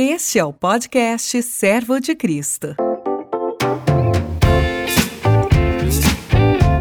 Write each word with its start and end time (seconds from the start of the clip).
Este 0.00 0.38
é 0.38 0.44
o 0.44 0.52
podcast 0.52 1.42
Servo 1.42 1.98
de 1.98 2.14
Cristo. 2.14 2.76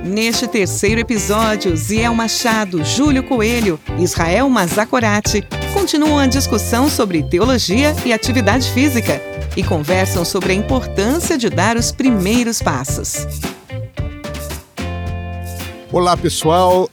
Neste 0.05 0.47
terceiro 0.47 1.01
episódio, 1.01 1.75
Ziel 1.75 2.13
Machado, 2.13 2.83
Júlio 2.83 3.23
Coelho 3.23 3.79
e 3.97 4.03
Israel 4.03 4.47
Mazakorati 4.51 5.41
continuam 5.73 6.19
a 6.19 6.27
discussão 6.27 6.87
sobre 6.87 7.27
teologia 7.27 7.91
e 8.05 8.13
atividade 8.13 8.71
física 8.71 9.19
e 9.57 9.63
conversam 9.63 10.23
sobre 10.23 10.51
a 10.51 10.55
importância 10.55 11.39
de 11.39 11.49
dar 11.49 11.75
os 11.75 11.91
primeiros 11.91 12.61
passos. 12.61 13.25
Olá, 15.91 16.15
pessoal. 16.15 16.87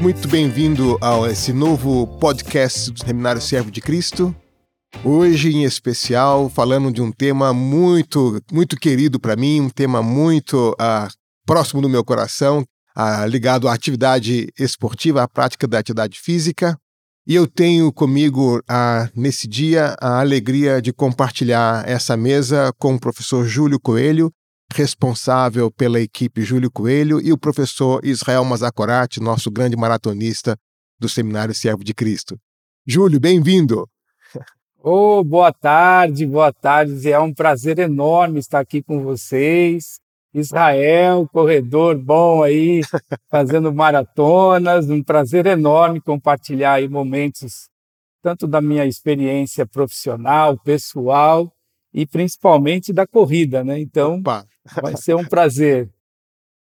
Muito 0.00 0.28
bem-vindo 0.28 0.96
a 1.02 1.30
esse 1.30 1.52
novo 1.52 2.06
podcast 2.18 2.90
do 2.90 3.04
Seminário 3.04 3.42
Servo 3.42 3.70
de 3.70 3.82
Cristo. 3.82 4.34
Hoje, 5.04 5.50
em 5.54 5.64
especial, 5.64 6.48
falando 6.48 6.90
de 6.90 7.00
um 7.00 7.12
tema 7.12 7.52
muito, 7.52 8.42
muito 8.50 8.76
querido 8.76 9.20
para 9.20 9.36
mim, 9.36 9.60
um 9.60 9.68
tema 9.68 10.02
muito 10.02 10.70
uh, 10.72 11.08
próximo 11.46 11.80
do 11.80 11.88
meu 11.88 12.04
coração, 12.04 12.64
uh, 12.96 13.26
ligado 13.28 13.68
à 13.68 13.74
atividade 13.74 14.48
esportiva, 14.58 15.22
à 15.22 15.28
prática 15.28 15.68
da 15.68 15.78
atividade 15.78 16.18
física. 16.18 16.76
E 17.26 17.34
eu 17.34 17.46
tenho 17.46 17.92
comigo, 17.92 18.58
uh, 18.58 19.10
nesse 19.14 19.46
dia, 19.46 19.94
a 20.00 20.20
alegria 20.20 20.80
de 20.82 20.92
compartilhar 20.92 21.86
essa 21.86 22.16
mesa 22.16 22.72
com 22.78 22.94
o 22.94 23.00
professor 23.00 23.46
Júlio 23.46 23.78
Coelho, 23.78 24.32
responsável 24.72 25.70
pela 25.70 26.00
equipe 26.00 26.42
Júlio 26.42 26.70
Coelho, 26.70 27.20
e 27.20 27.32
o 27.32 27.38
professor 27.38 28.04
Israel 28.04 28.44
Mazakorati, 28.44 29.20
nosso 29.20 29.50
grande 29.50 29.76
maratonista 29.76 30.56
do 30.98 31.08
Seminário 31.08 31.54
Servo 31.54 31.84
de 31.84 31.94
Cristo. 31.94 32.36
Júlio, 32.86 33.20
bem-vindo! 33.20 33.86
Oh, 34.90 35.22
boa 35.22 35.52
tarde, 35.52 36.24
boa 36.24 36.50
tarde. 36.50 37.12
É 37.12 37.20
um 37.20 37.34
prazer 37.34 37.78
enorme 37.78 38.38
estar 38.38 38.58
aqui 38.58 38.82
com 38.82 39.02
vocês. 39.02 40.00
Israel, 40.32 41.28
corredor 41.30 41.98
bom 41.98 42.42
aí, 42.42 42.80
fazendo 43.30 43.70
maratonas. 43.70 44.88
Um 44.88 45.02
prazer 45.02 45.44
enorme 45.44 46.00
compartilhar 46.00 46.72
aí 46.72 46.88
momentos 46.88 47.68
tanto 48.22 48.46
da 48.46 48.62
minha 48.62 48.86
experiência 48.86 49.66
profissional, 49.66 50.56
pessoal 50.56 51.52
e 51.92 52.06
principalmente 52.06 52.90
da 52.90 53.06
corrida, 53.06 53.62
né? 53.62 53.78
Então, 53.78 54.20
Opa. 54.20 54.46
vai 54.80 54.96
ser 54.96 55.14
um 55.14 55.24
prazer. 55.26 55.90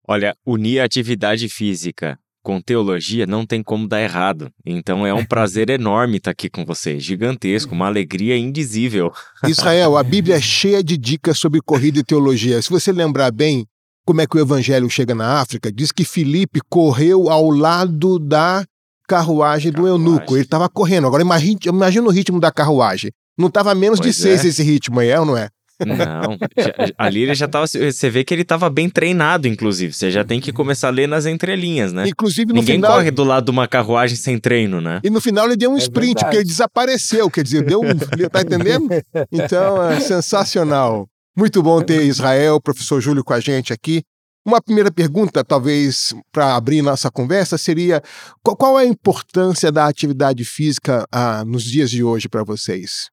Olha, 0.06 0.36
unir 0.44 0.80
a 0.80 0.84
atividade 0.84 1.48
física 1.48 2.19
com 2.42 2.60
teologia 2.60 3.26
não 3.26 3.44
tem 3.44 3.62
como 3.62 3.86
dar 3.86 4.00
errado. 4.00 4.50
Então 4.64 5.06
é 5.06 5.12
um 5.12 5.24
prazer 5.24 5.70
enorme 5.70 6.16
estar 6.16 6.30
aqui 6.30 6.48
com 6.48 6.64
você, 6.64 6.98
gigantesco, 6.98 7.74
uma 7.74 7.86
alegria 7.86 8.36
indizível. 8.36 9.12
Israel, 9.46 9.96
a 9.96 10.02
Bíblia 10.02 10.36
é 10.36 10.40
cheia 10.40 10.82
de 10.82 10.96
dicas 10.96 11.38
sobre 11.38 11.60
corrida 11.60 11.98
e 11.98 12.04
teologia. 12.04 12.60
Se 12.62 12.70
você 12.70 12.92
lembrar 12.92 13.30
bem 13.30 13.66
como 14.04 14.20
é 14.20 14.26
que 14.26 14.36
o 14.36 14.40
evangelho 14.40 14.88
chega 14.90 15.14
na 15.14 15.40
África, 15.40 15.70
diz 15.70 15.92
que 15.92 16.04
Filipe 16.04 16.60
correu 16.68 17.28
ao 17.28 17.50
lado 17.50 18.18
da 18.18 18.64
carruagem 19.06 19.72
do 19.72 19.86
eunuco. 19.86 20.36
Ele 20.36 20.44
estava 20.44 20.68
correndo. 20.68 21.06
Agora 21.06 21.22
imagine, 21.22 21.58
imagine 21.66 22.06
o 22.06 22.10
ritmo 22.10 22.40
da 22.40 22.50
carruagem. 22.50 23.10
Não 23.36 23.48
estava 23.48 23.74
menos 23.74 23.98
pois 23.98 24.14
de 24.14 24.22
seis 24.22 24.44
é. 24.44 24.48
esse 24.48 24.62
ritmo 24.62 25.00
aí, 25.00 25.08
é 25.08 25.20
ou 25.20 25.26
não 25.26 25.36
é? 25.36 25.48
Não, 25.86 26.38
já, 26.56 26.72
ali 26.98 27.22
ele 27.22 27.34
já 27.34 27.48
tava. 27.48 27.66
Você 27.66 28.10
vê 28.10 28.24
que 28.24 28.34
ele 28.34 28.44
tava 28.44 28.68
bem 28.68 28.88
treinado, 28.88 29.48
inclusive. 29.48 29.92
Você 29.92 30.10
já 30.10 30.24
tem 30.24 30.40
que 30.40 30.52
começar 30.52 30.88
a 30.88 30.90
ler 30.90 31.08
nas 31.08 31.26
entrelinhas, 31.26 31.92
né? 31.92 32.08
Inclusive, 32.08 32.52
no 32.52 32.60
Ninguém 32.60 32.76
final... 32.76 32.92
corre 32.92 33.10
do 33.10 33.24
lado 33.24 33.46
de 33.46 33.50
uma 33.50 33.66
carruagem 33.66 34.16
sem 34.16 34.38
treino, 34.38 34.80
né? 34.80 35.00
E 35.02 35.10
no 35.10 35.20
final 35.20 35.46
ele 35.46 35.56
deu 35.56 35.70
um 35.70 35.76
é 35.76 35.78
sprint, 35.78 36.06
verdade. 36.06 36.24
porque 36.24 36.36
ele 36.36 36.44
desapareceu. 36.44 37.30
Quer 37.30 37.44
dizer, 37.44 37.64
deu 37.64 37.80
um. 37.80 37.96
tá 38.30 38.42
entendendo? 38.42 38.88
Então, 39.32 39.82
é 39.90 40.00
sensacional. 40.00 41.08
Muito 41.36 41.62
bom 41.62 41.80
ter 41.80 42.02
Israel, 42.02 42.60
professor 42.60 43.00
Júlio, 43.00 43.24
com 43.24 43.32
a 43.32 43.40
gente 43.40 43.72
aqui. 43.72 44.02
Uma 44.44 44.60
primeira 44.60 44.90
pergunta, 44.90 45.44
talvez, 45.44 46.14
para 46.32 46.56
abrir 46.56 46.80
nossa 46.82 47.10
conversa, 47.10 47.58
seria: 47.58 48.02
qual, 48.42 48.56
qual, 48.56 48.80
é 48.80 48.84
a 48.84 48.86
importância 48.86 49.70
da 49.70 49.86
atividade 49.86 50.44
física 50.44 51.06
ah, 51.12 51.44
nos 51.44 51.64
dias 51.64 51.90
de 51.90 52.02
hoje 52.02 52.28
para 52.28 52.42
vocês? 52.42 53.10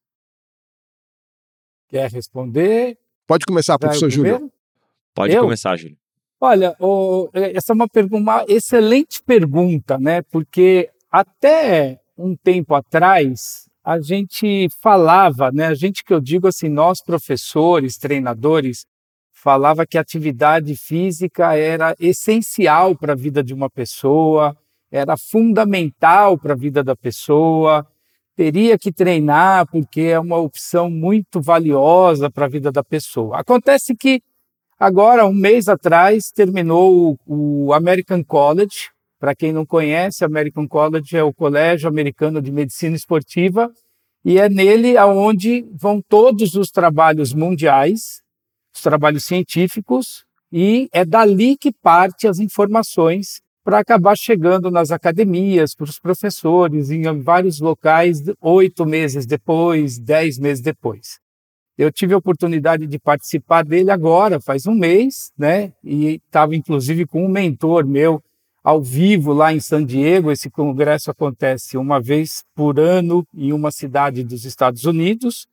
Quer 1.87 2.11
responder? 2.11 2.97
Pode 3.25 3.45
começar, 3.45 3.77
professor 3.77 4.09
Júlio. 4.09 4.51
Pode 5.13 5.33
Eu? 5.33 5.43
começar, 5.43 5.75
Júlio. 5.77 5.97
Olha, 6.39 6.75
o, 6.79 7.29
essa 7.33 7.73
é 7.73 7.75
uma, 7.75 7.87
uma 8.11 8.45
excelente 8.47 9.21
pergunta, 9.23 9.97
né? 9.97 10.21
Porque 10.21 10.89
até 11.11 11.99
um 12.17 12.35
tempo 12.35 12.75
atrás 12.75 13.67
a 13.83 13.99
gente 13.99 14.67
falava, 14.81 15.51
né? 15.51 15.67
A 15.67 15.73
gente 15.73 16.03
que 16.03 16.13
eu 16.13 16.19
digo 16.19 16.47
assim, 16.47 16.69
nós 16.69 17.01
professores, 17.01 17.97
treinadores, 17.97 18.85
falava 19.31 19.85
que 19.85 19.97
a 19.97 20.01
atividade 20.01 20.75
física 20.75 21.55
era 21.55 21.95
essencial 21.99 22.95
para 22.95 23.13
a 23.13 23.15
vida 23.15 23.43
de 23.43 23.53
uma 23.53 23.69
pessoa, 23.69 24.55
era 24.91 25.15
fundamental 25.15 26.37
para 26.37 26.53
a 26.53 26.57
vida 26.57 26.83
da 26.83 26.95
pessoa, 26.95 27.87
teria 28.37 28.77
que 28.77 28.91
treinar 28.91 29.65
porque 29.65 30.01
é 30.01 30.19
uma 30.19 30.37
opção 30.37 30.91
muito 30.91 31.41
valiosa 31.41 32.29
para 32.29 32.45
a 32.45 32.49
vida 32.49 32.71
da 32.71 32.83
pessoa. 32.83 33.39
Acontece 33.39 33.95
que 33.95 34.21
agora, 34.79 35.25
um 35.25 35.33
mês 35.33 35.67
atrás, 35.67 36.29
terminou 36.31 37.17
o 37.25 37.73
American 37.73 38.23
College. 38.23 38.91
Para 39.19 39.33
quem 39.33 39.51
não 39.51 39.65
conhece, 39.65 40.23
American 40.23 40.67
College 40.67 41.17
é 41.17 41.23
o 41.23 41.33
Colégio 41.33 41.89
Americano 41.89 42.39
de 42.39 42.51
Medicina 42.51 42.95
Esportiva 42.95 43.71
e 44.23 44.37
é 44.37 44.47
nele 44.47 44.95
aonde 44.95 45.65
vão 45.73 45.99
todos 45.99 46.53
os 46.53 46.69
trabalhos 46.69 47.33
mundiais, 47.33 48.21
os 48.75 48.83
trabalhos 48.83 49.23
científicos, 49.23 50.25
e 50.51 50.87
é 50.93 51.03
dali 51.03 51.57
que 51.57 51.71
parte 51.71 52.27
as 52.27 52.37
informações 52.37 53.41
para 53.67 53.79
acabar 53.79 54.15
chegando 54.17 54.71
nas 54.71 54.91
academias, 54.91 55.75
para 55.75 55.89
os 55.89 55.99
professores, 55.99 56.89
em 56.89 57.03
vários 57.19 57.59
locais, 57.59 58.23
oito 58.39 58.85
meses 58.85 59.25
depois, 59.25 59.99
dez 59.99 60.39
meses 60.39 60.63
depois. 60.63 61.19
Eu 61.77 61.91
tive 61.91 62.13
a 62.13 62.17
oportunidade 62.17 62.87
de 62.87 62.97
participar 62.97 63.65
dele 63.65 63.91
agora, 63.91 64.39
faz 64.39 64.65
um 64.67 64.73
mês, 64.73 65.33
né? 65.37 65.73
E 65.83 66.21
estava 66.25 66.55
inclusive 66.55 67.05
com 67.05 67.25
um 67.25 67.27
mentor 67.27 67.85
meu 67.85 68.23
ao 68.63 68.81
vivo 68.81 69.33
lá 69.33 69.53
em 69.53 69.59
San 69.59 69.83
Diego. 69.83 70.31
Esse 70.31 70.49
congresso 70.49 71.11
acontece 71.11 71.77
uma 71.77 71.99
vez 71.99 72.45
por 72.55 72.79
ano 72.79 73.27
em 73.35 73.51
uma 73.51 73.69
cidade 73.69 74.23
dos 74.23 74.45
Estados 74.45 74.85
Unidos. 74.85 75.45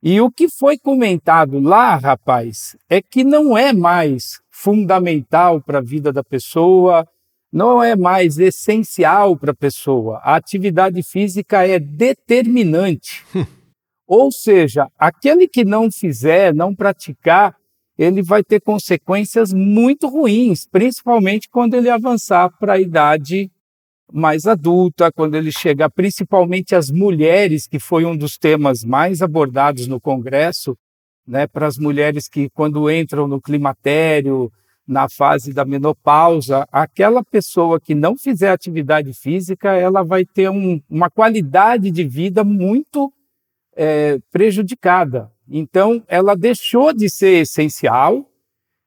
E 0.00 0.20
o 0.20 0.30
que 0.30 0.48
foi 0.48 0.78
comentado 0.78 1.58
lá, 1.58 1.96
rapaz, 1.96 2.76
é 2.88 3.02
que 3.02 3.24
não 3.24 3.58
é 3.58 3.72
mais 3.72 4.38
fundamental 4.52 5.60
para 5.60 5.78
a 5.78 5.82
vida 5.82 6.12
da 6.12 6.22
pessoa, 6.22 7.04
não 7.52 7.82
é 7.82 7.96
mais 7.96 8.38
essencial 8.38 9.36
para 9.36 9.52
a 9.52 9.54
pessoa. 9.54 10.18
A 10.22 10.36
atividade 10.36 11.02
física 11.02 11.66
é 11.66 11.78
determinante. 11.78 13.24
Ou 14.06 14.30
seja, 14.30 14.88
aquele 14.98 15.46
que 15.46 15.64
não 15.64 15.90
fizer, 15.90 16.54
não 16.54 16.74
praticar, 16.74 17.56
ele 17.96 18.22
vai 18.22 18.42
ter 18.42 18.60
consequências 18.60 19.52
muito 19.52 20.08
ruins, 20.08 20.66
principalmente 20.66 21.48
quando 21.48 21.74
ele 21.74 21.90
avançar 21.90 22.50
para 22.58 22.74
a 22.74 22.80
idade 22.80 23.50
mais 24.12 24.46
adulta, 24.46 25.12
quando 25.12 25.36
ele 25.36 25.52
chegar, 25.52 25.90
principalmente 25.90 26.74
as 26.74 26.90
mulheres, 26.90 27.66
que 27.66 27.78
foi 27.78 28.04
um 28.04 28.16
dos 28.16 28.36
temas 28.36 28.82
mais 28.82 29.22
abordados 29.22 29.86
no 29.86 30.00
Congresso, 30.00 30.76
né, 31.26 31.46
para 31.46 31.66
as 31.66 31.78
mulheres 31.78 32.28
que, 32.28 32.48
quando 32.50 32.90
entram 32.90 33.28
no 33.28 33.40
climatério, 33.40 34.50
na 34.90 35.08
fase 35.08 35.52
da 35.52 35.64
menopausa, 35.64 36.66
aquela 36.72 37.22
pessoa 37.22 37.80
que 37.80 37.94
não 37.94 38.16
fizer 38.16 38.50
atividade 38.50 39.12
física, 39.12 39.70
ela 39.72 40.02
vai 40.02 40.24
ter 40.24 40.50
um, 40.50 40.80
uma 40.90 41.08
qualidade 41.08 41.92
de 41.92 42.02
vida 42.02 42.42
muito 42.42 43.12
é, 43.76 44.18
prejudicada. 44.32 45.30
Então, 45.48 46.02
ela 46.08 46.34
deixou 46.34 46.92
de 46.92 47.08
ser 47.08 47.42
essencial, 47.42 48.28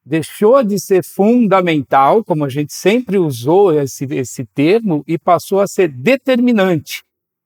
deixou 0.06 0.62
de 0.62 0.78
ser 0.78 1.06
fundamental, 1.06 2.22
como 2.22 2.44
a 2.44 2.50
gente 2.50 2.74
sempre 2.74 3.18
usou 3.18 3.72
esse, 3.72 4.04
esse 4.12 4.46
termo, 4.46 5.06
e 5.08 5.18
passou 5.18 5.62
a 5.62 5.68
ser 5.68 5.88
determinante. 5.88 7.02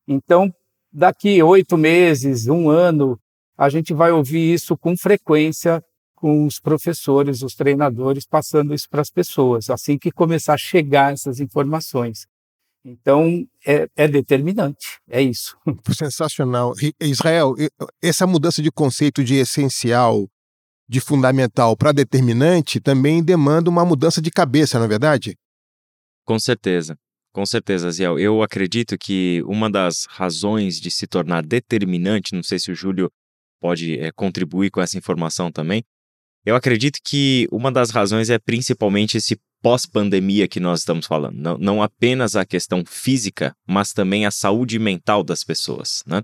Então, 0.08 0.52
daqui 0.92 1.44
oito 1.44 1.78
meses, 1.78 2.48
um 2.48 2.72
ano, 2.72 3.20
a 3.56 3.70
gente 3.70 3.94
vai 3.94 4.12
ouvir 4.12 4.52
isso 4.52 4.76
com 4.76 4.98
frequência 4.98 5.84
com 6.18 6.48
os 6.48 6.60
professores, 6.60 7.44
os 7.44 7.54
treinadores, 7.54 8.26
passando 8.26 8.74
isso 8.74 8.90
para 8.90 9.02
as 9.02 9.12
pessoas, 9.12 9.70
assim 9.70 10.00
que 10.00 10.12
começar 10.12 10.56
a 10.56 10.58
chegar 10.58 11.14
essas 11.14 11.40
informações. 11.40 12.26
Então, 12.84 13.46
é, 13.66 13.88
é, 13.96 14.08
determinante, 14.08 15.00
é 15.08 15.22
isso. 15.22 15.56
Sensacional. 15.94 16.74
Israel, 17.00 17.54
essa 18.02 18.26
mudança 18.26 18.62
de 18.62 18.72
conceito 18.72 19.24
de 19.24 19.36
essencial, 19.36 20.28
de 20.90 21.00
fundamental 21.00 21.78
para 21.78 21.92
determinante, 21.92 22.80
também 22.80 23.24
demanda 23.24 23.70
uma 23.70 23.86
mudança 23.86 24.20
de 24.20 24.32
cabeça, 24.32 24.80
não 24.80 24.86
é 24.86 24.90
verdade? 24.90 25.38
Com 26.26 26.40
certeza. 26.40 26.98
Com 27.32 27.46
certeza, 27.46 27.92
Ziel. 27.92 28.18
Eu 28.18 28.42
acredito 28.42 28.98
que 28.98 29.44
uma 29.46 29.70
das 29.70 30.06
razões 30.10 30.80
de 30.80 30.90
se 30.90 31.06
tornar 31.06 31.46
determinante, 31.46 32.34
não 32.34 32.42
sei 32.42 32.58
se 32.58 32.72
o 32.72 32.76
Júlio 32.76 33.12
pode 33.60 34.00
é, 34.00 34.12
contribuir 34.12 34.72
com 34.72 34.82
essa 34.82 34.98
informação 34.98 35.52
também. 35.52 35.84
Eu 36.48 36.56
acredito 36.56 37.00
que 37.04 37.46
uma 37.52 37.70
das 37.70 37.90
razões 37.90 38.30
é 38.30 38.40
principalmente 38.40 39.18
esse 39.18 39.38
pós-pandemia 39.62 40.48
que 40.48 40.62
nós 40.62 40.80
estamos 40.80 41.06
falando. 41.06 41.36
Não, 41.36 41.58
não 41.58 41.84
apenas 41.84 42.38
a 42.38 42.46
questão 42.46 42.86
física, 42.88 43.54
mas 43.68 43.92
também 43.92 44.26
a 44.26 44.32
saúde 44.32 44.80
mental 44.80 45.26
das 45.26 45.44
pessoas. 45.44 46.06
Né? 46.08 46.22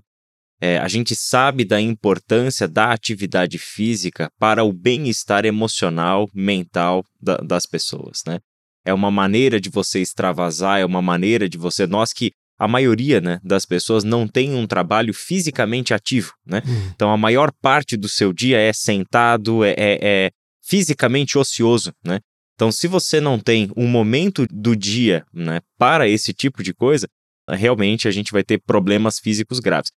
É, 0.62 0.78
a 0.78 0.88
gente 0.88 1.14
sabe 1.14 1.62
da 1.62 1.78
importância 1.78 2.66
da 2.66 2.90
atividade 2.90 3.58
física 3.58 4.30
para 4.38 4.64
o 4.64 4.72
bem-estar 4.72 5.44
emocional, 5.44 6.26
mental 6.32 7.04
da, 7.20 7.36
das 7.36 7.66
pessoas. 7.66 8.22
Né? 8.26 8.38
É 8.82 8.94
uma 8.94 9.10
maneira 9.10 9.60
de 9.60 9.68
você 9.68 10.00
extravasar, 10.00 10.80
é 10.80 10.86
uma 10.86 11.02
maneira 11.02 11.50
de 11.50 11.58
você. 11.58 11.86
Nós 11.86 12.14
que 12.14 12.32
a 12.58 12.68
maioria 12.68 13.20
né, 13.20 13.40
das 13.42 13.64
pessoas 13.64 14.04
não 14.04 14.28
tem 14.28 14.54
um 14.54 14.66
trabalho 14.66 15.12
fisicamente 15.12 15.92
ativo. 15.92 16.32
Né? 16.46 16.62
Hum. 16.66 16.90
Então, 16.94 17.10
a 17.10 17.16
maior 17.16 17.52
parte 17.60 17.96
do 17.96 18.08
seu 18.08 18.32
dia 18.32 18.58
é 18.58 18.72
sentado, 18.72 19.64
é, 19.64 19.70
é, 19.70 19.98
é, 20.02 20.30
fisicamente 20.62 21.36
ocioso. 21.36 21.92
Né? 22.04 22.20
Então, 22.54 22.70
se 22.70 22.86
você 22.86 23.20
não 23.20 23.38
tem 23.38 23.70
um 23.76 23.86
momento 23.86 24.46
do 24.50 24.76
dia 24.76 25.24
né, 25.32 25.60
para 25.78 26.08
esse 26.08 26.32
tipo 26.32 26.62
de 26.62 26.72
coisa, 26.72 27.08
realmente 27.48 28.06
a 28.06 28.10
gente 28.10 28.32
vai 28.32 28.44
ter 28.44 28.58
problemas 28.58 29.18
físicos 29.18 29.58
graves. 29.58 29.90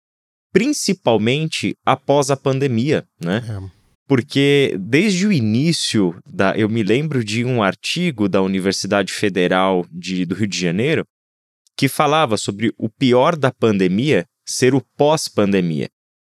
Principalmente 0.54 1.76
após 1.86 2.32
a 2.32 2.38
pandemia, 2.38 3.06
né? 3.22 3.44
É. 3.48 3.76
Porque 4.08 4.78
desde 4.80 5.26
o 5.28 5.34
início 5.34 6.16
da. 6.26 6.56
Eu 6.56 6.70
me 6.70 6.84
lembro 6.84 7.24
de 7.24 7.44
um 7.44 7.62
artigo 7.62 8.30
da 8.30 8.42
Universidade 8.42 9.12
Federal 9.12 9.86
de, 9.92 10.26
do 10.26 10.36
Rio 10.36 10.48
de 10.48 10.60
Janeiro 10.60 11.06
que 11.76 11.88
falava 11.88 12.38
sobre 12.38 12.74
o 12.78 12.90
pior 12.90 13.36
da 13.36 13.52
pandemia 13.52 14.26
ser 14.46 14.74
o 14.74 14.82
pós-pandemia. 14.98 15.90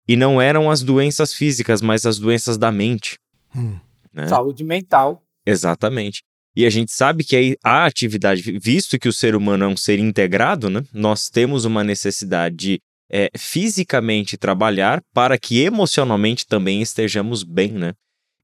E 0.07 0.15
não 0.15 0.41
eram 0.41 0.71
as 0.71 0.81
doenças 0.81 1.33
físicas, 1.33 1.81
mas 1.81 2.05
as 2.05 2.17
doenças 2.17 2.57
da 2.57 2.71
mente. 2.71 3.17
Hum. 3.55 3.77
Né? 4.13 4.27
Saúde 4.27 4.63
mental. 4.63 5.21
Exatamente. 5.45 6.23
E 6.55 6.65
a 6.65 6.69
gente 6.69 6.91
sabe 6.91 7.23
que 7.23 7.57
a 7.63 7.85
atividade, 7.85 8.41
visto 8.59 8.97
que 8.97 9.07
o 9.07 9.13
ser 9.13 9.35
humano 9.35 9.65
é 9.65 9.67
um 9.67 9.77
ser 9.77 9.99
integrado, 9.99 10.69
né, 10.69 10.83
nós 10.91 11.29
temos 11.29 11.65
uma 11.65 11.83
necessidade 11.83 12.55
de 12.55 12.79
é, 13.11 13.29
fisicamente 13.37 14.37
trabalhar 14.37 15.01
para 15.13 15.37
que 15.37 15.61
emocionalmente 15.61 16.47
também 16.47 16.81
estejamos 16.81 17.43
bem, 17.43 17.71
né? 17.71 17.93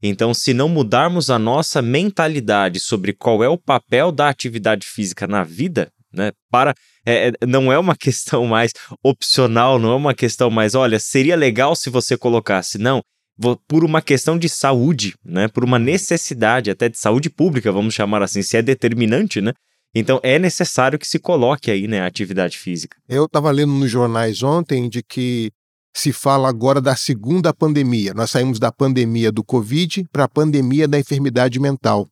Então, 0.01 0.33
se 0.33 0.53
não 0.53 0.69
mudarmos 0.69 1.29
a 1.29 1.39
nossa 1.39 1.81
mentalidade 1.81 2.79
sobre 2.79 3.13
qual 3.13 3.43
é 3.43 3.47
o 3.47 3.57
papel 3.57 4.11
da 4.11 4.29
atividade 4.29 4.85
física 4.85 5.25
na 5.25 5.43
vida, 5.43 5.89
né? 6.13 6.31
Para 6.51 6.74
é, 7.06 7.30
é 7.30 7.45
não 7.45 7.71
é 7.71 7.77
uma 7.77 7.95
questão 7.98 8.45
mais 8.45 8.71
opcional, 9.04 9.80
não 9.80 9.92
é 9.92 9.95
uma 9.95 10.13
questão 10.13 10.50
mais, 10.50 10.75
olha, 10.75 11.00
seria 11.00 11.36
legal 11.36 11.75
se 11.75 11.89
você 11.89 12.18
colocasse. 12.18 12.77
Não, 12.77 13.01
por 13.68 13.83
uma 13.83 14.01
questão 14.01 14.38
de 14.38 14.48
saúde, 14.48 15.15
né? 15.25 15.48
Por 15.48 15.63
uma 15.63 15.80
necessidade 15.80 16.69
até 16.69 16.88
de 16.88 16.98
saúde 16.98 17.30
pública, 17.30 17.71
vamos 17.71 17.94
chamar 17.94 18.21
assim, 18.21 18.42
se 18.42 18.57
é 18.57 18.62
determinante, 18.62 19.42
né? 19.42 19.54
Então 19.95 20.19
é 20.24 20.39
necessário 20.39 20.98
que 20.98 21.07
se 21.07 21.19
coloque 21.19 21.69
aí, 21.69 21.88
né, 21.88 22.01
a 22.01 22.07
atividade 22.07 22.57
física. 22.57 22.98
Eu 23.07 23.25
estava 23.25 23.51
lendo 23.51 23.74
nos 23.74 23.92
jornais 23.92 24.42
ontem 24.42 24.89
de 24.89 25.04
que 25.04 25.51
se 25.95 26.12
fala 26.12 26.50
agora 26.50 26.81
da 26.81 26.95
segunda 26.95 27.54
pandemia. 27.54 28.13
Nós 28.13 28.31
saímos 28.31 28.57
da 28.57 28.71
pandemia 28.71 29.31
do 29.31 29.44
Covid 29.44 30.06
para 30.12 30.24
a 30.24 30.27
pandemia 30.27 30.88
da 30.88 31.00
enfermidade 31.00 31.60
mental 31.60 32.07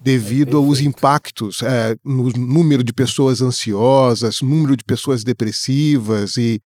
devido 0.00 0.56
é 0.56 0.64
aos 0.64 0.80
impactos 0.80 1.62
é, 1.62 1.96
no 2.04 2.30
número 2.30 2.82
de 2.82 2.92
pessoas 2.92 3.40
ansiosas, 3.42 4.40
número 4.40 4.76
de 4.76 4.84
pessoas 4.84 5.22
depressivas 5.22 6.36
e, 6.36 6.60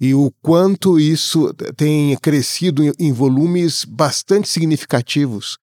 e 0.00 0.14
o 0.14 0.32
quanto 0.42 0.98
isso 0.98 1.52
tem 1.76 2.16
crescido 2.16 2.82
em, 2.82 2.92
em 2.98 3.12
volumes 3.12 3.84
bastante 3.84 4.48
significativos. 4.48 5.58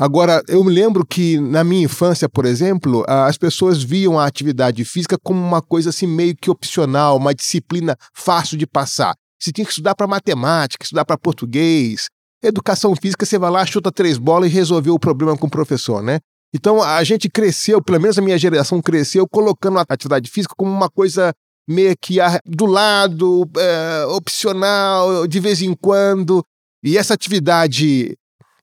Agora, 0.00 0.42
eu 0.48 0.64
me 0.64 0.72
lembro 0.72 1.04
que 1.04 1.38
na 1.38 1.62
minha 1.62 1.84
infância, 1.84 2.26
por 2.26 2.46
exemplo, 2.46 3.04
as 3.06 3.36
pessoas 3.36 3.82
viam 3.82 4.18
a 4.18 4.26
atividade 4.26 4.82
física 4.82 5.18
como 5.22 5.38
uma 5.38 5.60
coisa 5.60 5.90
assim 5.90 6.06
meio 6.06 6.34
que 6.34 6.50
opcional, 6.50 7.18
uma 7.18 7.34
disciplina 7.34 7.94
fácil 8.14 8.56
de 8.56 8.66
passar. 8.66 9.14
Você 9.38 9.52
tinha 9.52 9.64
que 9.64 9.70
estudar 9.70 9.94
para 9.94 10.06
matemática, 10.06 10.84
estudar 10.84 11.04
para 11.04 11.18
português. 11.18 12.08
Educação 12.42 12.96
física, 12.96 13.26
você 13.26 13.38
vai 13.38 13.50
lá, 13.50 13.66
chuta 13.66 13.92
três 13.92 14.16
bolas 14.16 14.50
e 14.50 14.54
resolveu 14.54 14.94
o 14.94 14.98
problema 14.98 15.36
com 15.36 15.46
o 15.46 15.50
professor, 15.50 16.02
né? 16.02 16.18
Então 16.52 16.82
a 16.82 17.02
gente 17.04 17.28
cresceu, 17.28 17.82
pelo 17.82 18.00
menos 18.00 18.18
a 18.18 18.22
minha 18.22 18.38
geração 18.38 18.82
cresceu, 18.82 19.28
colocando 19.28 19.78
a 19.78 19.84
atividade 19.88 20.30
física 20.30 20.54
como 20.56 20.70
uma 20.70 20.90
coisa 20.90 21.32
meio 21.68 21.94
que 21.96 22.16
do 22.44 22.66
lado, 22.66 23.48
é, 23.56 24.04
opcional, 24.06 25.26
de 25.26 25.38
vez 25.38 25.62
em 25.62 25.74
quando. 25.74 26.44
E 26.82 26.98
essa 26.98 27.14
atividade, 27.14 28.16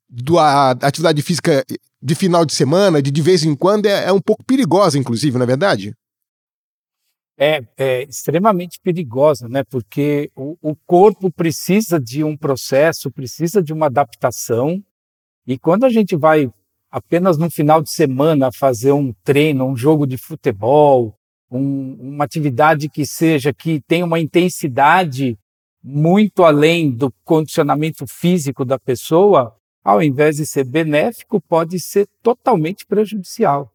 do, 0.10 0.38
a, 0.38 0.72
atividade 0.72 1.22
física 1.22 1.63
de 2.01 2.16
final 2.16 2.45
de 2.45 2.54
semana, 2.54 3.01
de 3.01 3.10
de 3.10 3.22
vez 3.22 3.44
em 3.44 3.56
quando, 3.56 3.86
é, 3.86 4.06
é 4.06 4.12
um 4.12 4.22
pouco 4.22 4.44
perigosa, 4.44 4.98
inclusive, 4.98 5.38
não 5.38 5.44
é 5.44 5.48
verdade? 5.48 5.95
É, 7.40 7.62
é, 7.78 8.04
extremamente 8.04 8.80
perigosa, 8.83 9.48
né? 9.48 9.63
Porque 9.63 10.30
o, 10.36 10.57
o 10.62 10.75
corpo 10.75 11.31
precisa 11.31 12.00
de 12.00 12.24
um 12.24 12.36
processo, 12.36 13.12
precisa 13.12 13.62
de 13.62 13.72
uma 13.72 13.86
adaptação. 13.86 14.83
E 15.45 15.57
quando 15.57 15.86
a 15.86 15.90
gente 15.90 16.16
vai 16.16 16.51
apenas 16.92 17.38
no 17.38 17.50
final 17.50 17.81
de 17.81 17.92
semana 17.92 18.51
fazer 18.51 18.92
um 18.92 19.13
treino, 19.24 19.66
um 19.66 19.75
jogo 19.75 20.07
de 20.07 20.18
futebol, 20.18 21.16
um, 21.50 21.95
uma 22.00 22.25
atividade 22.25 22.89
que 22.89 23.06
seja 23.06 23.54
que 23.54 23.81
tenha 23.88 24.06
uma 24.06 24.19
intensidade 24.19 25.38
muito 25.84 26.44
além 26.44 26.92
do 26.92 27.12
condicionamento 27.24 28.06
físico 28.07 28.66
da 28.66 28.78
pessoa, 28.78 29.56
ao 29.84 30.04
invés 30.04 30.36
de 30.36 30.45
ser 30.45 30.66
benéfico, 30.66 31.39
pode 31.39 31.80
ser 31.80 32.07
totalmente 32.22 32.86
prejudicial. 32.86 33.72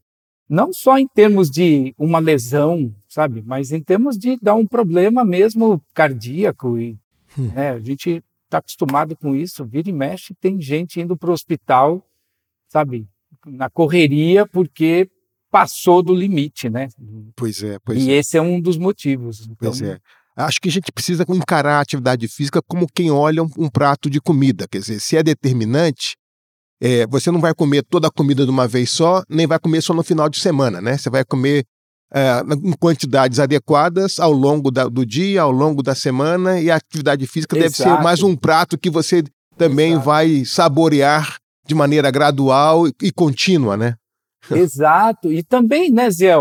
Não 0.49 0.73
só 0.73 0.99
em 0.99 1.09
termos 1.09 1.51
de 1.51 1.95
uma 1.97 2.19
lesão, 2.19 2.95
sabe, 3.09 3.43
mas 3.47 3.73
em 3.73 3.81
termos 3.81 4.19
de 4.19 4.37
dar 4.43 4.55
um 4.55 4.67
problema 4.67 5.25
mesmo 5.25 5.83
cardíaco. 5.95 6.77
E, 6.77 6.99
hum. 7.39 7.51
né, 7.55 7.71
a 7.71 7.81
gente 7.81 8.23
está 8.45 8.59
acostumado 8.59 9.17
com 9.17 9.35
isso, 9.35 9.65
vira 9.65 9.89
e 9.89 9.93
mexe, 9.93 10.35
tem 10.35 10.61
gente 10.61 11.01
indo 11.01 11.17
para 11.17 11.31
o 11.31 11.33
hospital 11.33 12.07
sabe, 12.73 13.07
na 13.47 13.69
correria 13.69 14.47
porque 14.47 15.11
passou 15.51 16.03
do 16.03 16.15
limite, 16.15 16.71
né? 16.71 16.89
Pois 17.37 17.63
é, 17.63 17.79
pois 17.85 18.03
e 18.03 18.11
é. 18.11 18.15
esse 18.15 18.39
é 18.39 18.41
um 18.41 18.59
dos 18.59 18.79
motivos. 18.79 19.43
Então... 19.43 19.57
Pois 19.59 19.83
é. 19.83 19.99
Acho 20.35 20.59
que 20.59 20.71
a 20.71 20.73
gente 20.73 20.91
precisa 20.91 21.27
encarar 21.29 21.77
a 21.77 21.81
atividade 21.81 22.27
física 22.27 22.63
como 22.67 22.87
quem 22.91 23.11
olha 23.11 23.43
um, 23.43 23.51
um 23.59 23.69
prato 23.69 24.09
de 24.09 24.19
comida. 24.19 24.67
Quer 24.67 24.79
dizer, 24.79 24.99
se 24.99 25.15
é 25.15 25.23
determinante, 25.23 26.17
é, 26.81 27.07
você 27.07 27.31
não 27.31 27.39
vai 27.39 27.55
comer 27.55 27.83
toda 27.83 28.09
a 28.09 28.11
comida 28.11 28.47
de 28.47 28.51
uma 28.51 28.67
vez 28.67 28.91
só, 28.91 29.23
nem 29.29 29.47
vai 29.47 29.59
comer 29.59 29.83
só 29.83 29.93
no 29.93 30.03
final 30.03 30.31
de 30.31 30.41
semana, 30.41 30.81
né? 30.81 30.97
Você 30.97 31.11
vai 31.11 31.23
comer 31.23 31.67
é, 32.15 32.41
em 32.65 32.73
quantidades 32.73 33.39
adequadas 33.39 34.19
ao 34.19 34.33
longo 34.33 34.71
da, 34.71 34.89
do 34.89 35.05
dia, 35.05 35.43
ao 35.43 35.53
longo 35.53 35.83
da 35.83 35.95
semana, 35.95 36.59
e 36.59 36.71
a 36.71 36.77
atividade 36.77 37.27
física 37.27 37.55
Exato. 37.59 37.71
deve 37.71 37.97
ser 37.99 38.03
mais 38.03 38.23
um 38.23 38.35
prato 38.35 38.79
que 38.79 38.89
você 38.89 39.23
também 39.59 39.93
Exato. 39.93 40.07
vai 40.07 40.45
saborear 40.47 41.42
de 41.65 41.75
maneira 41.75 42.11
gradual 42.11 42.87
e 43.01 43.13
contínua, 43.13 43.77
né? 43.77 43.97
Exato. 44.51 45.33
E 45.33 45.43
também, 45.43 45.91
né, 45.91 46.11
Zé, 46.11 46.35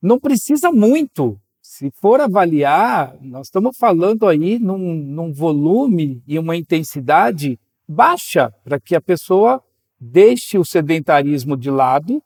não 0.00 0.18
precisa 0.18 0.70
muito. 0.70 1.38
Se 1.60 1.90
for 1.90 2.20
avaliar, 2.20 3.16
nós 3.20 3.48
estamos 3.48 3.76
falando 3.76 4.26
aí 4.26 4.58
num, 4.58 4.94
num 4.94 5.32
volume 5.32 6.22
e 6.26 6.38
uma 6.38 6.56
intensidade 6.56 7.58
baixa 7.88 8.52
para 8.64 8.80
que 8.80 8.94
a 8.94 9.00
pessoa 9.00 9.62
deixe 9.98 10.58
o 10.58 10.64
sedentarismo 10.64 11.56
de 11.56 11.70
lado, 11.70 12.22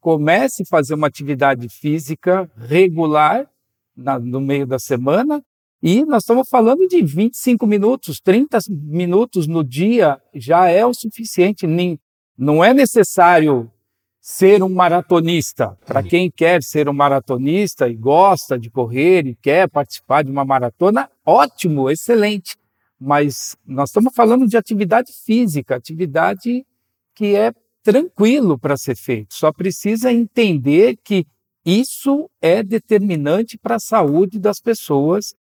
comece 0.00 0.62
a 0.62 0.66
fazer 0.66 0.94
uma 0.94 1.06
atividade 1.06 1.68
física 1.68 2.50
regular 2.56 3.48
na, 3.96 4.18
no 4.18 4.40
meio 4.40 4.66
da 4.66 4.78
semana 4.78 5.42
e 5.82 6.04
nós 6.04 6.22
estamos 6.22 6.48
falando 6.48 6.86
de 6.86 7.02
25 7.02 7.66
minutos, 7.66 8.20
30 8.20 8.58
minutos 8.70 9.48
no 9.48 9.64
dia 9.64 10.20
já 10.32 10.68
é 10.68 10.86
o 10.86 10.94
suficiente. 10.94 11.66
Nem, 11.66 11.98
não 12.38 12.62
é 12.62 12.72
necessário 12.72 13.68
ser 14.20 14.62
um 14.62 14.68
maratonista. 14.68 15.76
Para 15.84 16.00
quem 16.00 16.30
quer 16.30 16.62
ser 16.62 16.88
um 16.88 16.92
maratonista 16.92 17.88
e 17.88 17.96
gosta 17.96 18.56
de 18.56 18.70
correr 18.70 19.26
e 19.26 19.34
quer 19.34 19.68
participar 19.68 20.22
de 20.22 20.30
uma 20.30 20.44
maratona, 20.44 21.10
ótimo, 21.26 21.90
excelente. 21.90 22.56
Mas 22.96 23.56
nós 23.66 23.90
estamos 23.90 24.14
falando 24.14 24.46
de 24.46 24.56
atividade 24.56 25.12
física, 25.12 25.74
atividade 25.74 26.64
que 27.12 27.34
é 27.34 27.52
tranquilo 27.82 28.56
para 28.56 28.76
ser 28.76 28.96
feito. 28.96 29.34
Só 29.34 29.52
precisa 29.52 30.12
entender 30.12 30.96
que 31.02 31.26
isso 31.66 32.30
é 32.40 32.62
determinante 32.62 33.58
para 33.58 33.76
a 33.76 33.80
saúde 33.80 34.38
das 34.38 34.60
pessoas 34.60 35.34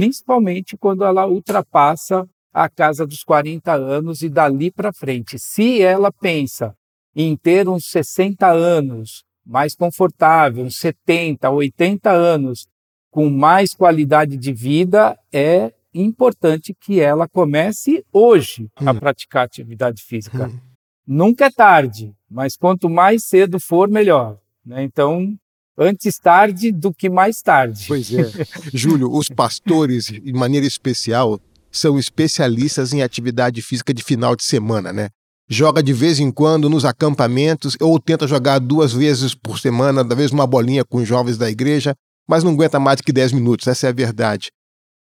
principalmente 0.00 0.76
quando 0.76 1.04
ela 1.04 1.26
ultrapassa 1.26 2.28
a 2.52 2.68
casa 2.68 3.06
dos 3.06 3.24
40 3.24 3.72
anos 3.72 4.20
e 4.20 4.28
dali 4.28 4.70
para 4.70 4.92
frente. 4.92 5.38
Se 5.38 5.80
ela 5.80 6.12
pensa 6.12 6.74
em 7.14 7.34
ter 7.34 7.66
uns 7.66 7.86
60 7.86 8.46
anos 8.46 9.24
mais 9.44 9.74
confortável, 9.74 10.64
uns 10.64 10.76
70, 10.76 11.48
80 11.48 12.10
anos 12.10 12.66
com 13.10 13.30
mais 13.30 13.72
qualidade 13.72 14.36
de 14.36 14.52
vida, 14.52 15.18
é 15.32 15.72
importante 15.94 16.74
que 16.78 17.00
ela 17.00 17.26
comece 17.26 18.04
hoje 18.12 18.68
a 18.76 18.90
Hum. 18.90 18.98
praticar 18.98 19.44
atividade 19.46 20.02
física. 20.02 20.46
Hum. 20.48 20.58
Nunca 21.06 21.46
é 21.46 21.50
tarde, 21.50 22.12
mas 22.30 22.54
quanto 22.54 22.90
mais 22.90 23.24
cedo 23.24 23.58
for, 23.58 23.88
melhor. 23.88 24.38
né? 24.64 24.82
Então, 24.82 25.34
antes 25.78 26.18
tarde 26.18 26.72
do 26.72 26.92
que 26.92 27.08
mais 27.08 27.42
tarde. 27.42 27.84
Pois 27.86 28.12
é. 28.12 28.30
Júlio, 28.72 29.12
os 29.12 29.28
pastores, 29.28 30.06
de 30.06 30.32
maneira 30.32 30.66
especial, 30.66 31.40
são 31.70 31.98
especialistas 31.98 32.92
em 32.92 33.02
atividade 33.02 33.60
física 33.62 33.92
de 33.92 34.02
final 34.02 34.34
de 34.34 34.44
semana, 34.44 34.92
né? 34.92 35.10
Joga 35.48 35.82
de 35.82 35.92
vez 35.92 36.18
em 36.18 36.30
quando 36.30 36.68
nos 36.68 36.84
acampamentos, 36.84 37.76
ou 37.80 38.00
tenta 38.00 38.26
jogar 38.26 38.58
duas 38.58 38.92
vezes 38.92 39.34
por 39.34 39.58
semana, 39.58 40.02
da 40.02 40.14
vez 40.14 40.32
uma 40.32 40.46
bolinha 40.46 40.84
com 40.84 40.98
os 40.98 41.06
jovens 41.06 41.38
da 41.38 41.48
igreja, 41.48 41.94
mas 42.28 42.42
não 42.42 42.52
aguenta 42.52 42.80
mais 42.80 42.96
do 42.96 43.04
que 43.04 43.12
10 43.12 43.32
minutos, 43.32 43.66
essa 43.68 43.86
é 43.86 43.90
a 43.90 43.92
verdade. 43.92 44.50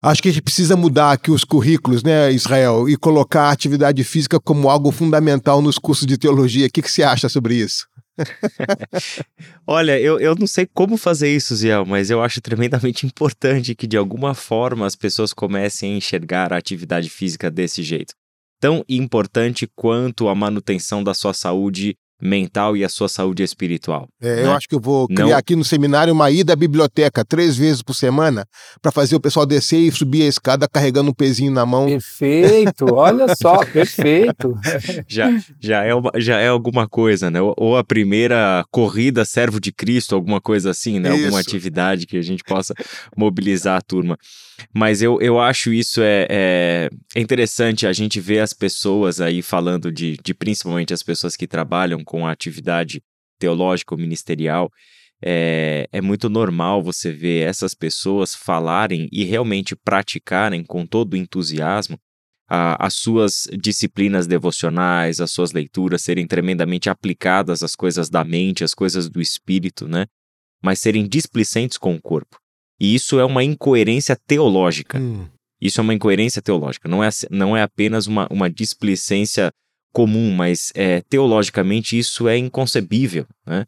Acho 0.03 0.23
que 0.23 0.29
a 0.29 0.33
gente 0.33 0.43
precisa 0.43 0.77
mudar 0.77 1.13
aqui 1.13 1.31
os 1.31 1.45
currículos, 1.45 2.03
né, 2.03 2.33
Israel, 2.33 2.89
e 2.89 2.97
colocar 2.97 3.45
a 3.45 3.51
atividade 3.51 4.03
física 4.05 4.39
como 4.41 4.69
algo 4.69 4.91
fundamental 4.91 5.63
nos 5.63 5.79
cursos 5.79 6.07
de 6.07 6.19
teologia. 6.19 6.67
O 6.67 6.71
que, 6.71 6.83
que 6.83 6.91
você 6.91 7.03
acha 7.03 7.29
sobre 7.29 7.55
isso? 7.55 7.87
Olha, 9.67 9.99
eu, 10.01 10.19
eu 10.19 10.35
não 10.35 10.47
sei 10.47 10.67
como 10.67 10.97
fazer 10.97 11.35
isso, 11.35 11.55
Ziel, 11.55 11.85
mas 11.85 12.11
eu 12.11 12.23
acho 12.23 12.41
tremendamente 12.41 13.07
importante 13.07 13.75
que 13.75 13.87
de 13.87 13.97
alguma 13.97 14.35
forma 14.35 14.87
as 14.87 14.97
pessoas 14.97 15.33
comecem 15.33 15.95
a 15.95 15.97
enxergar 15.97 16.53
a 16.53 16.57
atividade 16.57 17.11
física 17.11 17.51
desse 17.51 17.83
jeito. 17.83 18.15
Tão 18.61 18.85
importante 18.89 19.69
quanto 19.75 20.29
a 20.29 20.35
manutenção 20.35 21.05
da 21.05 21.13
sua 21.13 21.35
saúde 21.35 21.97
mental 22.21 22.77
e 22.77 22.85
a 22.85 22.89
sua 22.89 23.09
saúde 23.09 23.43
espiritual. 23.43 24.09
É, 24.21 24.37
né? 24.37 24.45
Eu 24.45 24.53
acho 24.53 24.67
que 24.69 24.75
eu 24.75 24.81
vou 24.81 25.07
criar 25.07 25.27
Não- 25.27 25.37
aqui 25.37 25.55
no 25.55 25.65
seminário 25.65 26.13
uma 26.13 26.31
ida 26.31 26.55
à 26.55 26.57
biblioteca 26.57 27.25
três 27.25 27.57
vezes 27.57 27.83
por 27.83 27.95
semana 27.95 28.47
para 28.81 28.91
fazer 28.91 29.17
o 29.17 29.21
pessoal 29.21 29.45
descer 29.45 29.79
e 29.81 29.93
subir 29.93 30.23
a 30.23 30.27
escada 30.27 30.67
carregando 30.69 31.11
um 31.11 31.15
pezinho 31.15 31.53
na 31.53 31.67
mão. 31.67 31.87
Perfeito, 31.87 32.95
olha 32.95 33.27
só, 33.37 33.65
perfeito. 33.67 34.55
já, 35.07 35.31
já, 35.61 35.85
é 35.85 35.95
uma- 35.95 36.13
já 36.17 36.39
é 36.41 36.49
alguma 36.49 36.89
coisa, 36.89 37.31
né? 37.31 37.39
Ou, 37.41 37.77
a 37.77 37.85
primeira 37.85 38.65
corrida 38.71 39.25
servo 39.25 39.61
de 39.61 39.71
Cristo, 39.73 40.15
alguma 40.15 40.41
coisa 40.41 40.71
assim, 40.71 40.99
né? 40.99 41.11
Alguma 41.11 41.29
Isso. 41.41 41.51
atividade 41.51 42.07
que 42.07 42.17
a 42.17 42.23
gente 42.23 42.43
possa 42.43 42.75
mobilizar 43.17 43.77
a 43.77 43.81
turma. 43.83 44.17
Mas 44.73 45.03
eu, 45.03 45.21
eu 45.21 45.39
acho 45.39 45.71
isso 45.73 46.01
é, 46.01 46.27
é, 46.31 46.91
é 47.15 47.21
interessante 47.21 47.87
a 47.87 47.93
gente 47.93 48.19
ver 48.19 48.41
as 48.41 48.55
pessoas 48.55 49.21
aí 49.21 49.43
falando 49.43 49.93
de, 49.93 50.17
de 50.25 50.33
principalmente 50.33 50.95
as 50.95 51.03
pessoas 51.03 51.37
que 51.37 51.47
trabalham 51.47 52.03
com 52.07 52.27
a 52.27 52.31
atividade 52.33 53.03
teológica 53.39 53.95
ou 53.95 54.01
ministerial. 54.01 54.71
É, 55.23 55.89
é 55.93 56.01
muito 56.01 56.29
normal 56.29 56.83
você 56.83 57.11
ver 57.11 57.47
essas 57.47 57.75
pessoas 57.75 58.35
falarem 58.35 59.09
e 59.13 59.25
realmente 59.25 59.75
praticarem 59.75 60.63
com 60.65 60.87
todo 60.87 61.15
o 61.15 61.17
entusiasmo 61.17 61.99
a- 62.49 62.87
as 62.87 62.95
suas 62.95 63.49
disciplinas 63.61 64.27
devocionais, 64.27 65.21
as 65.21 65.33
suas 65.33 65.53
leituras 65.53 66.03
serem 66.03 66.27
tremendamente 66.27 66.89
aplicadas 66.89 67.63
às 67.63 67.75
coisas 67.75 68.09
da 68.09 68.23
mente, 68.25 68.63
às 68.63 68.73
coisas 68.75 69.09
do 69.11 69.21
espírito, 69.21 69.89
né? 69.89 70.07
Mas 70.63 70.79
serem 70.81 71.07
displicentes 71.09 71.77
com 71.79 71.95
o 71.95 72.01
corpo. 72.01 72.39
E 72.79 72.95
isso 72.95 73.19
é 73.19 73.25
uma 73.25 73.43
incoerência 73.43 74.17
teológica. 74.27 74.99
Hum, 74.99 75.27
Isso 75.59 75.81
é 75.81 75.83
uma 75.83 75.95
incoerência 75.95 76.43
teológica. 76.43 76.87
Não 76.89 77.03
é, 77.03 77.09
não 77.31 77.57
é 77.57 77.63
apenas 77.63 78.07
uma, 78.07 78.29
uma 78.31 78.51
displicência 78.51 79.51
comum, 79.97 80.31
mas 80.31 80.71
é, 80.75 81.01
teologicamente 81.09 81.99
isso 81.99 82.29
é 82.29 82.37
inconcebível, 82.37 83.27
né? 83.47 83.65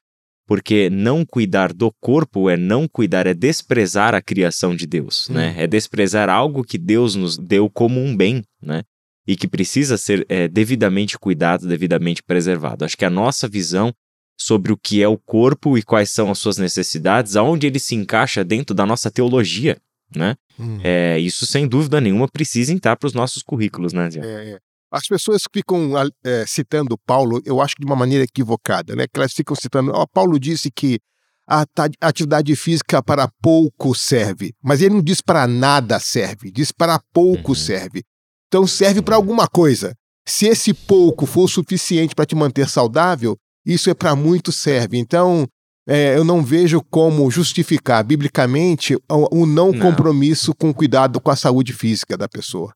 Porque 0.47 0.91
não 0.91 1.25
cuidar 1.25 1.73
do 1.73 1.91
corpo 2.03 2.51
é 2.51 2.57
não 2.57 2.87
cuidar, 2.87 3.27
é 3.27 3.33
desprezar 3.33 4.15
a 4.15 4.21
criação 4.21 4.77
de 4.77 4.87
Deus, 4.87 5.31
né? 5.31 5.55
É 5.57 5.67
desprezar 5.67 6.29
algo 6.29 6.63
que 6.63 6.77
Deus 6.77 7.15
nos 7.15 7.39
deu 7.39 7.71
como 7.71 7.99
um 7.99 8.15
bem, 8.15 8.43
né? 8.63 8.83
E 9.27 9.37
que 9.37 9.49
precisa 9.49 9.97
ser 9.97 10.27
é, 10.29 10.47
devidamente 10.47 11.19
cuidado, 11.19 11.67
devidamente 11.67 12.23
preservado. 12.23 12.85
Acho 12.85 12.97
que 12.99 13.07
a 13.07 13.11
nossa 13.11 13.49
visão 13.49 13.91
sobre 14.39 14.71
o 14.71 14.77
que 14.77 15.03
é 15.03 15.09
o 15.09 15.17
corpo 15.17 15.79
e 15.79 15.83
quais 15.83 16.11
são 16.11 16.31
as 16.31 16.39
suas 16.39 16.59
necessidades, 16.59 17.37
aonde 17.37 17.67
ele 17.67 17.79
se 17.79 17.95
encaixa 17.95 18.45
dentro 18.45 18.75
da 18.75 18.85
nossa 18.85 19.11
teologia, 19.11 19.79
né? 20.15 20.37
hum. 20.61 20.79
É, 20.85 21.19
isso 21.19 21.47
sem 21.47 21.67
dúvida 21.67 22.03
nenhuma 22.03 22.29
precisa 22.29 22.71
entrar 22.71 22.97
para 22.97 23.07
os 23.07 23.15
nossos 23.15 23.43
currículos, 23.43 23.95
né, 23.95 24.11
Zé? 24.11 24.21
É, 24.21 24.51
é. 24.51 24.68
As 24.91 25.07
pessoas 25.07 25.43
ficam 25.53 25.97
ah, 25.97 26.09
é, 26.25 26.45
citando 26.47 26.97
Paulo, 27.07 27.41
eu 27.45 27.61
acho 27.61 27.75
que 27.77 27.81
de 27.83 27.87
uma 27.87 27.97
maneira 27.97 28.25
equivocada, 28.25 28.97
né? 28.97 29.07
Que 29.07 29.19
elas 29.21 29.33
ficam 29.33 29.55
citando, 29.55 29.93
ó, 29.95 30.07
Paulo 30.07 30.39
disse 30.39 30.71
que 30.71 30.99
a 31.47 31.65
atividade 32.03 32.55
física 32.57 33.03
para 33.03 33.27
pouco 33.43 33.95
serve, 33.95 34.53
mas 34.63 34.83
ele 34.83 34.95
não 34.97 35.03
diz 35.03 35.23
para 35.23 35.47
nada 35.47 35.99
serve, 35.99 36.51
diz 36.51 36.71
para 36.71 37.01
pouco 37.13 37.53
Uhum. 37.53 37.55
serve. 37.55 38.03
Então 38.49 38.67
serve 38.67 39.01
para 39.01 39.17
alguma 39.17 39.47
coisa. 39.49 39.95
Se 40.27 40.47
esse 40.47 40.75
pouco 40.75 41.25
for 41.25 41.45
o 41.45 41.49
suficiente 41.49 42.15
para 42.15 42.27
te 42.27 42.35
manter 42.35 42.69
saudável, 42.69 43.35
isso 43.65 43.89
é 43.89 43.95
para 43.95 44.15
muito 44.15 44.53
serve. 44.53 44.99
Então 44.99 45.47
é, 45.89 46.15
eu 46.19 46.23
não 46.23 46.43
vejo 46.43 46.83
como 46.91 47.31
justificar 47.31 48.05
biblicamente 48.05 48.95
o, 49.11 49.43
o 49.43 49.47
não, 49.47 49.73
Não. 49.73 49.81
compromisso 49.81 50.55
com 50.55 50.73
cuidado 50.73 51.19
com 51.19 51.31
a 51.31 51.37
saúde 51.37 51.73
física 51.73 52.15
da 52.15 52.29
pessoa. 52.29 52.75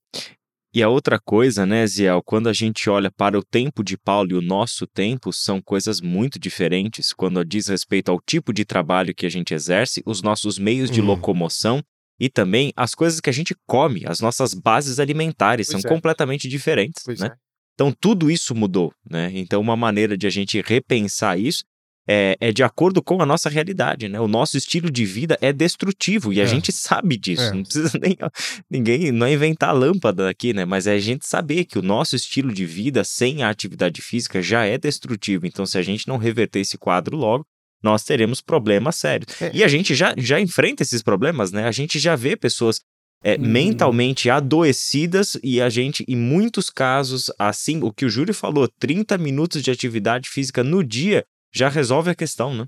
E 0.75 0.83
a 0.83 0.89
outra 0.89 1.19
coisa, 1.21 1.67
né, 1.67 1.87
Ziel, 1.87 2.23
quando 2.25 2.49
a 2.49 2.53
gente 2.53 2.89
olha 2.89 3.11
para 3.11 3.39
o 3.39 3.45
tempo 3.45 3.85
de 3.85 3.99
Paulo 3.99 4.31
e 4.31 4.35
o 4.35 4.41
nosso 4.41 4.87
tempo, 4.87 5.31
são 5.31 5.61
coisas 5.61 6.01
muito 6.01 6.39
diferentes 6.39 7.13
quando 7.13 7.45
diz 7.45 7.67
respeito 7.69 8.11
ao 8.11 8.19
tipo 8.19 8.55
de 8.55 8.65
trabalho 8.65 9.15
que 9.15 9.27
a 9.27 9.31
gente 9.31 9.53
exerce, 9.53 10.03
os 10.07 10.23
nossos 10.23 10.59
meios 10.59 10.91
de 10.91 11.03
Hum. 11.03 11.07
locomoção 11.07 11.83
e 12.19 12.31
também 12.31 12.73
as 12.75 12.95
coisas 12.95 13.21
que 13.21 13.29
a 13.29 13.33
gente 13.33 13.55
come, 13.67 14.03
as 14.07 14.21
nossas 14.21 14.55
bases 14.55 14.99
alimentares 14.99 15.69
Pois 15.69 15.83
são 15.83 15.91
é. 15.91 15.95
completamente 15.95 16.49
diferentes, 16.49 17.03
Pois 17.05 17.21
né? 17.21 17.29
é. 17.29 17.37
Então 17.75 17.93
tudo 18.01 18.31
isso 18.31 18.55
mudou, 18.55 18.93
né? 19.09 19.31
Então 19.35 19.61
uma 19.61 19.77
maneira 19.77 20.17
de 20.17 20.27
a 20.27 20.31
gente 20.31 20.61
repensar 20.63 21.39
isso 21.39 21.65
é, 22.09 22.37
é 22.41 22.53
de 22.53 22.63
acordo 22.63 23.03
com 23.03 23.23
a 23.23 23.27
nossa 23.27 23.49
realidade, 23.49 24.09
né? 24.09 24.19
O 24.21 24.27
nosso 24.29 24.57
estilo 24.57 24.91
de 24.91 25.05
vida 25.05 25.39
é 25.41 25.53
destrutivo 25.53 26.33
e 26.33 26.41
a 26.41 26.45
É. 26.45 26.47
gente 26.47 26.73
sabe 26.73 27.17
disso. 27.17 27.43
É. 27.43 27.53
Não 27.53 27.63
precisa 27.63 27.91
nem 28.03 28.17
ninguém 28.71 29.13
não 29.13 29.27
é 29.27 29.33
inventar 29.33 29.71
a 29.71 29.73
lâmpada 29.73 30.29
aqui, 30.29 30.53
né? 30.53 30.65
Mas 30.65 30.87
é 30.87 30.93
a 30.95 30.99
gente 30.99 31.27
saber 31.27 31.65
que 31.65 31.79
o 31.79 31.83
nosso 31.83 32.17
estilo 32.17 32.53
de 32.53 32.67
vida 32.67 33.05
sem 33.05 33.43
a 33.43 33.49
atividade 33.51 34.03
física 34.03 34.43
já 34.43 34.65
é 34.65 34.77
destrutivo. 34.79 35.47
Então 35.47 35.65
se 35.65 35.79
a 35.79 35.83
gente 35.83 36.09
não 36.09 36.17
reverter 36.17 36.61
esse 36.61 36.77
quadro 36.77 37.17
logo, 37.17 37.45
nós 37.83 38.05
teremos 38.05 38.41
problemas 38.41 38.97
sérios. 38.97 39.41
É. 39.43 39.51
E 39.55 39.63
a 39.65 39.69
gente 39.69 39.95
já, 39.95 40.15
já 40.17 40.41
enfrenta 40.41 40.83
esses 40.83 41.03
problemas, 41.03 41.51
né? 41.53 41.67
A 41.67 41.73
gente 41.73 41.99
já 41.99 42.15
vê 42.17 42.37
pessoas 42.37 42.81
é, 43.25 43.37
Hum. 43.37 43.43
mentalmente 43.43 44.29
adoecidas 44.29 45.39
e 45.45 45.61
a 45.61 45.69
gente, 45.69 46.05
em 46.09 46.17
muitos 46.17 46.69
casos, 46.69 47.31
assim, 47.39 47.81
o 47.83 47.93
que 47.93 48.05
o 48.05 48.09
Júlio 48.11 48.35
falou, 48.35 48.69
30 48.81 49.17
minutos 49.19 49.63
de 49.63 49.71
atividade 49.71 50.29
física 50.29 50.63
no 50.65 50.83
dia 50.83 51.25
já 51.55 51.69
resolve 51.69 52.11
a 52.11 52.15
questão, 52.15 52.55
né? 52.55 52.67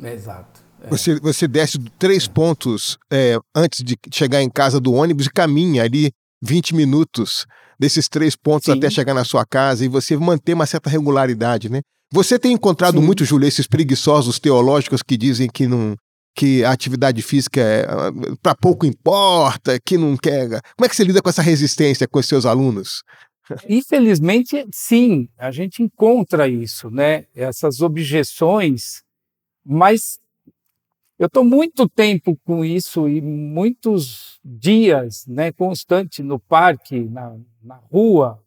Exato. 0.00 0.60
É. 0.82 0.88
Você, 0.88 1.18
você 1.20 1.46
desce 1.46 1.78
três 1.98 2.26
pontos 2.26 2.98
é, 3.10 3.38
antes 3.54 3.82
de 3.82 3.96
chegar 4.12 4.42
em 4.42 4.50
casa 4.50 4.80
do 4.80 4.92
ônibus 4.92 5.26
e 5.26 5.30
caminha 5.30 5.84
ali 5.84 6.10
20 6.42 6.74
minutos 6.74 7.46
desses 7.78 8.08
três 8.08 8.36
pontos 8.36 8.66
Sim. 8.66 8.78
até 8.78 8.90
chegar 8.90 9.14
na 9.14 9.24
sua 9.24 9.44
casa 9.44 9.84
e 9.84 9.88
você 9.88 10.16
manter 10.16 10.54
uma 10.54 10.66
certa 10.66 10.90
regularidade, 10.90 11.68
né? 11.68 11.80
Você 12.12 12.38
tem 12.38 12.52
encontrado 12.52 12.98
Sim. 12.98 13.06
muito, 13.06 13.24
Júlio, 13.24 13.48
esses 13.48 13.66
preguiçosos 13.66 14.38
teológicos 14.38 15.02
que 15.02 15.16
dizem 15.16 15.48
que 15.48 15.66
não 15.66 15.96
que 16.34 16.64
a 16.64 16.72
atividade 16.72 17.20
física 17.20 17.60
é, 17.60 17.86
para 18.42 18.54
pouco 18.54 18.86
importa, 18.86 19.78
que 19.84 19.98
não 19.98 20.16
quer. 20.16 20.48
Como 20.76 20.86
é 20.86 20.88
que 20.88 20.96
você 20.96 21.04
lida 21.04 21.20
com 21.20 21.28
essa 21.28 21.42
resistência 21.42 22.08
com 22.08 22.18
os 22.18 22.26
seus 22.26 22.46
alunos? 22.46 23.02
Infelizmente, 23.68 24.66
sim, 24.72 25.28
a 25.36 25.50
gente 25.50 25.82
encontra 25.82 26.48
isso, 26.48 26.90
né? 26.90 27.26
Essas 27.34 27.80
objeções, 27.80 29.02
mas 29.64 30.20
eu 31.18 31.26
estou 31.26 31.44
muito 31.44 31.88
tempo 31.88 32.36
com 32.44 32.64
isso 32.64 33.08
e 33.08 33.20
muitos 33.20 34.40
dias, 34.44 35.24
né, 35.26 35.52
constante 35.52 36.22
no 36.22 36.38
parque, 36.40 37.00
na, 37.00 37.38
na 37.62 37.76
rua, 37.76 38.42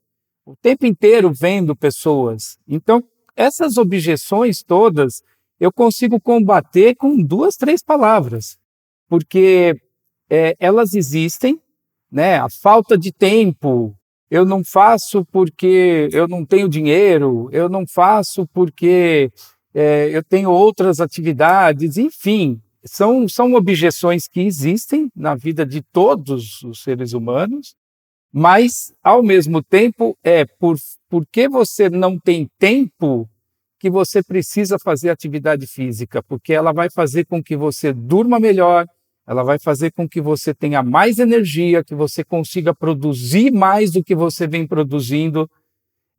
o 0.45 0.55
tempo 0.55 0.85
inteiro 0.85 1.31
vendo 1.33 1.75
pessoas. 1.75 2.57
Então, 2.67 3.01
essas 3.35 3.77
objeções 3.77 4.61
todas 4.61 5.23
eu 5.59 5.71
consigo 5.71 6.19
combater 6.19 6.95
com 6.95 7.21
duas, 7.21 7.55
três 7.55 7.81
palavras, 7.81 8.57
porque 9.07 9.79
é, 10.29 10.55
elas 10.59 10.93
existem, 10.93 11.61
né? 12.11 12.37
A 12.37 12.49
falta 12.49 12.97
de 12.97 13.11
tempo, 13.11 13.95
eu 14.29 14.45
não 14.45 14.63
faço 14.63 15.25
porque 15.31 16.09
eu 16.11 16.27
não 16.27 16.45
tenho 16.45 16.67
dinheiro, 16.67 17.49
eu 17.51 17.69
não 17.69 17.85
faço 17.87 18.47
porque 18.53 19.31
é, 19.73 20.09
eu 20.11 20.23
tenho 20.23 20.49
outras 20.49 20.99
atividades, 20.99 21.97
enfim, 21.97 22.59
são, 22.83 23.27
são 23.27 23.53
objeções 23.53 24.27
que 24.27 24.41
existem 24.41 25.09
na 25.15 25.35
vida 25.35 25.65
de 25.65 25.81
todos 25.81 26.61
os 26.63 26.83
seres 26.83 27.13
humanos, 27.13 27.75
mas, 28.31 28.93
ao 29.01 29.23
mesmo 29.23 29.63
tempo, 29.63 30.17
é 30.23 30.45
por, 30.45 30.75
porque 31.09 31.47
você 31.47 31.89
não 31.89 32.19
tem 32.19 32.47
tempo 32.59 33.29
que 33.79 33.89
você 33.89 34.21
precisa 34.21 34.77
fazer 34.77 35.09
atividade 35.09 35.65
física, 35.67 36.21
porque 36.21 36.53
ela 36.53 36.73
vai 36.73 36.89
fazer 36.89 37.25
com 37.25 37.41
que 37.41 37.55
você 37.55 37.93
durma 37.93 38.39
melhor, 38.39 38.85
ela 39.27 39.43
vai 39.43 39.57
fazer 39.57 39.91
com 39.91 40.07
que 40.07 40.21
você 40.21 40.53
tenha 40.53 40.83
mais 40.83 41.19
energia, 41.19 41.83
que 41.83 41.95
você 41.95 42.23
consiga 42.23 42.73
produzir 42.73 43.51
mais 43.51 43.91
do 43.91 44.03
que 44.03 44.15
você 44.15 44.47
vem 44.47 44.67
produzindo. 44.67 45.49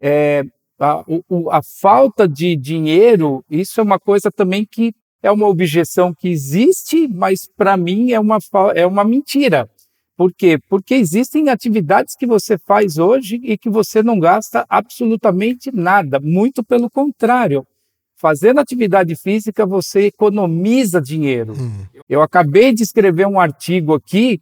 É, 0.01 0.43
a, 0.79 1.05
o, 1.07 1.51
a 1.51 1.61
falta 1.63 2.29
de 2.29 2.57
dinheiro, 2.57 3.45
isso 3.49 3.81
é 3.81 3.83
uma 3.83 3.99
coisa 3.99 4.31
também 4.31 4.67
que 4.67 4.93
é 5.23 5.31
uma 5.31 5.47
objeção 5.47 6.13
que 6.13 6.29
existe, 6.29 7.09
mas 7.09 7.49
para 7.57 7.77
mim 7.77 8.13
é 8.13 8.21
uma, 8.21 8.39
é 8.75 8.87
uma 8.87 9.05
mentira. 9.05 9.69
Por 10.17 10.33
quê? 10.33 10.59
Porque 10.69 10.95
existem 10.95 11.49
atividades 11.49 12.17
que 12.17 12.27
você 12.27 12.57
faz 12.57 12.97
hoje 12.97 13.41
e 13.43 13.59
que 13.59 13.69
você 13.69 14.03
não 14.03 14.19
gasta 14.19 14.65
absolutamente 14.69 15.71
nada. 15.71 16.19
Muito 16.19 16.65
pelo 16.65 16.91
contrário. 16.91 17.67
Fazendo 18.17 18.61
atividade 18.61 19.15
física, 19.15 19.67
você 19.67 20.07
economiza 20.07 21.01
dinheiro. 21.01 21.53
Hum. 21.53 21.85
Eu 22.09 22.23
acabei 22.23 22.73
de 22.73 22.83
escrever 22.83 23.27
um 23.27 23.39
artigo 23.39 23.95
aqui 23.95 24.41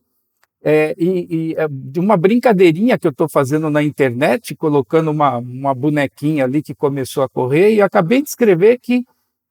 é, 0.62 0.94
e, 0.96 1.26
e, 1.28 1.54
é, 1.58 1.66
de 1.68 2.00
uma 2.00 2.16
brincadeirinha 2.16 2.98
que 2.98 3.06
eu 3.06 3.10
estou 3.10 3.28
fazendo 3.28 3.68
na 3.68 3.82
internet, 3.82 4.54
colocando 4.54 5.10
uma, 5.10 5.36
uma 5.36 5.74
bonequinha 5.74 6.44
ali 6.44 6.62
que 6.62 6.74
começou 6.74 7.22
a 7.22 7.28
correr, 7.28 7.74
e 7.74 7.82
acabei 7.82 8.22
de 8.22 8.30
escrever 8.30 8.78
que 8.78 9.04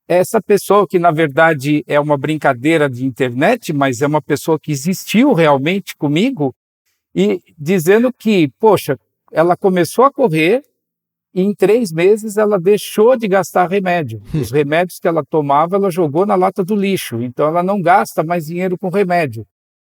essa 0.08 0.42
pessoa, 0.42 0.88
que 0.88 0.98
na 0.98 1.12
verdade 1.12 1.84
é 1.86 2.00
uma 2.00 2.18
brincadeira 2.18 2.90
de 2.90 3.06
internet, 3.06 3.72
mas 3.72 4.02
é 4.02 4.08
uma 4.08 4.22
pessoa 4.22 4.60
que 4.60 4.72
existiu 4.72 5.34
realmente 5.34 5.96
comigo, 5.96 6.56
e 7.14 7.42
dizendo 7.58 8.12
que, 8.12 8.50
poxa, 8.60 8.98
ela 9.32 9.56
começou 9.56 10.06
a 10.06 10.12
correr 10.12 10.64
e 11.34 11.42
em 11.42 11.54
três 11.54 11.92
meses 11.92 12.38
ela 12.38 12.60
deixou 12.60 13.18
de 13.18 13.28
gastar 13.28 13.68
remédio. 13.68 14.22
Hum. 14.34 14.42
Os 14.42 14.52
remédios 14.52 15.00
que 15.00 15.08
ela 15.08 15.24
tomava, 15.24 15.76
ela 15.76 15.90
jogou 15.90 16.26
na 16.26 16.36
lata 16.36 16.64
do 16.64 16.76
lixo. 16.76 17.22
Então 17.22 17.48
ela 17.48 17.64
não 17.64 17.82
gasta 17.82 18.24
mais 18.24 18.46
dinheiro 18.46 18.78
com 18.78 18.90
remédio. 18.90 19.46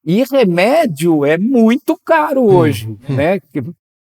E 0.05 0.23
remédio 0.23 1.25
é 1.25 1.37
muito 1.37 1.97
caro 2.03 2.43
hum. 2.43 2.55
hoje, 2.55 2.97
né? 3.09 3.39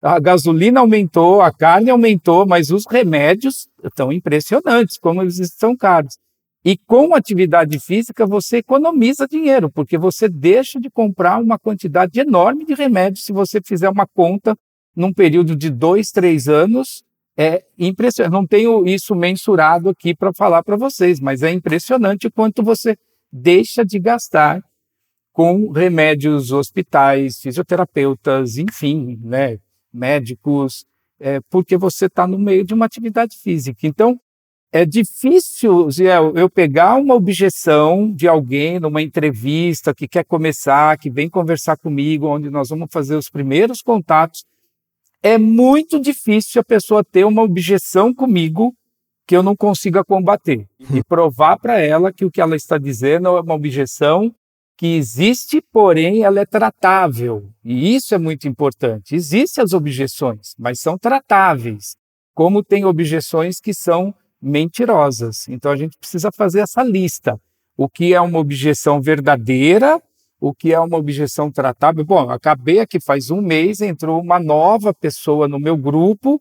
A 0.03 0.19
gasolina 0.21 0.81
aumentou, 0.81 1.41
a 1.41 1.51
carne 1.51 1.89
aumentou, 1.89 2.47
mas 2.47 2.71
os 2.71 2.85
remédios 2.87 3.69
estão 3.83 4.13
impressionantes, 4.13 4.99
como 4.99 5.23
eles 5.23 5.39
estão 5.39 5.75
caros. 5.75 6.19
E 6.65 6.79
com 6.79 7.15
atividade 7.15 7.79
física 7.79 8.27
você 8.27 8.59
economiza 8.59 9.29
dinheiro, 9.29 9.71
porque 9.71 9.99
você 9.99 10.31
deixa 10.31 10.81
de 10.81 10.89
comprar 10.89 11.39
uma 11.39 11.59
quantidade 11.59 12.19
enorme 12.19 12.65
de 12.65 12.73
remédios 12.73 13.27
se 13.27 13.33
você 13.33 13.61
fizer 13.63 13.91
uma 13.91 14.07
conta 14.07 14.57
num 14.97 15.13
período 15.13 15.55
de 15.55 15.69
dois, 15.69 16.11
três 16.11 16.49
anos. 16.49 17.04
É 17.37 17.65
impressionante. 17.79 18.33
Não 18.33 18.47
tenho 18.47 18.87
isso 18.87 19.15
mensurado 19.15 19.89
aqui 19.89 20.15
para 20.15 20.33
falar 20.33 20.63
para 20.63 20.77
vocês, 20.77 21.19
mas 21.19 21.43
é 21.43 21.51
impressionante 21.51 22.27
o 22.27 22.33
quanto 22.33 22.63
você 22.63 22.97
deixa 23.33 23.85
de 23.85 23.99
gastar 23.99 24.63
com 25.33 25.73
remédios, 25.73 26.53
hospitais, 26.53 27.41
fisioterapeutas, 27.41 28.57
enfim, 28.57 29.19
né, 29.21 29.59
médicos, 29.93 30.87
é, 31.19 31.41
porque 31.51 31.77
você 31.77 32.07
está 32.07 32.25
no 32.25 32.39
meio 32.39 32.65
de 32.65 32.73
uma 32.73 32.87
atividade 32.87 33.37
física. 33.37 33.85
Então, 33.85 34.17
é 34.71 34.85
difícil 34.85 35.89
eu 36.35 36.51
pegar 36.51 36.97
uma 36.97 37.15
objeção 37.15 38.11
de 38.11 38.27
alguém 38.27 38.81
numa 38.81 39.01
entrevista 39.01 39.95
que 39.95 40.09
quer 40.09 40.25
começar, 40.25 40.99
que 40.99 41.09
vem 41.09 41.29
conversar 41.29 41.77
comigo, 41.77 42.27
onde 42.27 42.51
nós 42.51 42.71
vamos 42.71 42.89
fazer 42.91 43.15
os 43.15 43.31
primeiros 43.31 43.81
contatos. 43.81 44.45
É 45.27 45.39
muito 45.39 45.99
difícil 45.99 46.61
a 46.61 46.65
pessoa 46.65 47.03
ter 47.03 47.25
uma 47.25 47.41
objeção 47.41 48.13
comigo 48.13 48.77
que 49.27 49.35
eu 49.35 49.43
não 49.43 49.57
consiga 49.57 50.05
combater 50.05 50.69
e 50.93 51.03
provar 51.03 51.59
para 51.59 51.81
ela 51.81 52.13
que 52.13 52.27
o 52.27 52.31
que 52.31 52.43
ela 52.43 52.55
está 52.55 52.77
dizendo 52.77 53.29
é 53.29 53.41
uma 53.41 53.55
objeção 53.55 54.35
que 54.77 54.99
existe, 54.99 55.63
porém 55.73 56.25
ela 56.25 56.41
é 56.41 56.45
tratável. 56.45 57.49
E 57.65 57.95
isso 57.95 58.15
é 58.15 58.19
muito 58.19 58.47
importante. 58.47 59.15
Existem 59.15 59.65
as 59.65 59.73
objeções, 59.73 60.55
mas 60.59 60.81
são 60.81 60.99
tratáveis. 60.99 61.97
Como 62.35 62.63
tem 62.63 62.85
objeções 62.85 63.61
que 63.61 63.73
são 63.73 64.15
mentirosas. 64.43 65.49
Então 65.49 65.73
a 65.73 65.77
gente 65.77 65.97
precisa 65.97 66.29
fazer 66.31 66.61
essa 66.61 66.83
lista. 66.83 67.41
O 67.79 67.89
que 67.89 68.13
é 68.13 68.21
uma 68.21 68.39
objeção 68.41 69.01
verdadeira, 69.01 70.03
o 70.47 70.55
que 70.55 70.75
é 70.75 70.79
uma 70.79 70.99
objeção 70.99 71.51
tratável. 71.51 72.05
Bom, 72.05 72.29
acabei 72.29 72.79
aqui 72.79 73.01
faz 73.01 73.31
um 73.31 73.41
mês, 73.41 73.81
entrou 73.81 74.21
uma 74.21 74.39
nova 74.39 74.93
pessoa 74.93 75.49
no 75.49 75.59
meu 75.59 75.75
grupo 75.75 76.39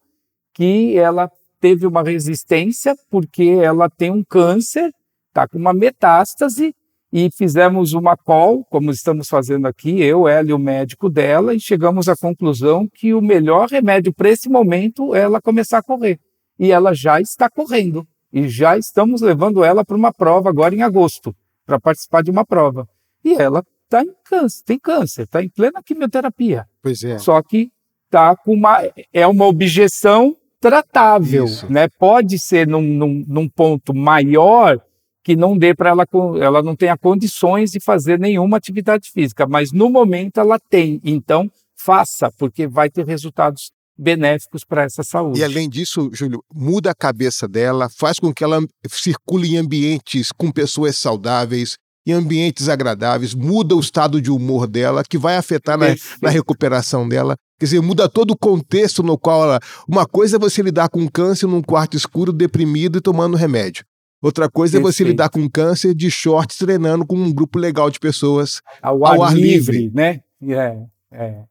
que 0.53 0.97
ela 0.97 1.31
teve 1.61 1.87
uma 1.87 2.03
resistência 2.03 2.97
porque 3.09 3.43
ela 3.43 3.89
tem 3.89 4.11
um 4.11 4.21
câncer, 4.21 4.91
está 5.29 5.47
com 5.47 5.57
uma 5.57 5.73
metástase 5.73 6.75
e 7.13 7.29
fizemos 7.31 7.93
uma 7.93 8.17
call, 8.17 8.65
como 8.65 8.91
estamos 8.91 9.29
fazendo 9.29 9.67
aqui, 9.67 10.01
eu, 10.01 10.27
ela 10.27 10.49
e 10.49 10.53
o 10.53 10.59
médico 10.59 11.09
dela, 11.09 11.53
e 11.53 11.59
chegamos 11.59 12.09
à 12.09 12.15
conclusão 12.15 12.89
que 12.93 13.13
o 13.13 13.21
melhor 13.21 13.69
remédio 13.69 14.13
para 14.13 14.29
esse 14.29 14.49
momento 14.49 15.15
é 15.15 15.21
ela 15.21 15.39
começar 15.39 15.77
a 15.77 15.83
correr. 15.83 16.19
E 16.59 16.73
ela 16.73 16.93
já 16.93 17.21
está 17.21 17.49
correndo. 17.49 18.05
E 18.33 18.49
já 18.49 18.77
estamos 18.77 19.21
levando 19.21 19.63
ela 19.63 19.85
para 19.85 19.95
uma 19.95 20.11
prova 20.11 20.49
agora 20.49 20.75
em 20.75 20.81
agosto, 20.81 21.33
para 21.65 21.79
participar 21.79 22.21
de 22.21 22.31
uma 22.31 22.43
prova. 22.43 22.85
E 23.23 23.33
ela 23.35 23.63
tá 23.93 24.03
em 24.03 24.13
câncer, 24.23 24.63
tem 24.65 24.79
câncer, 24.79 25.23
está 25.23 25.43
em 25.43 25.49
plena 25.49 25.83
quimioterapia. 25.83 26.65
Pois 26.81 27.03
é. 27.03 27.19
Só 27.19 27.41
que 27.43 27.71
tá 28.09 28.35
com 28.35 28.53
uma 28.53 28.81
é 29.11 29.27
uma 29.27 29.45
objeção 29.45 30.35
tratável, 30.59 31.45
Isso. 31.45 31.71
né? 31.71 31.87
Pode 31.99 32.39
ser 32.39 32.67
num, 32.67 32.81
num, 32.81 33.23
num 33.27 33.49
ponto 33.49 33.93
maior 33.93 34.79
que 35.23 35.35
não 35.35 35.57
dê 35.57 35.73
para 35.73 35.89
ela, 35.89 36.05
ela 36.41 36.61
não 36.63 36.75
tenha 36.75 36.97
condições 36.97 37.71
de 37.71 37.79
fazer 37.79 38.19
nenhuma 38.19 38.57
atividade 38.57 39.09
física, 39.09 39.45
mas 39.47 39.71
no 39.71 39.89
momento 39.89 40.39
ela 40.39 40.59
tem. 40.59 40.99
Então, 41.03 41.49
faça, 41.75 42.31
porque 42.37 42.67
vai 42.67 42.89
ter 42.89 43.05
resultados 43.05 43.71
benéficos 43.97 44.65
para 44.65 44.83
essa 44.83 45.03
saúde. 45.03 45.39
E 45.39 45.43
além 45.43 45.69
disso, 45.69 46.09
Júlio, 46.11 46.43
muda 46.53 46.91
a 46.91 46.95
cabeça 46.95 47.47
dela, 47.47 47.89
faz 47.89 48.19
com 48.19 48.33
que 48.33 48.43
ela 48.43 48.59
circule 48.89 49.53
em 49.53 49.57
ambientes 49.57 50.31
com 50.31 50.51
pessoas 50.51 50.97
saudáveis, 50.97 51.77
em 52.05 52.11
ambientes 52.11 52.67
agradáveis, 52.67 53.33
muda 53.33 53.75
o 53.75 53.79
estado 53.79 54.21
de 54.21 54.29
humor 54.29 54.67
dela, 54.67 55.03
que 55.07 55.17
vai 55.17 55.37
afetar 55.37 55.77
na, 55.77 55.87
na 56.21 56.29
recuperação 56.29 57.07
dela. 57.07 57.35
Quer 57.59 57.65
dizer, 57.65 57.81
muda 57.81 58.09
todo 58.09 58.31
o 58.31 58.37
contexto 58.37 59.01
no 59.01 59.17
qual 59.17 59.43
ela. 59.43 59.59
Uma 59.87 60.05
coisa 60.05 60.35
é 60.35 60.39
você 60.39 60.61
lidar 60.61 60.89
com 60.89 61.07
câncer 61.09 61.47
num 61.47 61.61
quarto 61.61 61.95
escuro, 61.95 62.33
deprimido 62.33 62.97
e 62.97 63.01
tomando 63.01 63.37
remédio. 63.37 63.85
Outra 64.21 64.49
coisa 64.49 64.73
Perfeito. 64.73 64.87
é 64.87 64.91
você 64.91 65.03
lidar 65.03 65.29
com 65.29 65.49
câncer 65.49 65.93
de 65.93 66.09
shorts 66.09 66.57
treinando 66.57 67.05
com 67.05 67.15
um 67.15 67.33
grupo 67.33 67.59
legal 67.59 67.89
de 67.89 67.99
pessoas 67.99 68.61
ao, 68.81 69.05
ao 69.05 69.23
ar, 69.23 69.29
ar, 69.29 69.35
livre, 69.35 69.77
livre. 69.77 69.95
né? 69.95 70.21
É, 70.41 70.77
é. 71.11 71.43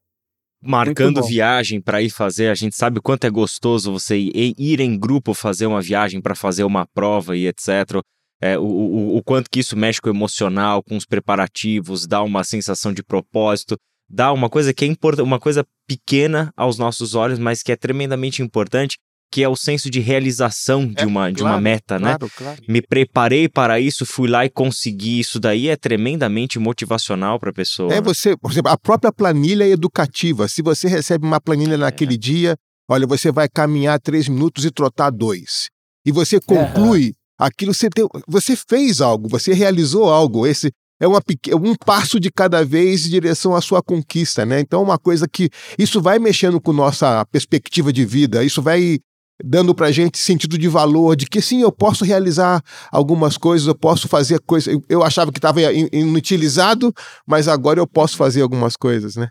Marcando 0.64 1.22
viagem 1.22 1.80
para 1.80 2.00
ir 2.00 2.08
fazer, 2.08 2.48
a 2.48 2.54
gente 2.54 2.76
sabe 2.76 2.98
o 2.98 3.02
quanto 3.02 3.24
é 3.26 3.30
gostoso 3.30 3.92
você 3.92 4.16
ir, 4.16 4.54
ir 4.56 4.80
em 4.80 4.98
grupo 4.98 5.34
fazer 5.34 5.66
uma 5.66 5.82
viagem 5.82 6.20
para 6.20 6.34
fazer 6.34 6.62
uma 6.62 6.86
prova 6.86 7.36
e 7.36 7.46
etc. 7.46 8.00
É, 8.42 8.58
o, 8.58 8.62
o, 8.62 9.16
o 9.18 9.22
quanto 9.22 9.48
que 9.48 9.60
isso 9.60 9.76
mexe 9.76 10.00
com 10.00 10.08
o 10.08 10.12
emocional, 10.12 10.82
com 10.82 10.96
os 10.96 11.06
preparativos, 11.06 12.06
dá 12.06 12.22
uma 12.22 12.42
sensação 12.42 12.92
de 12.92 13.02
propósito, 13.02 13.76
dá 14.10 14.32
uma 14.32 14.50
coisa 14.50 14.74
que 14.74 14.84
é 14.84 14.88
importante, 14.88 15.24
uma 15.24 15.38
coisa 15.38 15.64
pequena 15.86 16.52
aos 16.56 16.76
nossos 16.76 17.14
olhos, 17.14 17.38
mas 17.38 17.62
que 17.62 17.70
é 17.70 17.76
tremendamente 17.76 18.42
importante 18.42 18.96
que 19.32 19.42
é 19.42 19.48
o 19.48 19.56
senso 19.56 19.88
de 19.88 19.98
realização 19.98 20.86
de, 20.86 21.02
é, 21.02 21.06
uma, 21.06 21.20
claro, 21.22 21.34
de 21.34 21.42
uma 21.42 21.58
meta, 21.58 21.98
né? 21.98 22.18
claro, 22.18 22.24
né? 22.24 22.30
Claro. 22.36 22.62
Me 22.68 22.82
preparei 22.82 23.48
para 23.48 23.80
isso, 23.80 24.04
fui 24.04 24.28
lá 24.28 24.44
e 24.44 24.50
consegui. 24.50 25.20
Isso 25.20 25.40
daí 25.40 25.68
é 25.68 25.76
tremendamente 25.76 26.58
motivacional 26.58 27.40
para 27.40 27.48
a 27.48 27.54
pessoa. 27.54 27.94
É 27.94 28.02
você, 28.02 28.36
por 28.36 28.52
exemplo, 28.52 28.70
a 28.70 28.76
própria 28.76 29.10
planilha 29.10 29.66
educativa. 29.66 30.46
Se 30.48 30.60
você 30.60 30.86
recebe 30.86 31.26
uma 31.26 31.40
planilha 31.40 31.78
naquele 31.78 32.16
é. 32.16 32.18
dia, 32.18 32.56
olha, 32.86 33.06
você 33.06 33.32
vai 33.32 33.48
caminhar 33.48 33.98
três 33.98 34.28
minutos 34.28 34.66
e 34.66 34.70
trotar 34.70 35.10
dois. 35.10 35.70
E 36.04 36.12
você 36.12 36.38
conclui 36.38 37.08
é. 37.08 37.21
Aquilo, 37.38 37.74
você, 37.74 37.88
tem, 37.88 38.06
você 38.26 38.56
fez 38.56 39.00
algo, 39.00 39.28
você 39.28 39.52
realizou 39.52 40.10
algo. 40.10 40.46
Esse 40.46 40.70
é 41.00 41.06
uma, 41.06 41.20
um 41.60 41.74
passo 41.74 42.20
de 42.20 42.30
cada 42.30 42.64
vez 42.64 43.06
em 43.06 43.10
direção 43.10 43.56
à 43.56 43.60
sua 43.60 43.82
conquista, 43.82 44.46
né? 44.46 44.60
Então, 44.60 44.82
uma 44.82 44.98
coisa 44.98 45.26
que 45.28 45.50
isso 45.78 46.00
vai 46.00 46.18
mexendo 46.18 46.60
com 46.60 46.72
nossa 46.72 47.24
perspectiva 47.26 47.92
de 47.92 48.04
vida, 48.04 48.44
isso 48.44 48.62
vai 48.62 49.00
dando 49.44 49.74
para 49.74 49.90
gente 49.90 50.18
sentido 50.18 50.56
de 50.56 50.68
valor, 50.68 51.16
de 51.16 51.26
que 51.26 51.42
sim, 51.42 51.62
eu 51.62 51.72
posso 51.72 52.04
realizar 52.04 52.62
algumas 52.90 53.36
coisas, 53.36 53.66
eu 53.66 53.74
posso 53.74 54.06
fazer 54.06 54.38
coisas. 54.40 54.78
Eu 54.88 55.02
achava 55.02 55.32
que 55.32 55.38
estava 55.38 55.60
inutilizado, 55.92 56.94
mas 57.26 57.48
agora 57.48 57.80
eu 57.80 57.86
posso 57.86 58.16
fazer 58.16 58.42
algumas 58.42 58.76
coisas, 58.76 59.16
né? 59.16 59.28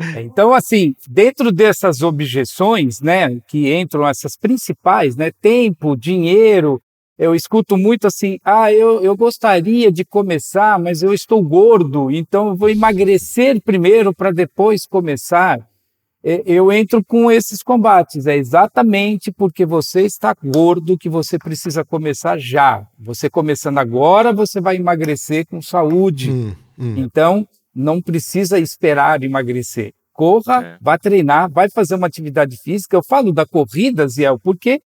É, 0.00 0.22
então, 0.22 0.54
assim, 0.54 0.94
dentro 1.08 1.52
dessas 1.52 2.00
objeções, 2.00 3.00
né, 3.00 3.38
que 3.46 3.74
entram 3.74 4.08
essas 4.08 4.36
principais, 4.36 5.16
né, 5.16 5.30
tempo, 5.40 5.96
dinheiro, 5.96 6.80
eu 7.22 7.34
escuto 7.34 7.76
muito 7.76 8.06
assim, 8.06 8.38
ah, 8.44 8.72
eu, 8.72 9.02
eu 9.02 9.16
gostaria 9.16 9.90
de 9.92 10.04
começar, 10.04 10.78
mas 10.78 11.02
eu 11.02 11.12
estou 11.14 11.42
gordo, 11.42 12.10
então 12.10 12.48
eu 12.48 12.56
vou 12.56 12.68
emagrecer 12.68 13.60
primeiro 13.62 14.14
para 14.14 14.30
depois 14.30 14.86
começar 14.86 15.66
eu 16.22 16.70
entro 16.70 17.04
com 17.04 17.30
esses 17.30 17.62
combates. 17.62 18.26
É 18.26 18.36
exatamente 18.36 19.32
porque 19.32 19.66
você 19.66 20.02
está 20.02 20.34
gordo 20.42 20.96
que 20.96 21.08
você 21.08 21.36
precisa 21.36 21.84
começar 21.84 22.38
já. 22.38 22.86
Você 22.98 23.28
começando 23.28 23.78
agora, 23.78 24.32
você 24.32 24.60
vai 24.60 24.76
emagrecer 24.76 25.46
com 25.46 25.60
saúde. 25.60 26.30
Hum. 26.30 26.54
Hum. 26.78 26.94
Então, 26.96 27.46
não 27.74 28.00
precisa 28.00 28.58
esperar 28.58 29.22
emagrecer. 29.24 29.92
Corra, 30.12 30.62
é. 30.64 30.78
vá 30.80 30.96
treinar, 30.96 31.50
vai 31.50 31.68
fazer 31.68 31.96
uma 31.96 32.06
atividade 32.06 32.56
física. 32.62 32.96
Eu 32.96 33.02
falo 33.02 33.32
da 33.32 33.44
corrida, 33.44 34.06
Ziel, 34.06 34.38
por 34.38 34.56
quê? 34.56 34.80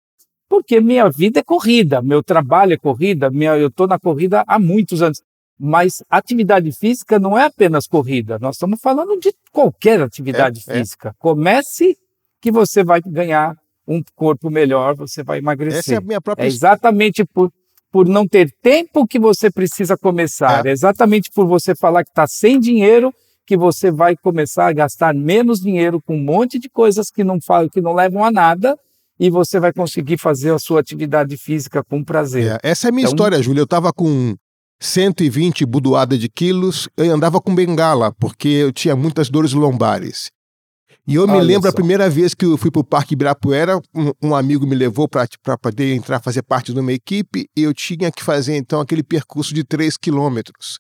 Porque 0.56 0.80
minha 0.80 1.10
vida 1.10 1.42
é 1.42 1.44
corrida, 1.44 2.02
meu 2.02 2.24
trabalho 2.24 2.72
é 2.72 2.78
corrida, 2.78 3.30
minha, 3.30 3.58
eu 3.58 3.68
estou 3.68 3.88
na 3.88 4.00
corrida 4.00 4.42
há 4.48 4.58
muitos 4.58 5.02
anos. 5.02 5.22
Mas 5.60 6.02
atividade 6.10 6.72
física 6.72 7.20
não 7.20 7.38
é 7.38 7.44
apenas 7.44 7.88
corrida, 7.88 8.40
nós 8.40 8.56
estamos 8.56 8.80
falando 8.82 9.20
de 9.20 9.34
qualquer 9.52 10.02
atividade 10.02 10.64
é, 10.66 10.72
é. 10.72 10.78
física. 10.78 11.10
É. 11.10 11.14
Comece 11.20 11.98
que 12.40 12.54
você 12.54 12.86
vai 12.86 13.02
ganhar 13.06 13.54
um 13.86 14.02
corpo 14.16 14.50
melhor, 14.50 14.96
você 14.96 15.24
vai 15.24 15.40
emagrecer. 15.40 15.80
Essa 15.80 15.96
é 15.96 15.98
a 15.98 16.02
minha 16.02 16.22
própria... 16.22 16.46
É 16.46 16.48
exatamente 16.48 17.26
por, 17.26 17.52
por 17.92 18.08
não 18.08 18.26
ter 18.26 18.50
tempo 18.62 19.06
que 19.06 19.20
você 19.20 19.52
precisa 19.52 19.98
começar. 19.98 20.66
É, 20.66 20.70
é 20.70 20.72
exatamente 20.72 21.30
por 21.32 21.46
você 21.46 21.76
falar 21.76 22.06
que 22.06 22.12
está 22.12 22.26
sem 22.28 22.62
dinheiro 22.62 23.14
que 23.46 23.58
você 23.58 23.92
vai 23.92 24.16
começar 24.16 24.68
a 24.68 24.74
gastar 24.74 25.14
menos 25.14 25.60
dinheiro 25.60 26.02
com 26.02 26.16
um 26.16 26.24
monte 26.24 26.58
de 26.58 26.70
coisas 26.70 27.12
que 27.12 27.26
não, 27.26 27.40
que 27.72 27.82
não 27.82 27.94
levam 27.94 28.24
a 28.24 28.32
nada 28.32 28.80
e 29.20 29.30
você 29.30 29.60
vai 29.60 29.72
conseguir 29.72 30.18
fazer 30.18 30.54
a 30.54 30.60
sua 30.60 30.80
atividade 30.80 31.38
física 31.38 31.84
com 31.84 32.04
prazer. 32.04 32.60
É, 32.64 32.70
essa 32.70 32.88
é 32.88 32.90
a 32.90 32.92
minha 32.92 33.04
então, 33.04 33.14
história, 33.14 33.42
Júlia. 33.42 33.62
Eu 33.62 33.66
estava 33.66 33.92
com 33.94 34.36
120 34.80 35.66
budoada 35.66 36.18
de 36.18 36.30
quilos 36.30 36.90
e 36.98 37.08
andava 37.08 37.40
com 37.40 37.56
bengala, 37.56 38.14
porque 38.20 38.48
eu 38.48 38.72
tinha 38.72 38.96
muitas 38.96 39.30
dores 39.30 39.54
lombares. 39.54 40.30
E 41.08 41.16
eu 41.16 41.28
me 41.28 41.40
lembro 41.40 41.64
só. 41.64 41.70
a 41.70 41.74
primeira 41.74 42.10
vez 42.10 42.34
que 42.34 42.46
eu 42.46 42.58
fui 42.58 42.72
para 42.72 42.80
o 42.80 42.84
Parque 42.84 43.14
Ibirapuera, 43.14 43.80
um, 43.94 44.12
um 44.24 44.36
amigo 44.36 44.66
me 44.66 44.76
levou 44.76 45.08
para 45.08 45.28
poder 45.56 45.94
entrar, 45.94 46.20
fazer 46.20 46.42
parte 46.42 46.74
de 46.74 46.80
uma 46.80 46.92
equipe, 46.92 47.48
e 47.56 47.62
eu 47.62 47.76
tinha 47.76 48.12
que 48.12 48.24
fazer 48.24 48.58
então 48.58 48.82
aquele 48.82 49.04
percurso 49.04 49.54
de 49.54 49.64
3 49.64 49.98
quilômetros 49.98 50.80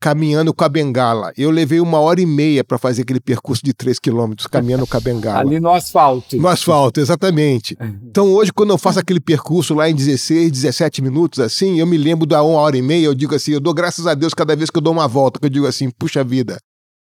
caminhando 0.00 0.52
com 0.52 0.64
a 0.64 0.68
bengala. 0.68 1.32
Eu 1.36 1.50
levei 1.50 1.80
uma 1.80 1.98
hora 1.98 2.20
e 2.20 2.26
meia 2.26 2.62
para 2.62 2.78
fazer 2.78 3.02
aquele 3.02 3.20
percurso 3.20 3.62
de 3.64 3.72
3 3.72 3.98
quilômetros 3.98 4.46
caminhando 4.46 4.86
com 4.86 4.96
a 4.96 5.00
bengala. 5.00 5.40
Ali 5.46 5.58
no 5.58 5.70
asfalto. 5.70 6.36
No 6.36 6.48
asfalto, 6.48 7.00
exatamente. 7.00 7.76
Então 8.16 8.32
hoje, 8.32 8.52
quando 8.52 8.70
eu 8.70 8.78
faço 8.78 8.98
aquele 8.98 9.20
percurso 9.20 9.74
lá 9.74 9.90
em 9.90 9.94
16, 9.94 10.50
17 10.50 11.02
minutos, 11.02 11.38
assim, 11.38 11.78
eu 11.78 11.86
me 11.86 11.98
lembro 11.98 12.24
da 12.24 12.42
uma 12.42 12.58
hora 12.58 12.76
e 12.76 12.80
meia, 12.80 13.04
eu 13.04 13.14
digo 13.14 13.34
assim, 13.34 13.52
eu 13.52 13.60
dou 13.60 13.74
graças 13.74 14.06
a 14.06 14.14
Deus 14.14 14.32
cada 14.32 14.56
vez 14.56 14.70
que 14.70 14.78
eu 14.78 14.82
dou 14.82 14.92
uma 14.92 15.06
volta, 15.06 15.38
que 15.38 15.46
eu 15.46 15.50
digo 15.50 15.66
assim, 15.66 15.90
puxa 15.90 16.24
vida. 16.24 16.56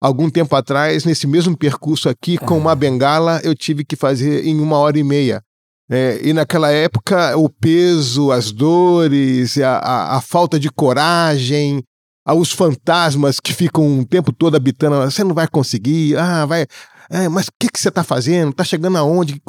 Algum 0.01 0.29
tempo 0.29 0.55
atrás, 0.55 1.03
nesse 1.03 1.27
mesmo 1.27 1.57
percurso 1.57 2.07
aqui, 2.09 2.37
com 2.37 2.57
uma 2.57 2.75
bengala, 2.75 3.41
eu 3.43 3.53
tive 3.55 3.83
que 3.83 3.95
fazer 3.95 4.45
em 4.45 4.59
uma 4.59 4.77
hora 4.77 4.97
e 4.97 5.03
meia. 5.03 5.41
É, 5.89 6.19
e 6.23 6.33
naquela 6.33 6.71
época, 6.71 7.37
o 7.37 7.49
peso, 7.49 8.31
as 8.31 8.51
dores, 8.51 9.57
a, 9.57 9.77
a, 9.77 10.17
a 10.17 10.21
falta 10.21 10.59
de 10.59 10.69
coragem, 10.69 11.83
aos 12.25 12.51
fantasmas 12.51 13.39
que 13.39 13.53
ficam 13.53 13.99
o 13.99 14.05
tempo 14.05 14.31
todo 14.31 14.55
habitando, 14.55 14.95
você 15.09 15.23
não 15.23 15.33
vai 15.33 15.47
conseguir, 15.47 16.17
ah, 16.17 16.45
vai, 16.45 16.65
é, 17.09 17.27
mas 17.27 17.47
o 17.47 17.51
que, 17.59 17.69
que 17.69 17.79
você 17.79 17.89
está 17.89 18.03
fazendo? 18.03 18.51
Está 18.51 18.63
chegando 18.63 18.97
aonde? 18.97 19.41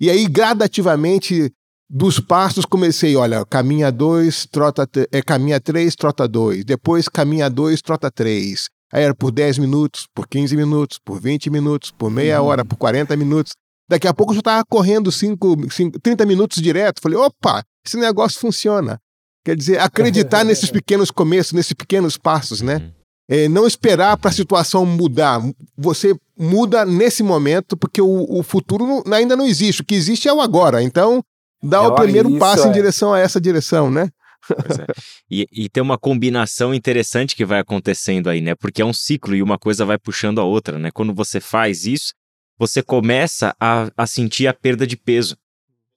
E 0.00 0.08
aí, 0.08 0.26
gradativamente, 0.26 1.52
dos 1.88 2.20
passos, 2.20 2.64
comecei, 2.64 3.16
olha, 3.16 3.44
caminha 3.44 3.90
dois, 3.90 4.46
trota, 4.46 4.88
é, 5.12 5.20
caminha 5.20 5.60
três, 5.60 5.96
trota 5.96 6.28
dois, 6.28 6.64
depois 6.64 7.08
caminha 7.08 7.50
dois, 7.50 7.82
trota 7.82 8.10
três. 8.10 8.68
Aí 8.92 9.04
era 9.04 9.14
por 9.14 9.30
10 9.30 9.58
minutos, 9.58 10.06
por 10.12 10.26
15 10.26 10.56
minutos, 10.56 10.98
por 11.04 11.20
20 11.20 11.48
minutos, 11.48 11.92
por 11.92 12.10
meia 12.10 12.40
uhum. 12.40 12.48
hora, 12.48 12.64
por 12.64 12.76
40 12.76 13.16
minutos. 13.16 13.52
Daqui 13.88 14.08
a 14.08 14.14
pouco 14.14 14.32
eu 14.32 14.36
já 14.36 14.40
estava 14.40 14.64
correndo 14.68 15.12
5, 15.12 15.56
30 16.02 16.26
minutos 16.26 16.60
direto. 16.60 17.00
Falei, 17.00 17.16
opa, 17.18 17.62
esse 17.86 17.96
negócio 17.96 18.40
funciona. 18.40 18.98
Quer 19.44 19.56
dizer, 19.56 19.80
acreditar 19.80 20.44
nesses 20.44 20.70
pequenos 20.70 21.10
começos, 21.10 21.52
nesses 21.52 21.72
pequenos 21.72 22.16
passos, 22.16 22.60
né? 22.60 22.76
Uhum. 22.76 22.92
É, 23.32 23.48
não 23.48 23.66
esperar 23.66 24.16
para 24.16 24.30
a 24.30 24.32
situação 24.32 24.84
mudar. 24.84 25.40
Você 25.78 26.16
muda 26.36 26.84
nesse 26.84 27.22
momento, 27.22 27.76
porque 27.76 28.02
o, 28.02 28.26
o, 28.28 28.42
futuro 28.42 28.84
não, 28.84 29.14
ainda 29.14 29.36
não 29.36 29.46
existe. 29.46 29.82
O 29.82 29.84
que 29.84 29.94
existe 29.94 30.28
é 30.28 30.32
o 30.32 30.40
agora. 30.40 30.82
Então, 30.82 31.22
dá 31.62 31.76
é 31.76 31.80
o 31.86 31.94
primeiro 31.94 32.28
isso, 32.28 32.38
passo 32.40 32.66
é. 32.66 32.68
em 32.68 32.72
direção 32.72 33.14
a 33.14 33.20
essa 33.20 33.40
direção, 33.40 33.88
né? 33.88 34.08
É. 34.50 34.92
E, 35.30 35.46
e, 35.52 35.68
tem 35.68 35.80
uma 35.80 35.96
combinação 35.96 36.74
interessante 36.74 37.36
que 37.36 37.44
vai 37.44 37.60
acontecendo 37.60 38.28
aí, 38.28 38.40
né? 38.40 38.56
Porque 38.56 38.82
é 38.82 38.84
um 38.84 38.92
ciclo 38.92 39.36
e 39.36 39.42
uma 39.42 39.58
coisa 39.58 39.84
vai 39.84 39.96
puxando 39.96 40.40
a 40.40 40.44
outra, 40.44 40.76
né? 40.76 40.90
Quando 40.90 41.14
você 41.14 41.38
faz 41.40 41.86
isso, 41.86 42.12
você 42.58 42.82
começa 42.82 43.54
a, 43.60 43.90
a 43.96 44.06
sentir 44.06 44.48
a 44.48 44.54
perda 44.54 44.86
de 44.86 44.96
peso. 44.96 45.36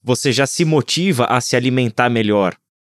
Você 0.04 0.32
já 0.32 0.46
se 0.46 0.64
motiva 0.66 1.26
a 1.26 1.42
se 1.42 1.56
alimentar 1.56 2.10
melhor. 2.10 2.56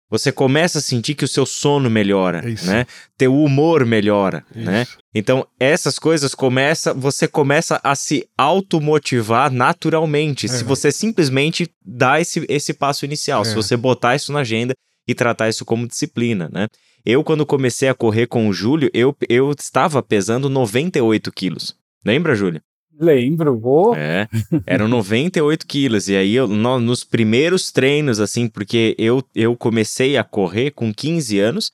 Você 0.10 0.32
começa 0.32 0.78
a 0.78 0.82
sentir 0.82 1.16
que 1.16 1.26
o 1.26 1.28
seu 1.28 1.46
sono 1.46 1.90
melhora, 1.90 2.48
Isso. 2.48 2.68
né? 2.68 2.86
Teu 3.18 3.36
humor 3.36 3.86
melhora, 3.86 4.46
Isso. 4.56 4.66
né? 4.66 4.86
Então, 5.14 5.48
essas 5.60 5.98
coisas 5.98 6.36
começa, 6.36 6.94
você 6.94 7.28
começa 7.28 7.80
a 7.84 7.96
se 7.96 8.28
automotivar 8.38 9.52
naturalmente, 9.52 10.48
se 10.48 10.64
você 10.64 10.92
simplesmente 10.92 11.68
dá 11.84 12.22
esse, 12.22 12.46
esse 12.48 12.74
passo 12.74 13.04
inicial, 13.04 13.42
é. 13.42 13.46
se 13.46 13.56
você 13.56 13.76
botar 13.76 14.16
isso 14.16 14.32
na 14.32 14.40
agenda 14.40 14.74
e 15.08 15.16
tratar 15.16 15.50
isso 15.50 15.66
como 15.66 15.88
disciplina, 15.88 16.50
né? 16.52 16.68
Eu, 17.06 17.24
quando 17.24 17.46
comecei 17.46 17.88
a 17.88 17.94
correr 17.94 18.26
com 18.26 18.48
o 18.48 18.54
Júlio, 18.54 18.90
eu, 18.92 19.16
eu 19.30 19.52
estava 19.52 20.02
pesando 20.02 20.50
98 20.50 21.32
quilos. 21.32 21.76
Lembra, 22.04 22.34
Júlio? 22.34 22.62
Lembro, 23.00 23.60
vou. 23.60 23.96
É, 23.96 24.28
eram 24.66 24.88
98 24.88 25.66
quilos. 25.68 26.08
E 26.08 26.16
aí, 26.16 26.36
eu, 26.36 26.48
no, 26.48 26.80
nos 26.80 27.04
primeiros 27.04 27.72
treinos, 27.72 28.20
assim, 28.20 28.48
porque 28.48 28.96
eu, 28.98 29.24
eu 29.34 29.56
comecei 29.56 30.18
a 30.18 30.24
correr 30.24 30.72
com 30.72 30.94
15 30.94 31.40
anos 31.40 31.72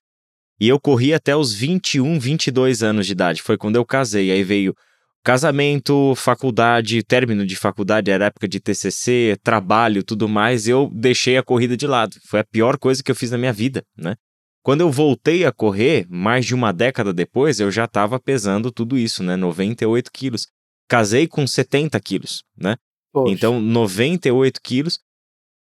e 0.60 0.68
eu 0.68 0.80
corri 0.80 1.14
até 1.14 1.36
os 1.36 1.54
21, 1.54 2.20
22 2.20 2.84
anos 2.84 3.06
de 3.06 3.14
idade. 3.14 3.42
Foi 3.42 3.58
quando 3.58 3.76
eu 3.76 3.86
casei. 3.86 4.32
Aí 4.32 4.44
veio 4.44 4.76
casamento, 5.24 6.14
faculdade, 6.16 7.04
término 7.04 7.46
de 7.46 7.56
faculdade, 7.56 8.10
era 8.10 8.26
época 8.26 8.48
de 8.48 8.60
TCC, 8.60 9.38
trabalho, 9.44 10.04
tudo 10.04 10.28
mais. 10.28 10.68
Eu 10.68 10.90
deixei 10.94 11.38
a 11.38 11.44
corrida 11.44 11.78
de 11.78 11.86
lado. 11.86 12.16
Foi 12.28 12.40
a 12.40 12.44
pior 12.44 12.78
coisa 12.78 13.04
que 13.04 13.12
eu 13.12 13.16
fiz 13.16 13.32
na 13.32 13.38
minha 13.38 13.54
vida, 13.54 13.84
né? 13.98 14.16
Quando 14.64 14.82
eu 14.82 14.92
voltei 14.92 15.44
a 15.44 15.52
correr, 15.52 16.06
mais 16.08 16.46
de 16.46 16.54
uma 16.54 16.72
década 16.72 17.12
depois, 17.12 17.60
eu 17.60 17.72
já 17.72 17.86
estava 17.86 18.20
pesando 18.20 18.72
tudo 18.72 18.96
isso, 18.96 19.24
né? 19.24 19.36
98 19.36 20.12
quilos 20.12 20.48
casei 20.92 21.26
com 21.26 21.48
70 21.48 21.98
quilos, 22.02 22.44
né? 22.58 22.76
Poxa. 23.14 23.32
Então, 23.32 23.62
98 23.62 24.60
quilos. 24.62 25.00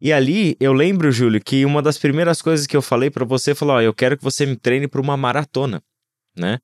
E 0.01 0.13
ali, 0.13 0.57
eu 0.61 0.73
lembro, 0.73 1.11
Júlio, 1.11 1.43
que 1.43 1.65
uma 1.65 1.83
das 1.83 1.99
primeiras 1.99 2.41
coisas 2.41 2.65
que 2.65 2.77
eu 2.77 2.83
falei 2.83 3.11
para 3.11 3.25
você, 3.25 3.53
falou, 3.53 3.75
ó, 3.75 3.81
eu 3.81 3.93
quero 3.93 4.17
que 4.17 4.23
você 4.23 4.47
me 4.47 4.55
treine 4.55 4.87
para 4.87 5.01
uma 5.01 5.17
maratona, 5.17 5.83
né? 6.37 6.59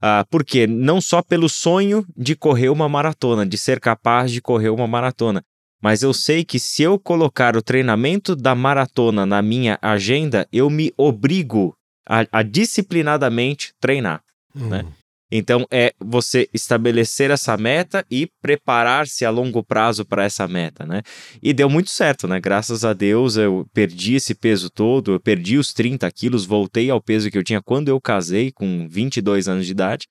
Ah, 0.00 0.24
por 0.30 0.44
quê? 0.44 0.64
Não 0.64 1.00
só 1.00 1.22
pelo 1.22 1.48
sonho 1.48 2.06
de 2.16 2.36
correr 2.36 2.68
uma 2.68 2.88
maratona, 2.88 3.44
de 3.44 3.58
ser 3.58 3.80
capaz 3.80 4.30
de 4.30 4.40
correr 4.40 4.68
uma 4.68 4.86
maratona, 4.86 5.42
mas 5.82 6.04
eu 6.04 6.14
sei 6.14 6.44
que 6.44 6.60
se 6.60 6.84
eu 6.84 7.00
colocar 7.00 7.56
o 7.56 7.62
treinamento 7.62 8.36
da 8.36 8.54
maratona 8.54 9.26
na 9.26 9.42
minha 9.42 9.76
agenda, 9.82 10.46
eu 10.52 10.70
me 10.70 10.92
obrigo 10.96 11.74
a, 12.08 12.26
a 12.30 12.42
disciplinadamente 12.42 13.72
treinar, 13.80 14.22
hum. 14.54 14.68
né? 14.68 14.86
Então 15.36 15.66
é 15.68 15.92
você 15.98 16.48
estabelecer 16.54 17.28
essa 17.28 17.56
meta 17.56 18.06
e 18.08 18.30
preparar-se 18.40 19.24
a 19.24 19.30
longo 19.30 19.64
prazo 19.64 20.04
para 20.04 20.22
essa 20.22 20.46
meta, 20.46 20.86
né? 20.86 21.02
E 21.42 21.52
deu 21.52 21.68
muito 21.68 21.90
certo, 21.90 22.28
né? 22.28 22.38
Graças 22.38 22.84
a 22.84 22.92
Deus 22.92 23.36
eu 23.36 23.66
perdi 23.74 24.14
esse 24.14 24.32
peso 24.32 24.70
todo, 24.70 25.14
eu 25.14 25.18
perdi 25.18 25.58
os 25.58 25.72
30 25.72 26.08
quilos, 26.12 26.46
voltei 26.46 26.88
ao 26.88 27.02
peso 27.02 27.32
que 27.32 27.36
eu 27.36 27.42
tinha 27.42 27.60
quando 27.60 27.88
eu 27.88 28.00
casei, 28.00 28.52
com 28.52 28.86
22 28.88 29.48
anos 29.48 29.66
de 29.66 29.72
idade. 29.72 30.06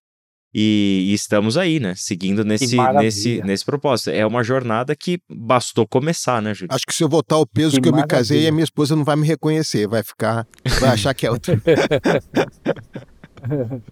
E, 0.54 1.08
e 1.10 1.14
estamos 1.14 1.58
aí, 1.58 1.80
né? 1.80 1.94
Seguindo 1.96 2.44
nesse, 2.44 2.76
nesse, 3.00 3.42
nesse 3.44 3.64
propósito. 3.64 4.10
É 4.10 4.26
uma 4.26 4.44
jornada 4.44 4.94
que 4.94 5.20
bastou 5.32 5.88
começar, 5.88 6.42
né, 6.42 6.54
Júlio? 6.54 6.76
Acho 6.76 6.86
que 6.86 6.94
se 6.94 7.02
eu 7.02 7.08
voltar 7.08 7.38
ao 7.38 7.48
peso 7.48 7.78
que, 7.78 7.82
que 7.82 7.88
eu 7.88 7.96
me 7.96 8.06
casei, 8.06 8.46
a 8.46 8.52
minha 8.52 8.66
esposa 8.66 8.94
não 8.94 9.06
vai 9.06 9.16
me 9.16 9.26
reconhecer, 9.26 9.88
vai 9.88 10.04
ficar, 10.04 10.46
vai 10.82 10.90
achar 10.90 11.14
que 11.14 11.26
é 11.26 11.32
outra. 11.32 11.60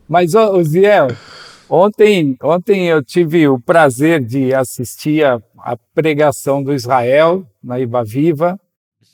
Mas, 0.07 0.35
ô, 0.35 0.63
Ziel, 0.63 1.07
ontem, 1.69 2.35
ontem 2.41 2.87
eu 2.87 3.03
tive 3.03 3.47
o 3.47 3.59
prazer 3.59 4.23
de 4.23 4.53
assistir 4.53 5.25
a, 5.25 5.41
a 5.59 5.77
pregação 5.93 6.63
do 6.63 6.73
Israel 6.73 7.45
na 7.63 7.79
Iba 7.79 8.03
Viva, 8.03 8.59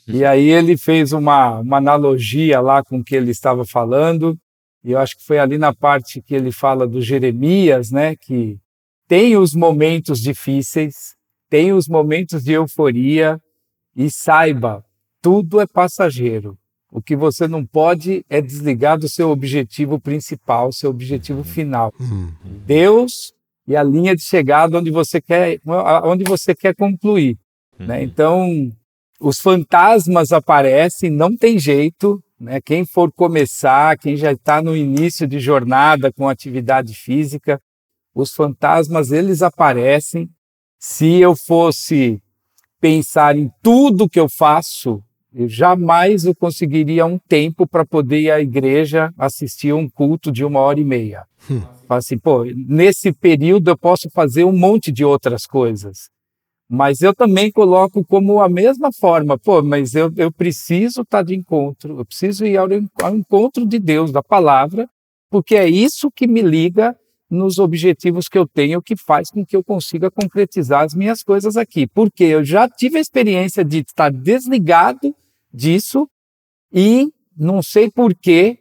e 0.06 0.24
aí 0.24 0.48
ele 0.48 0.76
fez 0.76 1.12
uma, 1.12 1.58
uma 1.58 1.76
analogia 1.76 2.60
lá 2.60 2.82
com 2.82 2.98
o 2.98 3.04
que 3.04 3.14
ele 3.14 3.30
estava 3.30 3.64
falando, 3.64 4.36
e 4.82 4.92
eu 4.92 4.98
acho 4.98 5.16
que 5.16 5.24
foi 5.24 5.38
ali 5.38 5.58
na 5.58 5.74
parte 5.74 6.22
que 6.22 6.34
ele 6.34 6.50
fala 6.50 6.86
do 6.86 7.00
Jeremias, 7.00 7.90
né, 7.90 8.16
que 8.16 8.56
tem 9.06 9.36
os 9.36 9.54
momentos 9.54 10.20
difíceis, 10.20 11.14
tem 11.50 11.72
os 11.72 11.88
momentos 11.88 12.42
de 12.42 12.52
euforia, 12.52 13.40
e 13.94 14.10
saiba, 14.10 14.84
tudo 15.20 15.60
é 15.60 15.66
passageiro. 15.66 16.56
O 16.90 17.02
que 17.02 17.14
você 17.14 17.46
não 17.46 17.66
pode 17.66 18.24
é 18.30 18.40
desligar 18.40 18.98
do 18.98 19.08
seu 19.08 19.30
objetivo 19.30 20.00
principal, 20.00 20.72
seu 20.72 20.90
objetivo 20.90 21.44
final. 21.44 21.92
Uhum. 22.00 22.32
Deus 22.66 23.32
e 23.66 23.76
a 23.76 23.82
linha 23.82 24.16
de 24.16 24.22
chegada 24.22 24.78
onde 24.78 24.90
você 24.90 25.20
quer, 25.20 25.60
onde 26.04 26.24
você 26.24 26.54
quer 26.54 26.74
concluir. 26.74 27.36
Né? 27.78 27.80
Uhum. 27.80 27.86
Né? 27.86 28.02
Então, 28.02 28.72
os 29.20 29.38
fantasmas 29.38 30.32
aparecem, 30.32 31.10
não 31.10 31.36
tem 31.36 31.58
jeito, 31.58 32.22
Né? 32.40 32.60
Quem 32.60 32.86
for 32.86 33.12
começar, 33.12 33.98
quem 33.98 34.16
já 34.16 34.32
está 34.32 34.62
no 34.62 34.76
início 34.76 35.26
de 35.26 35.40
jornada 35.40 36.12
com 36.12 36.28
atividade 36.28 36.94
física, 36.94 37.60
os 38.14 38.32
fantasmas 38.32 39.10
eles 39.10 39.42
aparecem. 39.42 40.30
Se 40.78 41.16
eu 41.16 41.34
fosse 41.34 42.22
pensar 42.80 43.36
em 43.36 43.50
tudo 43.60 44.08
que 44.08 44.20
eu 44.20 44.28
faço, 44.28 45.02
eu 45.38 45.48
jamais 45.48 46.24
eu 46.24 46.34
conseguiria 46.34 47.06
um 47.06 47.16
tempo 47.16 47.64
para 47.64 47.86
poder 47.86 48.22
ir 48.22 48.30
à 48.32 48.40
igreja 48.40 49.14
assistir 49.16 49.72
um 49.72 49.88
culto 49.88 50.32
de 50.32 50.44
uma 50.44 50.58
hora 50.58 50.80
e 50.80 50.84
meia. 50.84 51.24
Hum. 51.48 51.62
Assim, 51.88 52.18
pô, 52.18 52.44
nesse 52.44 53.12
período 53.12 53.70
eu 53.70 53.78
posso 53.78 54.10
fazer 54.10 54.42
um 54.42 54.52
monte 54.52 54.90
de 54.90 55.04
outras 55.04 55.46
coisas. 55.46 56.10
Mas 56.68 57.02
eu 57.02 57.14
também 57.14 57.52
coloco 57.52 58.04
como 58.04 58.40
a 58.42 58.48
mesma 58.48 58.90
forma, 58.92 59.38
pô, 59.38 59.62
mas 59.62 59.94
eu, 59.94 60.12
eu 60.16 60.32
preciso 60.32 61.02
estar 61.02 61.18
tá 61.18 61.22
de 61.22 61.36
encontro, 61.36 62.00
eu 62.00 62.04
preciso 62.04 62.44
ir 62.44 62.56
ao, 62.56 62.66
ao 63.00 63.14
encontro 63.14 63.64
de 63.64 63.78
Deus, 63.78 64.10
da 64.10 64.24
palavra, 64.24 64.90
porque 65.30 65.54
é 65.54 65.68
isso 65.68 66.10
que 66.10 66.26
me 66.26 66.42
liga 66.42 66.96
nos 67.30 67.58
objetivos 67.58 68.26
que 68.26 68.36
eu 68.36 68.46
tenho, 68.46 68.82
que 68.82 68.96
faz 68.96 69.30
com 69.30 69.46
que 69.46 69.54
eu 69.54 69.62
consiga 69.62 70.10
concretizar 70.10 70.82
as 70.82 70.94
minhas 70.94 71.22
coisas 71.22 71.56
aqui. 71.56 71.86
Porque 71.86 72.24
eu 72.24 72.44
já 72.44 72.68
tive 72.68 72.98
a 72.98 73.00
experiência 73.00 73.64
de 73.64 73.78
estar 73.78 74.10
desligado 74.10 75.14
disso 75.52 76.08
e 76.72 77.10
não 77.36 77.62
sei 77.62 77.90
porquê, 77.90 78.58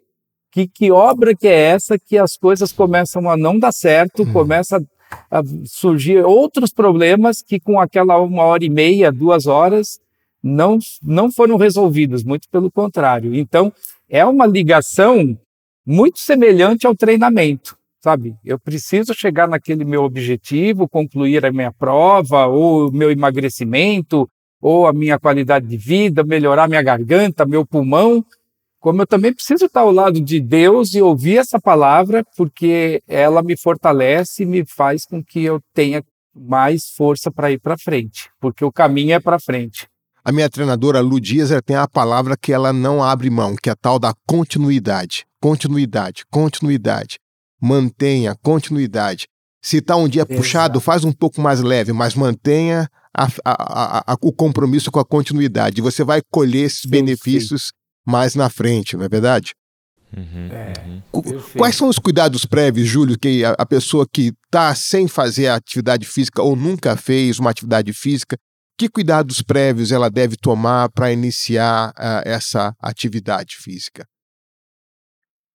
que, 0.51 0.67
que 0.67 0.91
obra 0.91 1.35
que 1.35 1.47
é 1.47 1.71
essa 1.71 1.99
que 1.99 2.17
as 2.17 2.37
coisas 2.37 2.71
começam 2.71 3.29
a 3.29 3.35
não 3.37 3.59
dar 3.59 3.71
certo, 3.71 4.23
hum. 4.23 4.33
começa 4.33 4.83
a 5.29 5.41
surgir 5.65 6.23
outros 6.25 6.71
problemas 6.71 7.41
que 7.41 7.59
com 7.59 7.79
aquela 7.79 8.19
uma 8.19 8.43
hora 8.43 8.63
e 8.63 8.69
meia, 8.69 9.11
duas 9.11 9.45
horas, 9.45 9.99
não, 10.41 10.77
não 11.01 11.31
foram 11.31 11.57
resolvidos, 11.57 12.23
muito 12.23 12.47
pelo 12.49 12.71
contrário. 12.71 13.35
Então, 13.35 13.71
é 14.09 14.25
uma 14.25 14.45
ligação 14.45 15.37
muito 15.85 16.19
semelhante 16.19 16.85
ao 16.85 16.95
treinamento, 16.95 17.77
sabe? 18.01 18.35
Eu 18.43 18.59
preciso 18.59 19.13
chegar 19.13 19.47
naquele 19.47 19.85
meu 19.85 20.03
objetivo, 20.03 20.87
concluir 20.87 21.45
a 21.45 21.51
minha 21.51 21.71
prova, 21.71 22.45
ou 22.45 22.89
o 22.89 22.91
meu 22.91 23.11
emagrecimento, 23.11 24.29
ou 24.61 24.87
a 24.87 24.93
minha 24.93 25.19
qualidade 25.19 25.67
de 25.67 25.77
vida, 25.77 26.23
melhorar 26.23 26.67
minha 26.67 26.81
garganta, 26.81 27.45
meu 27.45 27.65
pulmão, 27.65 28.25
como 28.79 29.01
eu 29.01 29.07
também 29.07 29.33
preciso 29.33 29.65
estar 29.65 29.81
ao 29.81 29.91
lado 29.91 30.21
de 30.21 30.39
Deus 30.39 30.93
e 30.93 31.01
ouvir 31.01 31.37
essa 31.37 31.59
palavra, 31.59 32.23
porque 32.35 33.01
ela 33.07 33.41
me 33.41 33.57
fortalece 33.57 34.43
e 34.43 34.45
me 34.45 34.65
faz 34.65 35.05
com 35.05 35.23
que 35.23 35.43
eu 35.43 35.59
tenha 35.73 36.03
mais 36.35 36.89
força 36.95 37.31
para 37.31 37.51
ir 37.51 37.59
para 37.59 37.77
frente, 37.77 38.29
porque 38.39 38.63
o 38.63 38.71
caminho 38.71 39.13
é 39.13 39.19
para 39.19 39.39
frente. 39.39 39.87
A 40.23 40.31
minha 40.31 40.49
treinadora 40.49 40.99
Lu 40.99 41.19
Dias 41.19 41.49
tem 41.65 41.75
a 41.75 41.87
palavra 41.87 42.35
que 42.35 42.51
ela 42.51 42.73
não 42.73 43.01
abre 43.01 43.29
mão, 43.29 43.55
que 43.55 43.69
é 43.69 43.71
a 43.71 43.75
tal 43.75 43.97
da 43.97 44.13
continuidade. 44.27 45.25
Continuidade, 45.41 46.25
continuidade. 46.29 47.17
Mantenha 47.61 48.35
continuidade. 48.43 49.27
Se 49.61 49.77
está 49.77 49.95
um 49.95 50.07
dia 50.07 50.21
Exato. 50.23 50.35
puxado, 50.35 50.81
faz 50.81 51.03
um 51.03 51.11
pouco 51.11 51.41
mais 51.41 51.61
leve, 51.61 51.93
mas 51.93 52.13
mantenha 52.13 52.89
a, 53.17 53.27
a, 53.43 54.13
a, 54.13 54.17
o 54.21 54.31
compromisso 54.31 54.91
com 54.91 54.99
a 54.99 55.05
continuidade. 55.05 55.81
Você 55.81 56.03
vai 56.03 56.21
colher 56.31 56.65
esses 56.65 56.81
sim, 56.81 56.89
benefícios 56.89 57.67
sim 57.67 57.71
mais 58.07 58.35
na 58.35 58.49
frente, 58.49 58.95
não 58.95 59.03
é 59.03 59.09
verdade? 59.09 59.53
Uhum, 60.15 60.47
é, 60.49 60.73
uhum. 61.13 61.41
Quais 61.57 61.75
são 61.75 61.89
os 61.89 61.99
cuidados 61.99 62.45
prévios, 62.45 62.87
Júlio, 62.87 63.19
que 63.19 63.43
a, 63.43 63.51
a 63.51 63.65
pessoa 63.65 64.07
que 64.09 64.33
está 64.45 64.73
sem 64.73 65.09
fazer 65.09 65.49
atividade 65.49 66.05
física 66.05 66.41
ou 66.41 66.55
nunca 66.55 66.95
fez 66.95 67.37
uma 67.39 67.49
atividade 67.49 67.91
física, 67.91 68.37
que 68.77 68.87
cuidados 68.87 69.41
prévios 69.41 69.91
ela 69.91 70.09
deve 70.09 70.37
tomar 70.37 70.89
para 70.91 71.11
iniciar 71.11 71.89
uh, 71.89 72.21
essa 72.23 72.73
atividade 72.79 73.57
física? 73.57 74.07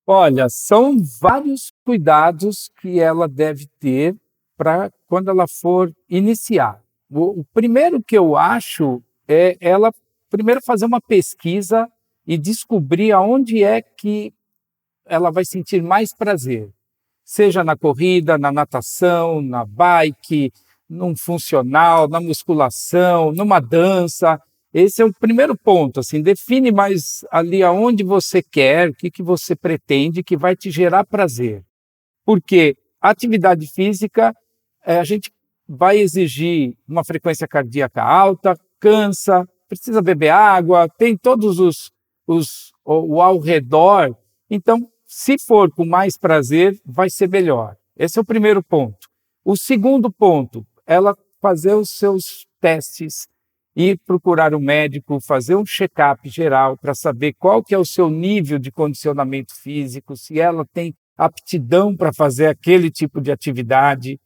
Olha, 0.06 0.48
são 0.50 0.98
vários 1.20 1.72
cuidados 1.86 2.68
que 2.80 3.00
ela 3.00 3.26
deve 3.26 3.66
ter 3.80 4.14
para 4.58 4.90
quando 5.06 5.30
ela 5.30 5.46
for 5.48 5.90
iniciar. 6.10 6.82
O, 7.12 7.40
o 7.40 7.44
primeiro 7.52 8.02
que 8.02 8.16
eu 8.16 8.36
acho 8.36 9.02
é 9.28 9.56
ela 9.60 9.92
primeiro 10.30 10.62
fazer 10.62 10.86
uma 10.86 11.00
pesquisa 11.00 11.86
e 12.26 12.38
descobrir 12.38 13.12
aonde 13.12 13.62
é 13.62 13.82
que 13.82 14.32
ela 15.04 15.30
vai 15.30 15.44
sentir 15.44 15.82
mais 15.82 16.14
prazer, 16.16 16.70
seja 17.22 17.62
na 17.62 17.76
corrida, 17.76 18.38
na 18.38 18.50
natação, 18.50 19.42
na 19.42 19.62
bike, 19.66 20.50
num 20.88 21.14
funcional, 21.14 22.08
na 22.08 22.18
musculação, 22.18 23.30
numa 23.30 23.60
dança. 23.60 24.40
Esse 24.72 25.02
é 25.02 25.04
o 25.04 25.12
primeiro 25.12 25.54
ponto, 25.54 26.00
assim, 26.00 26.22
define 26.22 26.72
mais 26.72 27.26
ali 27.30 27.62
aonde 27.62 28.02
você 28.02 28.42
quer, 28.42 28.88
o 28.88 28.94
que, 28.94 29.10
que 29.10 29.22
você 29.22 29.54
pretende 29.54 30.22
que 30.22 30.36
vai 30.36 30.56
te 30.56 30.70
gerar 30.70 31.04
prazer. 31.04 31.62
Porque 32.24 32.74
atividade 33.02 33.66
física, 33.66 34.34
é, 34.86 34.98
a 34.98 35.04
gente 35.04 35.30
vai 35.74 35.98
exigir 35.98 36.76
uma 36.86 37.02
frequência 37.02 37.48
cardíaca 37.48 38.02
alta, 38.02 38.54
cansa, 38.78 39.48
precisa 39.66 40.02
beber 40.02 40.28
água, 40.28 40.86
tem 40.98 41.16
todos 41.16 41.58
os, 41.58 41.90
os, 42.26 42.72
o, 42.84 43.14
o 43.14 43.22
ao 43.22 43.38
redor. 43.38 44.14
Então, 44.50 44.86
se 45.06 45.38
for 45.38 45.72
com 45.72 45.86
mais 45.86 46.18
prazer, 46.18 46.78
vai 46.84 47.08
ser 47.08 47.26
melhor. 47.26 47.74
Esse 47.96 48.18
é 48.18 48.22
o 48.22 48.24
primeiro 48.24 48.62
ponto. 48.62 49.08
O 49.42 49.56
segundo 49.56 50.12
ponto, 50.12 50.66
ela 50.86 51.16
fazer 51.40 51.74
os 51.74 51.88
seus 51.88 52.46
testes, 52.60 53.26
ir 53.74 53.98
procurar 54.04 54.54
um 54.54 54.60
médico, 54.60 55.20
fazer 55.20 55.54
um 55.56 55.64
check-up 55.64 56.28
geral 56.28 56.76
para 56.76 56.94
saber 56.94 57.32
qual 57.38 57.62
que 57.62 57.74
é 57.74 57.78
o 57.78 57.84
seu 57.84 58.10
nível 58.10 58.58
de 58.58 58.70
condicionamento 58.70 59.54
físico, 59.54 60.16
se 60.18 60.38
ela 60.38 60.66
tem 60.66 60.94
aptidão 61.16 61.96
para 61.96 62.12
fazer 62.12 62.46
aquele 62.48 62.90
tipo 62.90 63.20
de 63.20 63.32
atividade. 63.32 64.20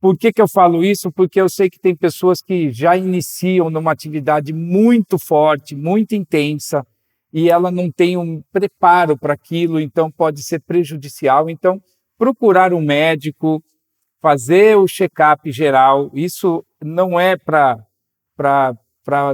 Por 0.00 0.16
que, 0.16 0.32
que 0.32 0.40
eu 0.40 0.46
falo 0.46 0.84
isso? 0.84 1.10
Porque 1.10 1.40
eu 1.40 1.48
sei 1.48 1.68
que 1.68 1.78
tem 1.78 1.94
pessoas 1.94 2.40
que 2.40 2.70
já 2.70 2.96
iniciam 2.96 3.68
numa 3.68 3.90
atividade 3.90 4.52
muito 4.52 5.18
forte, 5.18 5.74
muito 5.74 6.14
intensa, 6.14 6.86
e 7.32 7.50
ela 7.50 7.70
não 7.70 7.90
tem 7.90 8.16
um 8.16 8.40
preparo 8.52 9.18
para 9.18 9.34
aquilo, 9.34 9.80
então 9.80 10.10
pode 10.10 10.42
ser 10.44 10.60
prejudicial. 10.60 11.50
Então, 11.50 11.80
procurar 12.16 12.72
um 12.72 12.80
médico, 12.80 13.60
fazer 14.22 14.76
o 14.76 14.86
check-up 14.86 15.50
geral, 15.50 16.10
isso 16.14 16.64
não 16.80 17.18
é 17.18 17.36
para 17.36 17.76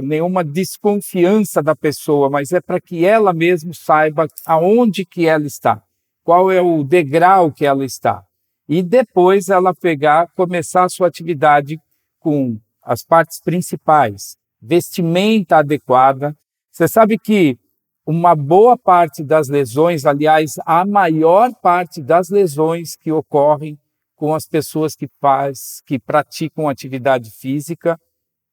nenhuma 0.01 0.43
desconfiança 0.43 1.61
da 1.61 1.75
pessoa, 1.75 2.27
mas 2.27 2.51
é 2.51 2.59
para 2.59 2.81
que 2.81 3.05
ela 3.05 3.33
mesma 3.33 3.71
saiba 3.73 4.25
aonde 4.47 5.05
que 5.05 5.27
ela 5.27 5.45
está, 5.45 5.79
qual 6.23 6.51
é 6.51 6.59
o 6.59 6.83
degrau 6.83 7.51
que 7.51 7.67
ela 7.67 7.85
está 7.85 8.24
e 8.67 8.81
depois 8.81 9.49
ela 9.49 9.73
pegar, 9.73 10.27
começar 10.35 10.85
a 10.85 10.89
sua 10.89 11.07
atividade 11.07 11.79
com 12.19 12.59
as 12.81 13.03
partes 13.03 13.39
principais, 13.39 14.37
vestimenta 14.61 15.57
adequada. 15.57 16.35
Você 16.71 16.87
sabe 16.87 17.17
que 17.17 17.57
uma 18.05 18.35
boa 18.35 18.77
parte 18.77 19.23
das 19.23 19.47
lesões, 19.47 20.05
aliás, 20.05 20.53
a 20.65 20.85
maior 20.85 21.53
parte 21.55 22.01
das 22.01 22.29
lesões 22.29 22.95
que 22.95 23.11
ocorrem 23.11 23.79
com 24.15 24.33
as 24.33 24.47
pessoas 24.47 24.95
que 24.95 25.07
faz, 25.19 25.81
que 25.85 25.99
praticam 25.99 26.69
atividade 26.69 27.31
física, 27.31 27.99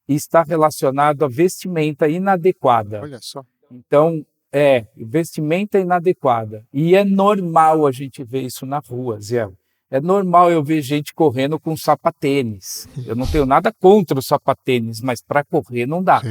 está 0.08 0.42
relacionado 0.42 1.24
à 1.24 1.28
vestimenta 1.28 2.08
inadequada. 2.08 3.00
Olha 3.02 3.18
só. 3.20 3.44
Então, 3.70 4.24
é, 4.52 4.86
vestimenta 4.96 5.78
inadequada. 5.78 6.66
E 6.72 6.94
é 6.94 7.04
normal 7.04 7.86
a 7.86 7.92
gente 7.92 8.22
ver 8.24 8.42
isso 8.42 8.66
na 8.66 8.78
rua, 8.78 9.20
Zé. 9.20 9.48
É 9.92 10.00
normal 10.00 10.50
eu 10.50 10.64
ver 10.64 10.80
gente 10.80 11.12
correndo 11.12 11.60
com 11.60 11.76
sapatênis. 11.76 12.88
Eu 13.06 13.14
não 13.14 13.26
tenho 13.26 13.44
nada 13.44 13.70
contra 13.70 14.18
o 14.18 14.22
sapatênis, 14.22 15.02
mas 15.02 15.20
para 15.20 15.44
correr 15.44 15.84
não 15.84 16.02
dá. 16.02 16.22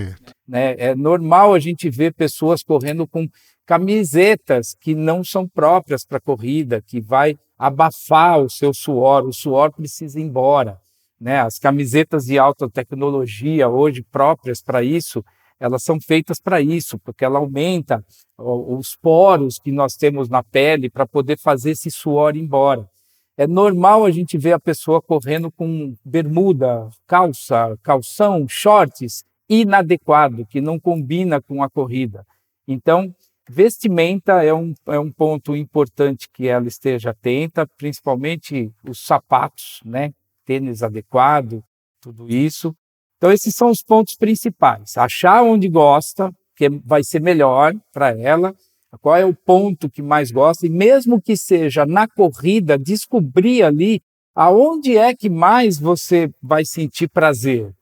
Né? 0.48 0.74
É 0.80 0.96
normal 0.96 1.54
a 1.54 1.60
gente 1.60 1.88
ver 1.88 2.12
pessoas 2.12 2.64
correndo 2.64 3.08
com 3.08 3.28
camisetas 3.64 4.74
que 4.82 4.96
não 4.96 5.24
são 5.24 5.48
próprias 5.48 6.04
para 6.04 6.20
corrida, 6.20 6.82
que 6.82 7.00
vai 7.00 7.38
abafar 7.56 8.40
o 8.40 8.50
seu 8.50 8.74
suor. 8.74 9.28
O 9.28 9.32
suor 9.32 9.72
precisa 9.72 10.20
ir 10.20 10.24
embora. 10.24 10.80
Né? 11.20 11.40
As 11.40 11.60
camisetas 11.60 12.26
de 12.26 12.40
alta 12.40 12.68
tecnologia 12.68 13.70
hoje 13.70 14.04
próprias 14.12 14.60
para 14.64 14.82
isso, 14.82 15.24
elas 15.60 15.84
são 15.84 16.02
feitas 16.02 16.42
para 16.42 16.60
isso, 16.60 16.98
porque 16.98 17.24
ela 17.24 17.38
aumenta 17.38 18.04
os 18.40 18.96
poros 19.00 19.60
que 19.60 19.72
nós 19.72 19.94
temos 19.94 20.30
na 20.30 20.42
pele 20.42 20.90
para 20.90 21.06
poder 21.06 21.38
fazer 21.38 21.74
esse 21.74 21.92
suor 21.92 22.36
embora. 22.36 22.90
É 23.38 23.48
normal 23.48 24.06
a 24.06 24.12
gente 24.12 24.38
ver 24.38 24.54
a 24.54 24.60
pessoa 24.60 25.02
correndo 25.02 25.52
com 25.52 25.96
bermuda, 26.04 26.90
calça, 27.08 27.78
calção, 27.82 28.48
shorts 28.48 29.24
inadequado, 29.50 30.46
que 30.46 30.62
não 30.62 30.80
combina 30.80 31.42
com 31.42 31.64
a 31.64 31.70
corrida. 31.70 32.26
Então, 32.68 33.14
vestimenta 33.50 34.44
é 34.44 34.54
um, 34.54 34.74
é 34.88 35.00
um 35.00 35.12
ponto 35.12 35.56
importante 35.56 36.30
que 36.32 36.48
ela 36.48 36.68
esteja 36.68 37.12
atenta, 37.12 37.68
principalmente 37.78 38.72
os 38.88 39.04
sapatos, 39.04 39.82
né? 39.84 40.14
Tênis 40.46 40.84
adequado, 40.84 41.64
tudo 42.00 42.30
isso. 42.30 42.76
Então, 43.18 43.32
esses 43.32 43.56
são 43.56 43.70
os 43.70 43.84
pontos 43.84 44.16
principais. 44.16 44.98
Achar 44.98 45.44
onde 45.44 45.68
gosta, 45.68 46.34
que 46.56 46.70
vai 46.70 47.04
ser 47.04 47.22
melhor 47.22 47.74
para 47.94 48.18
ela, 48.18 48.56
qual 49.00 49.16
é 49.16 49.26
o 49.26 49.34
ponto 49.34 49.90
que 49.90 50.02
mais 50.02 50.32
gosta, 50.32 50.66
e 50.66 50.70
mesmo 50.70 51.22
que 51.22 51.38
seja 51.38 51.86
na 51.86 52.08
corrida, 52.08 52.78
descobrir 52.78 53.64
ali 53.64 54.02
aonde 54.36 54.98
é 54.98 55.14
que 55.14 55.30
mais 55.30 55.80
você 55.80 56.30
vai 56.42 56.66
sentir 56.66 57.08
prazer. 57.08 57.74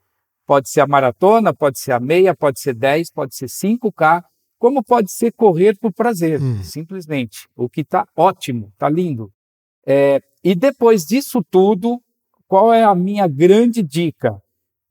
Pode 0.45 0.69
ser 0.69 0.81
a 0.81 0.87
maratona, 0.87 1.53
pode 1.53 1.79
ser 1.79 1.91
a 1.91 1.99
meia, 1.99 2.35
pode 2.35 2.59
ser 2.59 2.73
10, 2.73 3.11
pode 3.11 3.35
ser 3.35 3.47
5K, 3.47 4.23
como 4.57 4.83
pode 4.83 5.11
ser 5.11 5.31
correr 5.31 5.77
por 5.77 5.93
prazer, 5.93 6.41
hum. 6.41 6.63
simplesmente. 6.63 7.47
O 7.55 7.69
que 7.69 7.81
está 7.81 8.05
ótimo, 8.15 8.69
está 8.73 8.89
lindo. 8.89 9.31
É, 9.85 10.21
e 10.43 10.53
depois 10.53 11.05
disso 11.05 11.43
tudo, 11.49 12.01
qual 12.47 12.73
é 12.73 12.83
a 12.83 12.93
minha 12.95 13.27
grande 13.27 13.81
dica? 13.81 14.41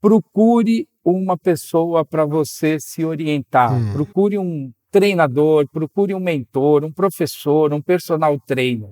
Procure 0.01 0.87
uma 1.03 1.37
pessoa 1.37 2.05
para 2.05 2.25
você 2.25 2.79
se 2.79 3.03
orientar. 3.03 3.73
Hum. 3.73 3.93
Procure 3.93 4.37
um 4.37 4.71
treinador, 4.91 5.67
procure 5.69 6.13
um 6.13 6.19
mentor, 6.19 6.83
um 6.83 6.91
professor, 6.91 7.73
um 7.73 7.81
personal 7.81 8.39
trainer. 8.39 8.91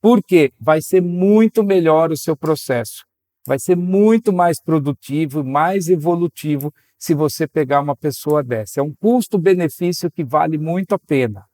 Porque 0.00 0.52
vai 0.60 0.80
ser 0.80 1.00
muito 1.00 1.62
melhor 1.62 2.10
o 2.12 2.16
seu 2.16 2.36
processo. 2.36 3.04
Vai 3.46 3.58
ser 3.58 3.76
muito 3.76 4.32
mais 4.32 4.60
produtivo, 4.60 5.44
mais 5.44 5.88
evolutivo 5.88 6.72
se 6.98 7.14
você 7.14 7.46
pegar 7.46 7.80
uma 7.80 7.96
pessoa 7.96 8.42
dessa. 8.42 8.80
É 8.80 8.82
um 8.82 8.92
custo-benefício 8.94 10.10
que 10.10 10.24
vale 10.24 10.58
muito 10.58 10.94
a 10.94 10.98
pena. 10.98 11.44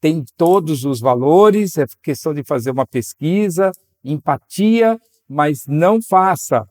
Tem 0.00 0.24
todos 0.36 0.84
os 0.84 1.00
valores, 1.00 1.78
é 1.78 1.86
questão 2.02 2.34
de 2.34 2.42
fazer 2.44 2.70
uma 2.70 2.86
pesquisa, 2.86 3.72
empatia, 4.04 4.98
mas 5.28 5.66
não 5.66 6.00
faça 6.02 6.66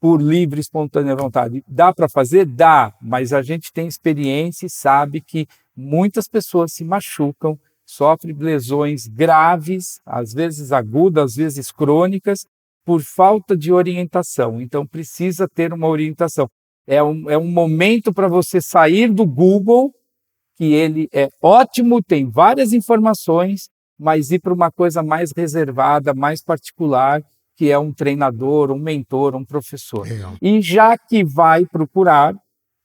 por 0.00 0.20
livre, 0.20 0.60
espontânea 0.60 1.14
vontade. 1.14 1.62
Dá 1.68 1.92
para 1.92 2.08
fazer? 2.08 2.46
Dá, 2.46 2.92
mas 3.02 3.32
a 3.32 3.42
gente 3.42 3.70
tem 3.72 3.86
experiência 3.86 4.66
e 4.66 4.70
sabe 4.70 5.20
que 5.20 5.46
muitas 5.76 6.28
pessoas 6.28 6.72
se 6.72 6.84
machucam, 6.84 7.58
sofrem 7.84 8.34
lesões 8.36 9.06
graves, 9.06 10.00
às 10.06 10.32
vezes 10.32 10.72
agudas, 10.72 11.24
às 11.24 11.36
vezes 11.36 11.72
crônicas, 11.72 12.46
por 12.84 13.02
falta 13.02 13.56
de 13.56 13.72
orientação. 13.72 14.60
Então, 14.60 14.86
precisa 14.86 15.48
ter 15.48 15.72
uma 15.72 15.88
orientação. 15.88 16.48
É 16.86 17.02
um, 17.02 17.30
é 17.30 17.36
um 17.36 17.50
momento 17.50 18.12
para 18.12 18.28
você 18.28 18.60
sair 18.60 19.12
do 19.12 19.26
Google, 19.26 19.92
que 20.56 20.72
ele 20.72 21.08
é 21.12 21.28
ótimo, 21.42 22.02
tem 22.02 22.28
várias 22.28 22.72
informações, 22.72 23.68
mas 23.98 24.30
ir 24.30 24.40
para 24.40 24.54
uma 24.54 24.70
coisa 24.70 25.02
mais 25.02 25.30
reservada, 25.36 26.14
mais 26.14 26.42
particular, 26.42 27.22
que 27.56 27.70
é 27.70 27.78
um 27.78 27.92
treinador, 27.92 28.70
um 28.70 28.78
mentor, 28.78 29.36
um 29.36 29.44
professor. 29.44 30.06
É. 30.10 30.20
E 30.40 30.60
já 30.62 30.96
que 30.96 31.22
vai 31.22 31.66
procurar 31.66 32.34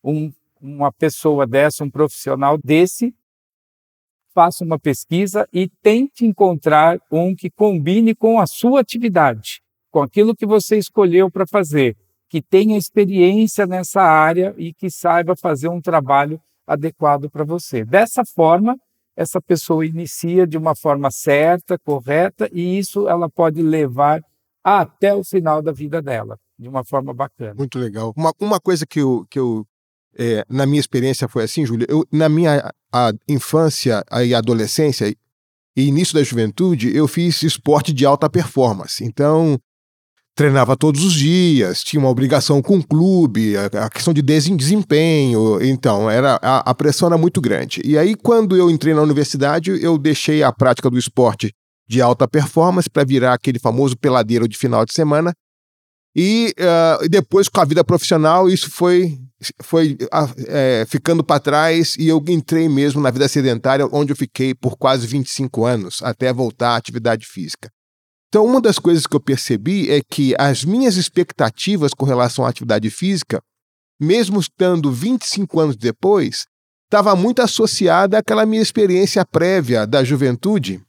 um, 0.03 0.31
uma 0.65 0.91
pessoa 0.91 1.45
dessa, 1.45 1.83
um 1.83 1.89
profissional 1.89 2.57
desse, 2.57 3.13
faça 4.33 4.65
uma 4.65 4.77
pesquisa 4.77 5.47
e 5.53 5.69
tente 5.81 6.25
encontrar 6.25 6.99
um 7.09 7.33
que 7.35 7.49
combine 7.49 8.13
com 8.13 8.39
a 8.39 8.47
sua 8.47 8.81
atividade, 8.81 9.61
com 9.89 10.01
aquilo 10.01 10.35
que 10.35 10.45
você 10.45 10.77
escolheu 10.77 11.31
para 11.31 11.47
fazer, 11.47 11.95
que 12.27 12.41
tenha 12.41 12.77
experiência 12.77 13.65
nessa 13.65 14.01
área 14.01 14.53
e 14.57 14.73
que 14.73 14.89
saiba 14.89 15.35
fazer 15.37 15.69
um 15.69 15.79
trabalho 15.79 16.41
adequado 16.67 17.29
para 17.29 17.45
você. 17.45 17.85
Dessa 17.85 18.25
forma, 18.25 18.75
essa 19.15 19.39
pessoa 19.39 19.85
inicia 19.85 20.45
de 20.45 20.57
uma 20.57 20.75
forma 20.75 21.09
certa, 21.11 21.79
correta, 21.79 22.49
e 22.51 22.77
isso 22.77 23.07
ela 23.07 23.29
pode 23.29 23.61
levar 23.61 24.21
até 24.61 25.13
o 25.13 25.23
final 25.23 25.61
da 25.61 25.71
vida 25.71 26.01
dela, 26.01 26.37
de 26.59 26.67
uma 26.67 26.83
forma 26.83 27.13
bacana. 27.13 27.53
Muito 27.53 27.79
legal. 27.79 28.13
Uma, 28.17 28.33
uma 28.39 28.59
coisa 28.59 28.85
que 28.85 28.99
eu, 28.99 29.25
que 29.29 29.39
eu 29.39 29.65
é, 30.17 30.45
na 30.49 30.65
minha 30.65 30.79
experiência 30.79 31.27
foi 31.27 31.43
assim, 31.43 31.65
Júlio, 31.65 31.85
eu, 31.89 32.05
na 32.11 32.29
minha 32.29 32.71
a 32.93 33.11
infância 33.27 34.03
e 34.23 34.33
adolescência 34.33 35.13
e 35.77 35.83
início 35.83 36.13
da 36.13 36.23
juventude, 36.23 36.95
eu 36.95 37.07
fiz 37.07 37.43
esporte 37.43 37.91
de 37.91 38.05
alta 38.05 38.29
performance. 38.29 39.03
Então, 39.03 39.59
treinava 40.35 40.75
todos 40.75 41.03
os 41.03 41.13
dias, 41.13 41.81
tinha 41.81 41.99
uma 41.99 42.09
obrigação 42.09 42.61
com 42.61 42.77
o 42.77 42.83
clube, 42.85 43.55
a, 43.57 43.85
a 43.85 43.89
questão 43.89 44.13
de 44.13 44.21
desempenho, 44.21 45.61
então 45.61 46.09
era 46.09 46.37
a, 46.41 46.69
a, 46.69 46.75
pressão 46.75 47.07
era 47.07 47.17
muito 47.17 47.39
grande. 47.39 47.81
E 47.85 47.97
aí 47.97 48.15
quando 48.15 48.55
eu 48.55 48.69
entrei 48.69 48.93
na 48.93 49.01
universidade, 49.01 49.71
eu 49.81 49.97
deixei 49.97 50.43
a 50.43 50.51
prática 50.51 50.89
do 50.89 50.97
esporte 50.97 51.53
de 51.87 52.01
alta 52.01 52.27
performance 52.27 52.89
para 52.89 53.05
virar 53.05 53.33
aquele 53.33 53.59
famoso 53.59 53.95
peladeiro 53.97 54.47
de 54.47 54.57
final 54.57 54.85
de 54.85 54.93
semana. 54.93 55.33
E 56.15 56.53
uh, 56.59 57.09
depois, 57.09 57.49
com 57.49 57.59
a 57.59 57.65
vida 57.65 57.83
profissional, 57.83 58.47
isso 58.49 58.71
foi, 58.71 59.19
foi 59.61 59.97
uh, 60.03 60.33
é, 60.47 60.85
ficando 60.87 61.21
para 61.21 61.41
trás 61.41 61.97
e 61.99 62.07
eu 62.07 62.23
entrei 62.29 62.69
mesmo 62.69 63.01
na 63.01 63.11
vida 63.11 63.27
sedentária, 63.27 63.85
onde 63.91 64.13
eu 64.13 64.15
fiquei 64.15 64.55
por 64.55 64.77
quase 64.77 65.05
25 65.05 65.65
anos, 65.65 66.01
até 66.01 66.31
voltar 66.31 66.69
à 66.69 66.75
atividade 66.77 67.25
física. 67.25 67.69
Então, 68.29 68.45
uma 68.45 68.61
das 68.61 68.79
coisas 68.79 69.05
que 69.05 69.15
eu 69.15 69.19
percebi 69.19 69.89
é 69.91 70.01
que 70.09 70.33
as 70.39 70.63
minhas 70.63 70.95
expectativas 70.95 71.93
com 71.93 72.05
relação 72.05 72.45
à 72.45 72.49
atividade 72.49 72.89
física, 72.89 73.41
mesmo 73.99 74.39
estando 74.39 74.91
25 74.91 75.59
anos 75.59 75.75
depois, 75.75 76.45
estava 76.85 77.13
muito 77.15 77.41
associada 77.41 78.17
àquela 78.17 78.45
minha 78.45 78.61
experiência 78.61 79.25
prévia 79.25 79.85
da 79.85 80.01
juventude, 80.03 80.81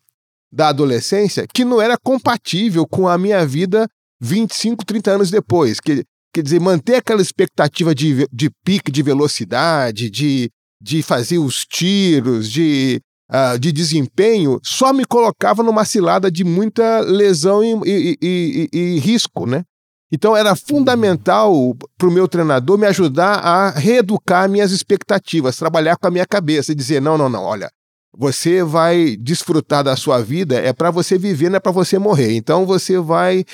da 0.53 0.69
adolescência 0.69 1.47
que 1.53 1.65
não 1.65 1.81
era 1.83 1.97
compatível 1.99 2.87
com 2.87 3.09
a 3.09 3.19
minha 3.19 3.45
vida 3.45 3.89
25, 4.21 4.85
30 4.85 5.11
anos 5.11 5.31
depois. 5.31 5.81
Que, 5.81 6.05
quer 6.33 6.43
dizer, 6.43 6.61
manter 6.61 6.97
aquela 6.97 7.23
expectativa 7.23 7.95
de, 7.95 8.27
de 8.33 8.51
pique 8.65 8.91
de 8.91 9.03
velocidade, 9.03 10.11
de, 10.11 10.51
de 10.81 11.03
fazer 11.03 11.39
os 11.39 11.65
tiros, 11.65 12.51
de, 12.51 13.01
uh, 13.31 13.59
de 13.59 13.73
desempenho, 13.73 14.61
só 14.63 14.93
me 14.93 15.05
colocava 15.05 15.63
numa 15.63 15.85
cilada 15.85 16.31
de 16.31 16.45
muita 16.45 17.01
lesão 17.01 17.63
e, 17.85 18.19
e, 18.21 18.69
e, 18.73 18.79
e 18.79 18.99
risco, 18.99 19.47
né? 19.47 19.63
Então 20.11 20.37
era 20.37 20.55
fundamental 20.55 21.75
para 21.99 22.09
o 22.09 22.13
meu 22.13 22.29
treinador 22.29 22.79
me 22.79 22.87
ajudar 22.87 23.35
a 23.41 23.71
reeducar 23.71 24.49
minhas 24.49 24.71
expectativas, 24.71 25.57
trabalhar 25.57 25.97
com 25.97 26.07
a 26.07 26.11
minha 26.11 26.27
cabeça 26.27 26.71
e 26.71 26.77
dizer: 26.77 27.01
não, 27.03 27.19
não, 27.19 27.29
não, 27.29 27.43
olha, 27.43 27.69
você 28.17 28.63
vai 28.63 29.17
desfrutar 29.17 29.83
da 29.83 29.97
sua 29.97 30.23
vida, 30.23 30.55
é 30.57 30.73
para 30.73 30.91
você 30.91 31.19
viver, 31.19 31.51
não 31.51 31.57
é 31.57 31.61
para 31.61 31.73
você 31.73 31.99
morrer. 31.99 32.35
Então 32.35 32.65
você 32.65 32.99
vai, 32.99 33.45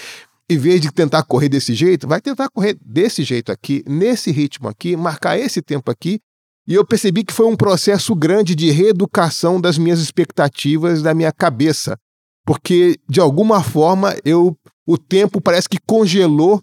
em 0.53 0.59
vez 0.59 0.81
de 0.81 0.93
tentar 0.93 1.23
correr 1.25 1.49
desse 1.49 1.75
jeito, 1.75 2.07
vai 2.07 2.21
tentar 2.21 2.49
correr 2.49 2.77
desse 2.85 3.23
jeito 3.23 3.51
aqui, 3.51 3.83
nesse 3.87 4.31
ritmo 4.31 4.69
aqui, 4.69 4.97
marcar 4.97 5.39
esse 5.39 5.61
tempo 5.61 5.91
aqui. 5.91 6.21
E 6.67 6.75
eu 6.75 6.87
percebi 6.87 7.25
que 7.25 7.33
foi 7.33 7.47
um 7.47 7.57
processo 7.57 8.15
grande 8.15 8.55
de 8.55 8.71
reeducação 8.71 9.61
das 9.61 9.77
minhas 9.77 10.01
expectativas, 10.01 11.03
da 11.03 11.13
minha 11.13 11.33
cabeça. 11.33 11.97
Porque, 12.45 12.99
de 13.09 13.21
alguma 13.21 13.63
forma, 13.63 14.17
eu 14.25 14.57
o 14.87 14.99
tempo 14.99 15.41
parece 15.41 15.69
que 15.69 15.79
congelou 15.87 16.61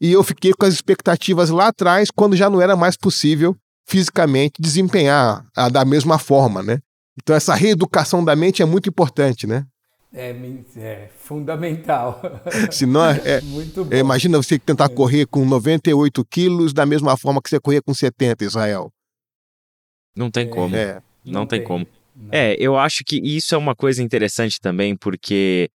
e 0.00 0.12
eu 0.12 0.22
fiquei 0.22 0.52
com 0.52 0.64
as 0.64 0.74
expectativas 0.74 1.50
lá 1.50 1.68
atrás, 1.68 2.08
quando 2.10 2.36
já 2.36 2.48
não 2.48 2.60
era 2.60 2.76
mais 2.76 2.96
possível 2.96 3.56
fisicamente 3.86 4.60
desempenhar 4.60 5.44
a, 5.56 5.68
da 5.68 5.84
mesma 5.84 6.18
forma, 6.18 6.62
né? 6.62 6.78
Então, 7.20 7.34
essa 7.34 7.54
reeducação 7.54 8.24
da 8.24 8.36
mente 8.36 8.62
é 8.62 8.64
muito 8.64 8.88
importante, 8.88 9.46
né? 9.46 9.64
É, 10.12 10.34
é 10.76 11.10
fundamental. 11.18 12.20
Senão, 12.72 13.04
é, 13.04 13.20
é, 13.24 13.40
muito 13.42 13.84
bom. 13.84 13.94
É, 13.94 13.98
imagina 13.98 14.38
você 14.38 14.58
tentar 14.58 14.86
é. 14.86 14.88
correr 14.88 15.26
com 15.26 15.44
98 15.44 16.24
quilos 16.24 16.72
da 16.72 16.86
mesma 16.86 17.16
forma 17.16 17.42
que 17.42 17.50
você 17.50 17.60
corria 17.60 17.82
com 17.82 17.92
70, 17.92 18.44
Israel. 18.44 18.90
Não 20.16 20.30
tem 20.30 20.48
como. 20.48 20.74
É. 20.74 21.02
Não, 21.24 21.40
não 21.40 21.46
tem, 21.46 21.60
tem, 21.60 21.68
como. 21.68 21.86
Não. 22.16 22.28
É, 22.32 22.56
eu 22.58 22.76
acho 22.76 23.04
que 23.04 23.16
isso 23.16 23.54
é 23.54 23.58
uma 23.58 23.76
coisa 23.76 24.02
interessante 24.02 24.58
também, 24.60 24.96
porque 24.96 25.70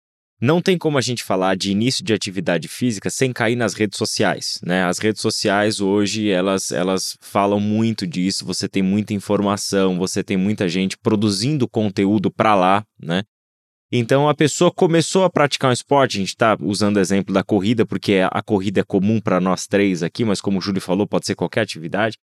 não 0.41 0.63
tem 0.63 0.79
como 0.79 0.99
a 0.99 1.01
gente 1.01 1.25
falar 1.25 1.57
de 1.57 1.73
início 1.73 2.05
de 2.05 2.13
atividade 2.13 2.69
física 2.69 3.11
sem 3.11 3.33
cair 3.33 3.57
nas 3.57 3.75
redes 3.75 3.99
sociais, 3.99 4.61
né? 4.63 4.85
As 4.85 4.99
redes 4.99 5.21
sociais 5.21 5.81
hoje, 5.81 6.31
elas, 6.31 6.71
elas 6.71 7.17
falam 7.21 7.59
muito 7.59 8.07
disso, 8.07 8.45
você 8.45 8.69
tem 8.69 8.83
muita 8.83 9.13
informação, 9.13 9.99
você 9.99 10.23
tem 10.23 10.37
muita 10.37 10.69
gente 10.69 10.97
produzindo 10.97 11.67
conteúdo 11.67 12.31
para 12.31 12.55
lá, 12.55 12.85
né? 13.03 13.25
Então 13.91 14.29
a 14.29 14.35
pessoa 14.35 14.71
começou 14.71 15.25
a 15.25 15.31
praticar 15.31 15.71
um 15.71 15.73
esporte, 15.73 16.19
a 16.19 16.21
gente 16.21 16.29
está 16.29 16.57
usando 16.61 16.97
o 16.97 17.01
exemplo 17.01 17.33
da 17.33 17.43
corrida, 17.43 17.87
porque 17.87 18.21
a 18.31 18.43
corrida 18.43 18.81
é 18.81 18.85
comum 18.85 19.19
para 19.21 19.41
nós 19.41 19.67
três 19.67 20.03
aqui, 20.03 20.25
mas 20.25 20.41
como 20.41 20.59
o 20.59 20.61
Júlio 20.61 20.81
falou, 20.81 21.07
pode 21.07 21.27
ser 21.27 21.35
qualquer 21.35 21.63
atividade. 21.63 22.19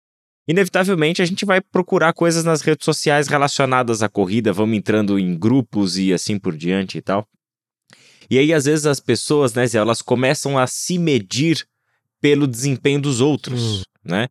Inevitavelmente 0.46 1.22
a 1.22 1.24
gente 1.24 1.46
vai 1.46 1.62
procurar 1.62 2.12
coisas 2.12 2.44
nas 2.44 2.60
redes 2.60 2.84
sociais 2.84 3.28
relacionadas 3.28 4.02
à 4.02 4.08
corrida, 4.10 4.52
vamos 4.52 4.76
entrando 4.76 5.18
em 5.18 5.38
grupos 5.38 5.96
e 5.96 6.12
assim 6.12 6.38
por 6.38 6.54
diante 6.54 6.98
e 6.98 7.00
tal. 7.00 7.26
E 8.30 8.38
aí, 8.38 8.52
às 8.52 8.64
vezes, 8.64 8.86
as 8.86 9.00
pessoas, 9.00 9.52
né, 9.54 9.66
Zé, 9.66 9.78
elas 9.78 10.00
começam 10.00 10.58
a 10.58 10.66
se 10.66 10.98
medir 10.98 11.66
pelo 12.20 12.46
desempenho 12.46 13.00
dos 13.00 13.20
outros, 13.20 13.80
hum. 13.80 13.82
né? 14.04 14.28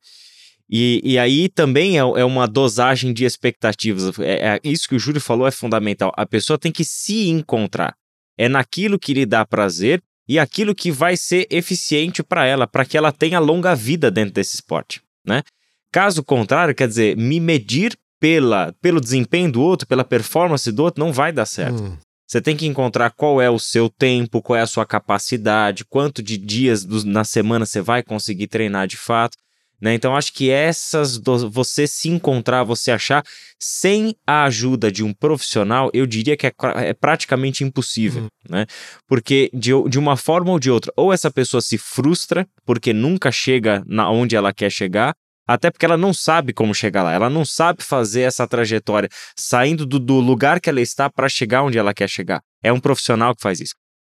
E, 0.69 1.01
e 1.03 1.19
aí 1.19 1.49
também 1.49 1.97
é, 1.97 2.01
é, 2.01 2.25
uma 2.25 2.47
dosagem 2.47 3.13
de 3.13 3.25
expectativas. 3.25 4.17
É, 4.19 4.55
é, 4.55 4.59
isso 4.63 4.87
que 4.87 4.95
o 4.95 4.99
Júlio 4.99 5.21
falou 5.21 5.47
é 5.47 5.51
fundamental. 5.51 6.11
A 6.15 6.25
pessoa 6.25 6.57
tem 6.57 6.71
que 6.71 6.83
se 6.83 7.29
encontrar. 7.29 7.95
É 8.37 8.49
naquilo 8.49 8.97
que 8.97 9.13
lhe 9.13 9.25
dá 9.25 9.45
prazer 9.45 10.01
e 10.27 10.39
aquilo 10.39 10.73
que 10.73 10.91
vai 10.91 11.17
ser 11.17 11.45
eficiente 11.49 12.23
para 12.23 12.45
ela, 12.45 12.65
para 12.65 12.85
que 12.85 12.97
ela 12.97 13.11
tenha 13.11 13.39
longa 13.39 13.75
vida 13.75 14.09
dentro 14.09 14.33
desse 14.33 14.55
esporte, 14.55 15.01
né? 15.25 15.43
Caso 15.91 16.23
contrário, 16.23 16.73
quer 16.73 16.87
dizer, 16.87 17.15
me 17.15 17.39
medir 17.39 17.95
pela, 18.19 18.73
pelo 18.81 19.01
desempenho 19.01 19.51
do 19.51 19.61
outro, 19.61 19.87
pela 19.87 20.03
performance 20.03 20.71
do 20.71 20.81
outro, 20.81 21.03
não 21.03 21.13
vai 21.13 21.31
dar 21.31 21.45
certo. 21.45 21.83
Hum. 21.83 21.97
Você 22.25 22.41
tem 22.41 22.55
que 22.55 22.65
encontrar 22.65 23.11
qual 23.11 23.39
é 23.39 23.49
o 23.49 23.59
seu 23.59 23.89
tempo, 23.89 24.41
qual 24.41 24.57
é 24.57 24.61
a 24.61 24.65
sua 24.65 24.85
capacidade, 24.87 25.85
quanto 25.85 26.23
de 26.23 26.35
dias 26.35 26.83
do, 26.83 27.05
na 27.05 27.23
semana 27.23 27.65
você 27.65 27.79
vai 27.79 28.01
conseguir 28.01 28.47
treinar 28.47 28.87
de 28.87 28.97
fato. 28.97 29.37
Né? 29.83 29.93
Então, 29.93 30.15
acho 30.15 30.31
que 30.31 30.49
essas, 30.49 31.17
do, 31.17 31.49
você 31.49 31.85
se 31.85 32.07
encontrar, 32.07 32.63
você 32.63 32.89
achar, 32.89 33.21
sem 33.59 34.15
a 34.25 34.45
ajuda 34.45 34.89
de 34.89 35.03
um 35.03 35.13
profissional, 35.13 35.91
eu 35.93 36.05
diria 36.05 36.37
que 36.37 36.47
é, 36.47 36.53
é 36.77 36.93
praticamente 36.93 37.65
impossível. 37.65 38.23
Uhum. 38.23 38.29
Né? 38.49 38.65
Porque, 39.05 39.49
de, 39.53 39.71
de 39.89 39.99
uma 39.99 40.15
forma 40.15 40.51
ou 40.51 40.57
de 40.57 40.71
outra, 40.71 40.93
ou 40.95 41.11
essa 41.11 41.29
pessoa 41.29 41.59
se 41.59 41.77
frustra 41.77 42.47
porque 42.65 42.93
nunca 42.93 43.29
chega 43.29 43.83
na 43.85 44.09
onde 44.09 44.37
ela 44.37 44.53
quer 44.53 44.71
chegar, 44.71 45.13
até 45.45 45.69
porque 45.69 45.85
ela 45.85 45.97
não 45.97 46.13
sabe 46.13 46.53
como 46.53 46.73
chegar 46.73 47.03
lá, 47.03 47.11
ela 47.11 47.29
não 47.29 47.43
sabe 47.43 47.83
fazer 47.83 48.21
essa 48.21 48.47
trajetória 48.47 49.09
saindo 49.37 49.85
do, 49.85 49.99
do 49.99 50.21
lugar 50.21 50.61
que 50.61 50.69
ela 50.69 50.79
está 50.79 51.09
para 51.09 51.27
chegar 51.27 51.61
onde 51.61 51.77
ela 51.77 51.93
quer 51.93 52.07
chegar. 52.07 52.41
É 52.63 52.71
um 52.71 52.79
profissional 52.79 53.35
que 53.35 53.41
faz 53.41 53.59
isso. 53.59 53.73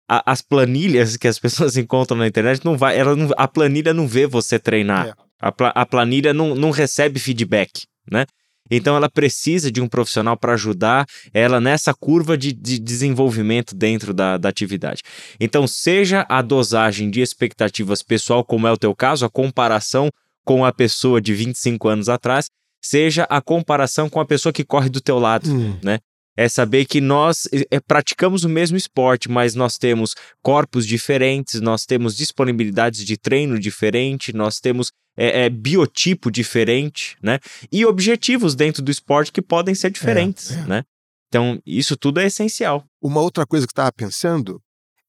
A, 0.09 0.31
as 0.31 0.41
planilhas 0.41 1.17
que 1.17 1.27
as 1.27 1.37
pessoas 1.39 1.75
encontram 1.75 2.17
na 2.17 2.25
internet 2.25 2.63
não 2.63 2.77
vai, 2.77 2.97
ela 2.97 3.17
não, 3.17 3.29
a 3.35 3.49
planilha 3.49 3.93
não 3.93 4.07
vê 4.07 4.25
você 4.25 4.57
treinar. 4.57 5.07
É. 5.07 5.26
A, 5.41 5.49
a 5.81 5.85
planilha 5.85 6.33
não, 6.33 6.55
não 6.55 6.71
recebe 6.71 7.19
feedback, 7.19 7.85
né? 8.09 8.25
Então 8.69 8.95
ela 8.95 9.09
precisa 9.09 9.71
de 9.71 9.81
um 9.81 9.87
profissional 9.87 10.35
para 10.35 10.53
ajudar 10.53 11.05
ela 11.33 11.61
nessa 11.61 11.93
curva 11.93 12.37
de, 12.37 12.51
de 12.51 12.77
desenvolvimento 12.77 13.73
dentro 13.73 14.13
da, 14.13 14.37
da, 14.37 14.49
atividade. 14.49 15.01
Então, 15.39 15.65
seja 15.65 16.25
a 16.27 16.41
dosagem 16.41 17.09
de 17.09 17.21
expectativas 17.21 18.03
pessoal, 18.03 18.43
como 18.43 18.67
é 18.67 18.71
o 18.71 18.77
teu 18.77 18.93
caso, 18.93 19.25
a 19.25 19.29
comparação 19.29 20.09
com 20.43 20.65
a 20.65 20.73
pessoa 20.73 21.21
de 21.21 21.33
25 21.33 21.87
anos 21.87 22.09
atrás, 22.09 22.49
seja 22.81 23.23
a 23.29 23.41
comparação 23.41 24.09
com 24.09 24.19
a 24.19 24.25
pessoa 24.25 24.51
que 24.51 24.65
corre 24.65 24.89
do 24.89 24.99
teu 24.99 25.17
lado, 25.17 25.49
hum. 25.49 25.77
né? 25.81 25.99
é 26.37 26.47
saber 26.47 26.85
que 26.85 27.01
nós 27.01 27.49
é, 27.71 27.79
praticamos 27.79 28.43
o 28.43 28.49
mesmo 28.49 28.77
esporte, 28.77 29.27
mas 29.27 29.55
nós 29.55 29.75
temos 29.75 30.13
corpos 30.43 30.85
diferentes, 30.85 31.59
nós 31.59 31.83
temos 31.83 32.15
disponibilidades 32.15 33.03
de 33.03 33.17
treino 33.17 33.59
diferente, 33.59 34.31
nós 34.31 34.59
temos 34.59 34.91
é, 35.17 35.45
é, 35.45 35.49
biotipo 35.49 36.29
diferente, 36.29 37.17
né? 37.21 37.39
E 37.71 37.85
objetivos 37.85 38.55
dentro 38.55 38.83
do 38.83 38.91
esporte 38.91 39.31
que 39.31 39.41
podem 39.41 39.73
ser 39.73 39.89
diferentes, 39.89 40.51
é, 40.51 40.59
é. 40.59 40.65
né? 40.65 40.83
Então, 41.27 41.59
isso 41.65 41.97
tudo 41.97 42.19
é 42.19 42.27
essencial. 42.27 42.85
Uma 43.01 43.19
outra 43.19 43.45
coisa 43.45 43.65
que 43.65 43.71
eu 43.71 43.73
estava 43.73 43.91
pensando 43.91 44.61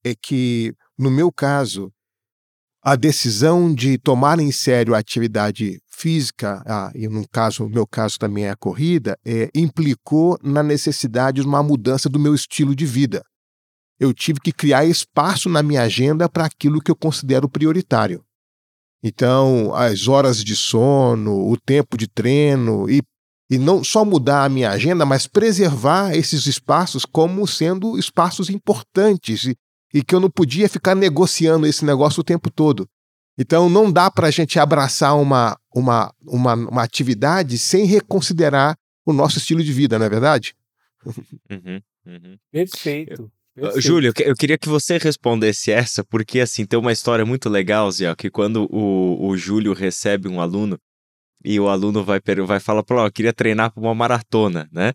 é 0.03 0.13
que, 0.13 0.73
no 0.97 1.09
meu 1.09 1.31
caso, 1.31 1.91
a 2.81 2.95
decisão 2.95 3.73
de 3.73 3.97
tomar 3.97 4.39
em 4.39 4.51
sério 4.51 4.95
a 4.95 4.97
atividade 4.97 5.79
física, 5.87 6.63
ah, 6.65 6.91
e 6.95 7.07
no 7.07 7.27
caso, 7.27 7.63
no 7.63 7.69
meu 7.69 7.85
caso 7.85 8.17
também 8.17 8.45
é 8.45 8.49
a 8.49 8.55
corrida, 8.55 9.17
é, 9.25 9.49
implicou 9.53 10.37
na 10.41 10.63
necessidade 10.63 11.41
de 11.41 11.47
uma 11.47 11.61
mudança 11.61 12.09
do 12.09 12.19
meu 12.19 12.33
estilo 12.33 12.73
de 12.73 12.85
vida. 12.85 13.21
Eu 13.99 14.13
tive 14.13 14.39
que 14.39 14.53
criar 14.53 14.85
espaço 14.85 15.49
na 15.49 15.61
minha 15.61 15.81
agenda 15.81 16.29
para 16.29 16.45
aquilo 16.45 16.81
que 16.81 16.89
eu 16.89 16.95
considero 16.95 17.49
prioritário. 17.49 18.23
Então, 19.03 19.73
as 19.73 20.07
horas 20.07 20.43
de 20.43 20.55
sono, 20.55 21.49
o 21.49 21.57
tempo 21.57 21.97
de 21.97 22.07
treino 22.07 22.89
e, 22.89 23.01
e 23.49 23.57
não 23.57 23.83
só 23.83 24.03
mudar 24.03 24.43
a 24.43 24.49
minha 24.49 24.69
agenda, 24.71 25.05
mas 25.05 25.25
preservar 25.25 26.15
esses 26.15 26.45
espaços 26.45 27.05
como 27.05 27.47
sendo 27.47 27.97
espaços 27.97 28.49
importantes 28.49 29.45
e, 29.45 29.55
e 29.93 30.03
que 30.03 30.13
eu 30.13 30.19
não 30.19 30.29
podia 30.29 30.67
ficar 30.67 30.95
negociando 30.95 31.65
esse 31.65 31.85
negócio 31.85 32.19
o 32.19 32.25
tempo 32.25 32.51
todo. 32.51 32.87
Então 33.37 33.69
não 33.69 33.89
dá 33.89 34.11
para 34.11 34.27
a 34.27 34.31
gente 34.31 34.59
abraçar 34.59 35.17
uma, 35.17 35.57
uma, 35.73 36.13
uma, 36.27 36.53
uma, 36.55 36.83
atividade 36.83 37.57
sem 37.57 37.85
reconsiderar 37.85 38.77
o 39.05 39.13
nosso 39.13 39.37
estilo 39.37 39.63
de 39.63 39.71
vida, 39.71 39.97
não 39.97 40.05
é 40.05 40.09
verdade? 40.09 40.53
Uhum, 41.49 41.81
uhum. 42.05 42.37
Perfeito. 42.51 43.31
Perfeito. 43.59 43.81
Júlio, 43.81 44.13
eu 44.19 44.35
queria 44.35 44.57
que 44.57 44.69
você 44.69 44.97
respondesse 44.97 45.71
essa, 45.71 46.03
porque 46.03 46.39
assim, 46.39 46.65
tem 46.65 46.79
uma 46.79 46.91
história 46.91 47.25
muito 47.25 47.49
legal, 47.49 47.91
Zé, 47.91 48.13
que 48.15 48.29
quando 48.29 48.67
o, 48.71 49.27
o 49.27 49.37
Júlio 49.37 49.73
recebe 49.73 50.27
um 50.27 50.39
aluno 50.39 50.77
e 51.43 51.59
o 51.59 51.67
aluno 51.67 52.03
vai, 52.03 52.19
vai 52.45 52.59
falar 52.59 52.83
para 52.83 53.05
eu 53.05 53.11
queria 53.11 53.33
treinar 53.33 53.71
para 53.71 53.81
uma 53.81 53.95
maratona, 53.95 54.67
né? 54.71 54.93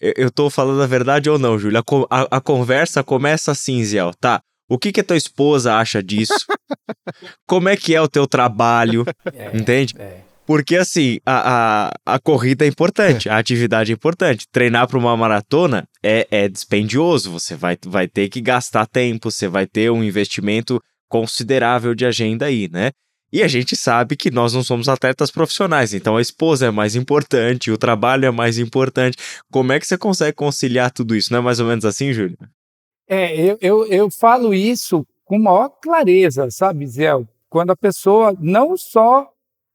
Eu, 0.00 0.14
eu 0.16 0.30
tô 0.30 0.50
falando 0.50 0.82
a 0.82 0.86
verdade 0.86 1.30
ou 1.30 1.38
não, 1.38 1.58
Júlio? 1.58 1.78
A, 1.78 2.20
a, 2.20 2.36
a 2.36 2.40
conversa 2.40 3.04
começa 3.04 3.52
assim, 3.52 3.84
Zé, 3.84 3.98
tá? 4.20 4.42
O 4.68 4.78
que, 4.78 4.90
que 4.90 5.00
a 5.00 5.04
tua 5.04 5.16
esposa 5.16 5.76
acha 5.76 6.02
disso? 6.02 6.34
Como 7.46 7.68
é 7.68 7.76
que 7.76 7.94
é 7.94 8.00
o 8.00 8.08
teu 8.08 8.26
trabalho? 8.26 9.04
É, 9.32 9.56
entende? 9.56 9.94
É. 9.98 10.31
Porque 10.52 10.76
assim, 10.76 11.18
a, 11.24 11.86
a, 12.04 12.14
a 12.14 12.18
corrida 12.18 12.66
é 12.66 12.68
importante, 12.68 13.26
a 13.26 13.38
atividade 13.38 13.90
é 13.90 13.94
importante. 13.94 14.46
Treinar 14.52 14.86
para 14.86 14.98
uma 14.98 15.16
maratona 15.16 15.88
é, 16.02 16.28
é 16.30 16.46
dispendioso, 16.46 17.30
você 17.30 17.56
vai, 17.56 17.78
vai 17.86 18.06
ter 18.06 18.28
que 18.28 18.38
gastar 18.38 18.84
tempo, 18.84 19.30
você 19.30 19.48
vai 19.48 19.66
ter 19.66 19.90
um 19.90 20.04
investimento 20.04 20.78
considerável 21.08 21.94
de 21.94 22.04
agenda 22.04 22.44
aí, 22.44 22.68
né? 22.70 22.90
E 23.32 23.42
a 23.42 23.48
gente 23.48 23.74
sabe 23.74 24.14
que 24.14 24.30
nós 24.30 24.52
não 24.52 24.62
somos 24.62 24.90
atletas 24.90 25.30
profissionais, 25.30 25.94
então 25.94 26.18
a 26.18 26.20
esposa 26.20 26.66
é 26.66 26.70
mais 26.70 26.94
importante, 26.94 27.70
o 27.70 27.78
trabalho 27.78 28.26
é 28.26 28.30
mais 28.30 28.58
importante. 28.58 29.16
Como 29.50 29.72
é 29.72 29.80
que 29.80 29.86
você 29.86 29.96
consegue 29.96 30.36
conciliar 30.36 30.90
tudo 30.90 31.16
isso? 31.16 31.32
Não 31.32 31.38
é 31.38 31.42
mais 31.42 31.60
ou 31.60 31.66
menos 31.66 31.86
assim, 31.86 32.12
Júlio? 32.12 32.36
É, 33.08 33.34
eu, 33.34 33.56
eu, 33.58 33.86
eu 33.86 34.10
falo 34.10 34.52
isso 34.52 35.02
com 35.24 35.38
maior 35.38 35.70
clareza, 35.82 36.50
sabe, 36.50 36.86
Zé? 36.86 37.08
Quando 37.48 37.70
a 37.70 37.76
pessoa 37.76 38.36
não 38.38 38.76
só 38.76 39.31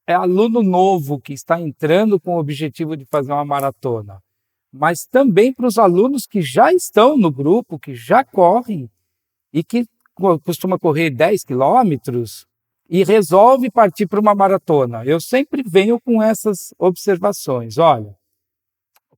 é 0.07 0.13
aluno 0.13 0.63
novo 0.63 1.19
que 1.19 1.33
está 1.33 1.59
entrando 1.59 2.19
com 2.19 2.35
o 2.35 2.39
objetivo 2.39 2.95
de 2.95 3.05
fazer 3.05 3.33
uma 3.33 3.43
maratona, 3.43 4.23
mas 4.71 5.05
também 5.05 5.53
para 5.53 5.67
os 5.67 5.77
alunos 5.77 6.25
que 6.25 6.41
já 6.41 6.71
estão 6.71 7.17
no 7.17 7.29
grupo, 7.29 7.77
que 7.77 7.93
já 7.93 8.23
correm 8.23 8.89
e 9.51 9.63
que 9.63 9.85
costuma 10.43 10.79
correr 10.79 11.09
10 11.09 11.43
quilômetros 11.43 12.47
e 12.89 13.03
resolve 13.03 13.69
partir 13.69 14.07
para 14.07 14.19
uma 14.19 14.33
maratona. 14.33 15.03
Eu 15.05 15.19
sempre 15.19 15.61
venho 15.61 15.99
com 15.99 16.23
essas 16.23 16.73
observações. 16.79 17.77
Olha, 17.77 18.15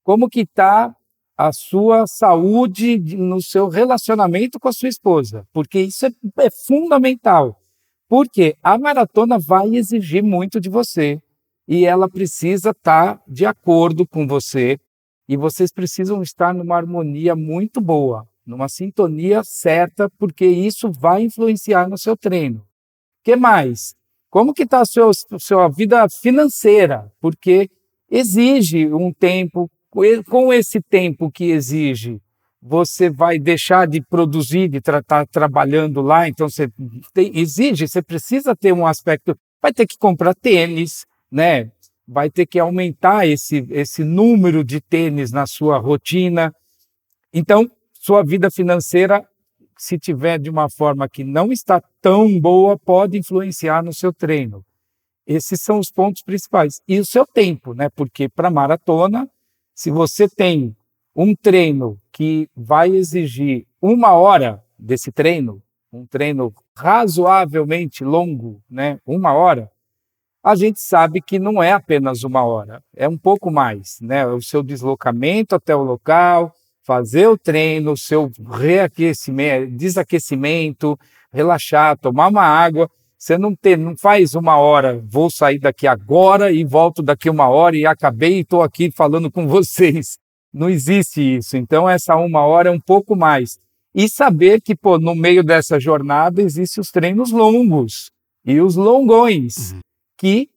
como 0.03 0.27
que 0.27 0.41
está 0.41 0.95
a 1.37 1.53
sua 1.53 2.05
saúde 2.05 2.97
no 3.15 3.41
seu 3.41 3.69
relacionamento 3.69 4.59
com 4.59 4.67
a 4.67 4.73
sua 4.73 4.89
esposa, 4.89 5.47
porque 5.53 5.79
isso 5.79 6.05
é, 6.05 6.09
é 6.39 6.49
fundamental. 6.49 7.58
Porque 8.09 8.55
a 8.63 8.75
maratona 8.75 9.37
vai 9.37 9.75
exigir 9.75 10.23
muito 10.23 10.59
de 10.59 10.67
você 10.67 11.21
e 11.67 11.85
ela 11.85 12.09
precisa 12.09 12.71
estar 12.71 13.21
de 13.27 13.45
acordo 13.45 14.07
com 14.07 14.25
você 14.25 14.79
e 15.27 15.37
vocês 15.37 15.71
precisam 15.71 16.23
estar 16.23 16.51
numa 16.51 16.75
harmonia 16.75 17.35
muito 17.35 17.79
boa, 17.79 18.27
numa 18.43 18.67
sintonia 18.67 19.43
certa, 19.43 20.09
porque 20.17 20.47
isso 20.47 20.91
vai 20.91 21.21
influenciar 21.21 21.87
no 21.87 21.99
seu 21.99 22.17
treino. 22.17 22.65
que 23.23 23.35
mais? 23.35 23.93
Como 24.31 24.55
que 24.55 24.63
está 24.63 24.81
a 24.81 24.85
sua, 24.85 25.11
sua 25.37 25.67
vida 25.67 26.09
financeira? 26.09 27.11
Porque 27.21 27.69
exige 28.09 28.91
um 28.91 29.13
tempo 29.13 29.69
com 30.27 30.51
esse 30.51 30.81
tempo 30.81 31.31
que 31.31 31.45
exige, 31.51 32.19
você 32.61 33.09
vai 33.09 33.39
deixar 33.39 33.87
de 33.87 34.01
produzir, 34.01 34.67
de 34.67 34.77
estar 34.77 35.03
tra 35.03 35.25
trabalhando 35.25 36.01
lá, 36.01 36.27
então 36.27 36.49
você 36.49 36.69
tem, 37.13 37.31
exige, 37.37 37.87
você 37.87 38.01
precisa 38.01 38.55
ter 38.55 38.73
um 38.73 38.85
aspecto, 38.85 39.37
vai 39.61 39.71
ter 39.71 39.87
que 39.87 39.97
comprar 39.97 40.35
tênis, 40.35 41.05
né? 41.31 41.71
Vai 42.07 42.29
ter 42.29 42.45
que 42.45 42.59
aumentar 42.59 43.27
esse, 43.27 43.65
esse 43.69 44.03
número 44.03 44.63
de 44.63 44.81
tênis 44.81 45.31
na 45.31 45.45
sua 45.45 45.77
rotina. 45.77 46.53
Então, 47.31 47.69
sua 47.93 48.23
vida 48.23 48.49
financeira, 48.49 49.23
se 49.77 49.97
tiver 49.97 50.39
de 50.39 50.49
uma 50.49 50.69
forma 50.69 51.07
que 51.07 51.23
não 51.23 51.51
está 51.51 51.81
tão 52.01 52.39
boa, 52.39 52.77
pode 52.77 53.17
influenciar 53.17 53.83
no 53.83 53.93
seu 53.93 54.11
treino. 54.11 54.65
Esses 55.25 55.61
são 55.61 55.77
os 55.77 55.91
pontos 55.91 56.23
principais. 56.23 56.81
E 56.87 56.99
o 56.99 57.05
seu 57.05 57.25
tempo, 57.25 57.75
né? 57.75 57.89
Porque 57.95 58.27
para 58.27 58.49
maratona, 58.49 59.29
se 59.75 59.91
você 59.91 60.27
tem 60.27 60.75
um 61.21 61.35
treino 61.35 61.97
que 62.13 62.47
vai 62.55 62.91
exigir 62.91 63.65
uma 63.81 64.13
hora 64.13 64.63
desse 64.77 65.11
treino, 65.11 65.61
um 65.91 66.05
treino 66.05 66.53
razoavelmente 66.73 68.05
longo, 68.05 68.63
né, 68.69 68.99
uma 69.05 69.33
hora, 69.33 69.69
a 70.41 70.55
gente 70.55 70.79
sabe 70.79 71.21
que 71.21 71.37
não 71.37 71.61
é 71.61 71.73
apenas 71.73 72.23
uma 72.23 72.45
hora, 72.45 72.81
é 72.95 73.05
um 73.05 73.17
pouco 73.17 73.51
mais, 73.51 73.97
né? 74.01 74.25
O 74.25 74.41
seu 74.41 74.63
deslocamento 74.63 75.53
até 75.53 75.75
o 75.75 75.83
local, 75.83 76.55
fazer 76.83 77.27
o 77.27 77.37
treino, 77.37 77.91
o 77.91 77.97
seu 77.97 78.31
reaquecimento, 78.49 79.75
desaquecimento, 79.75 80.97
relaxar, 81.33 81.97
tomar 81.97 82.29
uma 82.29 82.43
água. 82.43 82.89
Você 83.17 83.37
não, 83.37 83.53
tem, 83.53 83.75
não 83.75 83.97
faz 83.97 84.35
uma 84.35 84.55
hora, 84.55 85.03
vou 85.05 85.29
sair 85.29 85.59
daqui 85.59 85.85
agora 85.85 86.49
e 86.49 86.63
volto 86.63 87.03
daqui 87.03 87.29
uma 87.29 87.49
hora 87.49 87.75
e 87.75 87.85
acabei 87.85 88.37
e 88.37 88.39
estou 88.39 88.61
aqui 88.61 88.89
falando 88.89 89.29
com 89.29 89.45
vocês. 89.49 90.17
Não 90.53 90.69
existe 90.69 91.21
isso. 91.37 91.57
Então, 91.57 91.87
essa 91.87 92.15
uma 92.15 92.41
hora 92.41 92.69
é 92.69 92.71
um 92.71 92.79
pouco 92.79 93.15
mais. 93.15 93.59
E 93.93 94.07
saber 94.07 94.61
que, 94.61 94.75
pô, 94.75 94.97
no 94.97 95.15
meio 95.15 95.43
dessa 95.43 95.79
jornada 95.79 96.41
existem 96.41 96.81
os 96.81 96.91
treinos 96.91 97.31
longos 97.31 98.09
e 98.45 98.59
os 98.61 98.75
longões, 98.75 99.73
uhum. 99.73 99.79
que. 100.17 100.49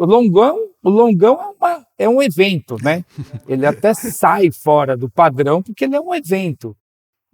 O 0.00 0.04
longão, 0.04 0.58
o 0.82 0.90
longão 0.90 1.40
é 1.40 1.46
uma, 1.46 1.86
é 1.96 2.08
um 2.08 2.20
evento, 2.20 2.76
né? 2.82 3.04
Ele 3.48 3.64
até 3.64 3.94
sai 3.94 4.50
fora 4.50 4.96
do 4.96 5.08
padrão 5.08 5.62
porque 5.62 5.84
ele 5.84 5.94
é 5.94 6.00
um 6.00 6.12
evento. 6.12 6.76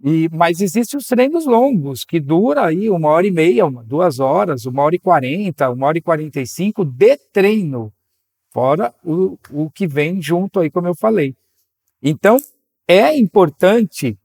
E, 0.03 0.29
mas 0.31 0.61
existem 0.61 0.97
os 0.97 1.05
treinos 1.05 1.45
longos, 1.45 2.03
que 2.03 2.19
dura 2.19 2.65
aí 2.65 2.89
uma 2.89 3.09
hora 3.09 3.27
e 3.27 3.31
meia, 3.31 3.65
uma, 3.65 3.83
duas 3.83 4.19
horas, 4.19 4.65
uma 4.65 4.81
hora 4.83 4.95
e 4.95 4.99
quarenta, 4.99 5.69
uma 5.69 5.87
hora 5.87 5.97
e 5.97 6.01
quarenta 6.01 6.39
e 6.39 6.47
cinco 6.47 6.83
de 6.83 7.17
treino, 7.31 7.91
fora 8.51 8.93
o, 9.03 9.37
o 9.51 9.69
que 9.69 9.87
vem 9.87 10.21
junto 10.21 10.59
aí, 10.59 10.71
como 10.71 10.87
eu 10.87 10.95
falei. 10.95 11.35
Então, 12.01 12.37
é 12.87 13.15
importante, 13.17 14.17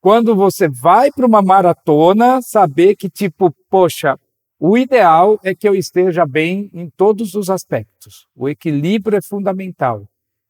quando 0.00 0.34
você 0.34 0.68
vai 0.68 1.10
para 1.10 1.26
uma 1.26 1.42
maratona, 1.42 2.40
saber 2.42 2.96
que, 2.96 3.08
tipo, 3.08 3.54
poxa, 3.70 4.18
o 4.58 4.76
ideal 4.76 5.38
é 5.42 5.54
que 5.54 5.68
eu 5.68 5.74
esteja 5.74 6.26
bem 6.26 6.70
em 6.72 6.88
todos 6.90 7.34
os 7.34 7.50
aspectos. 7.50 8.26
O 8.34 8.48
equilíbrio 8.48 9.18
é 9.18 9.22
fundamental 9.22 10.06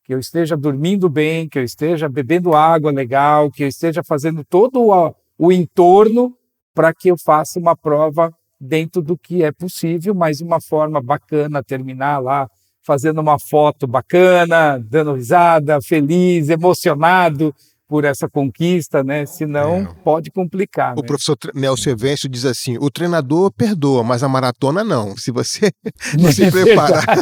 que 0.07 0.15
eu 0.15 0.21
esteja 0.21 0.57
dormindo 0.57 1.09
bem, 1.09 1.49
que 1.49 1.59
eu 1.59 1.65
esteja 1.65 2.09
bebendo 2.09 2.55
água 2.55 2.93
legal, 2.93 3.51
que 3.51 3.65
eu 3.65 3.69
esteja 3.69 4.05
fazendo 4.05 4.45
todo 4.45 4.81
o, 4.81 5.15
o 5.37 5.51
entorno 5.51 6.33
para 6.73 6.95
que 6.95 7.11
eu 7.11 7.17
faça 7.19 7.59
uma 7.59 7.77
prova 7.77 8.33
dentro 8.61 9.03
do 9.03 9.19
que 9.19 9.43
é 9.43 9.51
possível, 9.51 10.15
mas 10.15 10.39
de 10.39 10.45
uma 10.45 10.61
forma 10.61 11.03
bacana, 11.03 11.61
terminar 11.61 12.21
lá 12.21 12.49
fazendo 12.87 13.21
uma 13.21 13.39
foto 13.39 13.87
bacana, 13.87 14.79
dando 14.79 15.15
risada, 15.15 15.81
feliz, 15.83 16.49
emocionado, 16.49 17.53
por 17.89 18.05
essa 18.05 18.29
conquista, 18.29 19.03
né? 19.05 19.25
Senão 19.27 19.77
é. 19.77 19.89
pode 20.03 20.31
complicar. 20.31 20.95
O 20.95 21.03
né? 21.03 21.07
professor 21.07 21.37
Nelson 21.55 21.91
Evencio 21.91 22.29
diz 22.29 22.45
assim: 22.45 22.77
o 22.79 22.91
treinador 22.91 23.51
perdoa, 23.53 24.03
mas 24.03 24.23
a 24.23 24.29
maratona 24.29 24.83
não. 24.83 25.17
Se 25.17 25.31
você 25.31 25.71
não 26.19 26.31
se 26.33 26.45
é 26.45 26.51
preparar. 26.51 27.19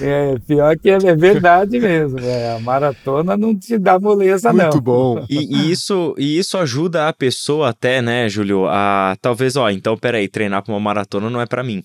é, 0.00 0.38
pior 0.46 0.76
que 0.76 0.90
é 0.90 1.16
verdade 1.16 1.78
mesmo. 1.78 2.18
É, 2.20 2.54
a 2.54 2.60
maratona 2.60 3.36
não 3.36 3.58
te 3.58 3.78
dá 3.78 3.98
moleza, 3.98 4.50
Muito 4.52 4.62
não. 4.62 4.70
Muito 4.70 4.80
bom. 4.80 5.26
E, 5.28 5.38
e, 5.38 5.70
isso, 5.70 6.14
e 6.16 6.38
isso 6.38 6.56
ajuda 6.56 7.08
a 7.08 7.12
pessoa 7.12 7.70
até, 7.70 8.00
né, 8.00 8.28
Júlio, 8.28 8.66
a 8.66 9.16
talvez, 9.20 9.56
ó, 9.56 9.68
então 9.70 9.96
peraí, 9.96 10.28
treinar 10.28 10.62
para 10.62 10.72
uma 10.72 10.80
maratona 10.80 11.28
não 11.28 11.40
é 11.40 11.46
para 11.46 11.62
mim, 11.62 11.82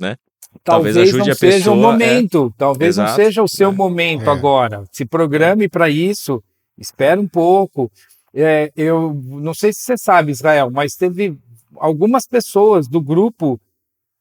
né? 0.00 0.16
Talvez, 0.62 0.94
talvez 0.94 1.08
ajude 1.08 1.26
não 1.26 1.32
a 1.32 1.34
seja 1.34 1.56
pessoa, 1.58 1.76
o 1.76 1.80
momento, 1.80 2.52
é... 2.54 2.58
talvez 2.58 2.88
Exato, 2.96 3.10
não 3.10 3.16
seja 3.16 3.42
o 3.42 3.48
seu 3.48 3.70
é. 3.70 3.72
momento 3.72 4.30
é. 4.30 4.32
agora. 4.32 4.84
Se 4.90 5.04
programe 5.04 5.68
para 5.68 5.88
isso 5.90 6.42
espera 6.78 7.20
um 7.20 7.28
pouco. 7.28 7.90
É, 8.32 8.72
eu 8.76 9.14
não 9.24 9.54
sei 9.54 9.72
se 9.72 9.80
você 9.80 9.96
sabe, 9.96 10.32
Israel, 10.32 10.70
mas 10.70 10.96
teve 10.96 11.38
algumas 11.76 12.26
pessoas 12.26 12.88
do 12.88 13.00
grupo 13.00 13.60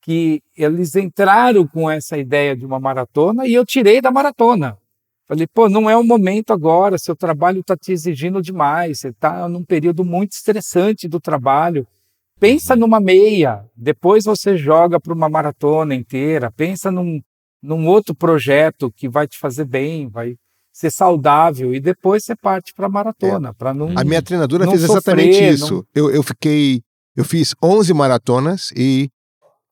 que 0.02 0.42
eles 0.56 0.96
entraram 0.96 1.66
com 1.66 1.90
essa 1.90 2.18
ideia 2.18 2.56
de 2.56 2.66
uma 2.66 2.80
maratona 2.80 3.48
e 3.48 3.54
eu 3.54 3.66
tirei 3.66 4.02
da 4.02 4.12
maratona. 4.12 4.78
Falei, 5.26 5.48
pô, 5.48 5.70
não 5.70 5.90
é 5.90 5.96
o 5.96 6.04
momento 6.04 6.52
agora, 6.52 6.98
seu 6.98 7.16
trabalho 7.16 7.62
está 7.62 7.78
te 7.78 7.94
exigindo 7.94 8.42
demais, 8.42 9.00
você 9.00 9.08
está 9.08 9.48
num 9.48 9.64
período 9.64 10.04
muito 10.04 10.34
estressante 10.34 11.08
do 11.08 11.20
trabalho. 11.20 11.88
Pensa 12.40 12.76
numa 12.76 13.00
meia, 13.00 13.64
depois 13.76 14.26
você 14.26 14.58
joga 14.58 15.00
para 15.00 15.14
uma 15.14 15.30
maratona 15.30 15.96
inteira, 15.96 16.52
pensa 16.52 16.92
num, 16.92 17.22
num 17.62 17.88
outro 17.88 18.14
projeto 18.14 18.92
que 18.92 19.08
vai 19.08 19.28
te 19.28 19.38
fazer 19.38 19.66
bem, 19.66 20.10
vai 20.10 20.36
ser 20.74 20.92
saudável 20.92 21.74
e 21.74 21.80
depois 21.80 22.26
você 22.26 22.36
parte 22.36 22.74
para 22.74 22.88
a 22.88 22.90
maratona, 22.90 23.50
é. 23.50 23.54
para 23.54 23.74
não 23.74 23.94
A 23.96 24.04
minha 24.04 24.22
treinadora 24.22 24.66
fez 24.68 24.82
sofrer, 24.82 24.98
exatamente 24.98 25.54
isso. 25.54 25.76
Não... 25.76 25.86
Eu, 25.94 26.10
eu 26.10 26.24
fiquei 26.24 26.82
eu 27.16 27.24
fiz 27.24 27.54
11 27.64 27.94
maratonas 27.94 28.72
e 28.76 29.10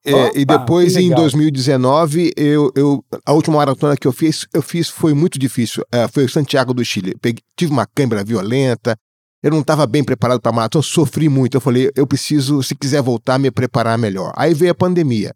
é, 0.06 0.14
Opa, 0.14 0.40
e 0.40 0.46
depois 0.46 0.96
em 0.96 1.10
2019 1.10 2.32
eu, 2.36 2.72
eu 2.76 3.04
a 3.26 3.34
última 3.34 3.58
maratona 3.58 3.96
que 3.98 4.08
eu 4.08 4.12
fiz 4.12 4.48
eu 4.54 4.62
fiz 4.62 4.90
foi 4.90 5.14
muito 5.14 5.38
difícil. 5.38 5.84
É, 5.92 6.08
foi 6.08 6.28
Santiago 6.28 6.74
do 6.74 6.86
Chile. 6.86 7.16
Peguei, 7.20 7.44
tive 7.56 7.72
uma 7.72 7.86
câimbra 7.86 8.24
violenta. 8.24 8.96
Eu 9.44 9.52
não 9.52 9.62
estava 9.62 9.88
bem 9.88 10.04
preparado 10.04 10.40
para 10.40 10.52
maratona, 10.52 10.84
sofri 10.84 11.28
muito. 11.28 11.58
Eu 11.58 11.62
falei, 11.62 11.90
eu 11.96 12.06
preciso, 12.06 12.62
se 12.62 12.76
quiser 12.76 13.02
voltar, 13.02 13.40
me 13.40 13.50
preparar 13.50 13.98
melhor. 13.98 14.32
Aí 14.36 14.54
veio 14.54 14.72
a 14.72 14.76
pandemia. 14.76 15.34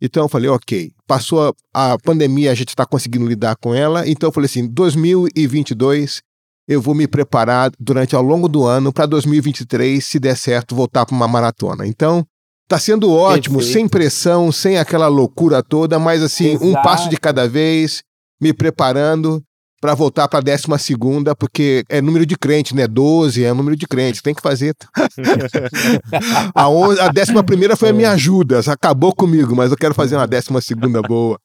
Então 0.00 0.24
eu 0.24 0.28
falei, 0.28 0.50
ok, 0.50 0.90
passou 1.06 1.54
a, 1.72 1.92
a 1.92 1.98
pandemia, 1.98 2.50
a 2.50 2.54
gente 2.54 2.70
está 2.70 2.84
conseguindo 2.84 3.26
lidar 3.26 3.56
com 3.56 3.74
ela. 3.74 4.06
Então 4.08 4.28
eu 4.28 4.32
falei 4.32 4.46
assim, 4.46 4.66
2022 4.66 6.22
eu 6.68 6.82
vou 6.82 6.94
me 6.94 7.06
preparar 7.06 7.70
durante 7.78 8.16
ao 8.16 8.22
longo 8.22 8.48
do 8.48 8.64
ano 8.64 8.92
para 8.92 9.06
2023, 9.06 10.04
se 10.04 10.18
der 10.18 10.36
certo, 10.36 10.74
voltar 10.74 11.06
para 11.06 11.14
uma 11.14 11.28
maratona. 11.28 11.86
Então 11.86 12.26
está 12.64 12.78
sendo 12.78 13.12
ótimo, 13.12 13.58
Perfeito. 13.58 13.78
sem 13.78 13.88
pressão, 13.88 14.50
sem 14.50 14.76
aquela 14.76 15.06
loucura 15.06 15.62
toda, 15.62 15.98
mas 15.98 16.22
assim 16.22 16.50
Exato. 16.50 16.66
um 16.66 16.72
passo 16.74 17.08
de 17.08 17.16
cada 17.16 17.48
vez, 17.48 18.02
me 18.40 18.52
preparando 18.52 19.42
para 19.80 19.94
voltar 19.94 20.26
para 20.28 20.38
a 20.38 20.42
décima 20.42 20.78
segunda, 20.78 21.34
porque 21.34 21.84
é 21.88 22.00
número 22.00 22.24
de 22.24 22.36
crente, 22.36 22.74
né? 22.74 22.86
12 22.86 23.44
é 23.44 23.52
número 23.52 23.76
de 23.76 23.86
crente, 23.86 24.22
tem 24.22 24.34
que 24.34 24.42
fazer. 24.42 24.74
a, 26.54 26.68
on... 26.68 26.92
a 27.00 27.08
décima 27.08 27.44
primeira 27.44 27.76
foi 27.76 27.90
a 27.90 27.92
minha 27.92 28.08
é. 28.08 28.12
ajuda, 28.12 28.60
acabou 28.66 29.14
comigo, 29.14 29.54
mas 29.54 29.70
eu 29.70 29.76
quero 29.76 29.94
fazer 29.94 30.16
uma 30.16 30.26
décima 30.26 30.60
segunda 30.60 31.02
boa. 31.02 31.38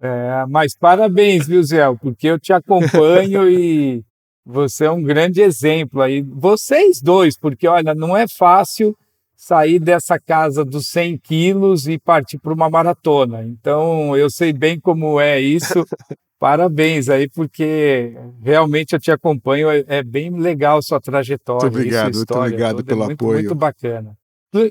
É, 0.00 0.44
mas 0.48 0.76
parabéns, 0.76 1.46
viu, 1.46 1.62
Zé? 1.62 1.82
Porque 2.00 2.26
eu 2.26 2.38
te 2.38 2.52
acompanho 2.52 3.48
e 3.48 4.04
você 4.44 4.84
é 4.84 4.90
um 4.90 5.02
grande 5.02 5.40
exemplo 5.40 6.02
aí. 6.02 6.22
Vocês 6.22 7.00
dois, 7.00 7.38
porque 7.38 7.66
olha, 7.66 7.94
não 7.94 8.16
é 8.16 8.28
fácil 8.28 8.96
sair 9.34 9.78
dessa 9.78 10.18
casa 10.18 10.64
dos 10.64 10.86
100 10.88 11.18
quilos 11.18 11.88
e 11.88 11.98
partir 11.98 12.38
para 12.38 12.52
uma 12.52 12.70
maratona. 12.70 13.42
Então, 13.44 14.16
eu 14.16 14.30
sei 14.30 14.52
bem 14.52 14.78
como 14.78 15.20
é 15.20 15.40
isso. 15.40 15.84
Parabéns 16.38 17.08
aí, 17.08 17.28
porque 17.28 18.16
realmente 18.42 18.92
eu 18.92 19.00
te 19.00 19.10
acompanho, 19.10 19.70
é, 19.70 19.84
é 19.86 20.02
bem 20.02 20.30
legal 20.30 20.82
sua 20.82 21.00
trajetória. 21.00 21.70
Muito 21.70 21.76
obrigado, 21.78 22.14
muito 22.14 22.34
obrigado 22.34 22.80
é 22.80 22.82
pelo 22.82 23.02
é 23.02 23.06
muito, 23.06 23.24
apoio. 23.24 23.38
Muito 23.38 23.54
bacana. 23.54 24.16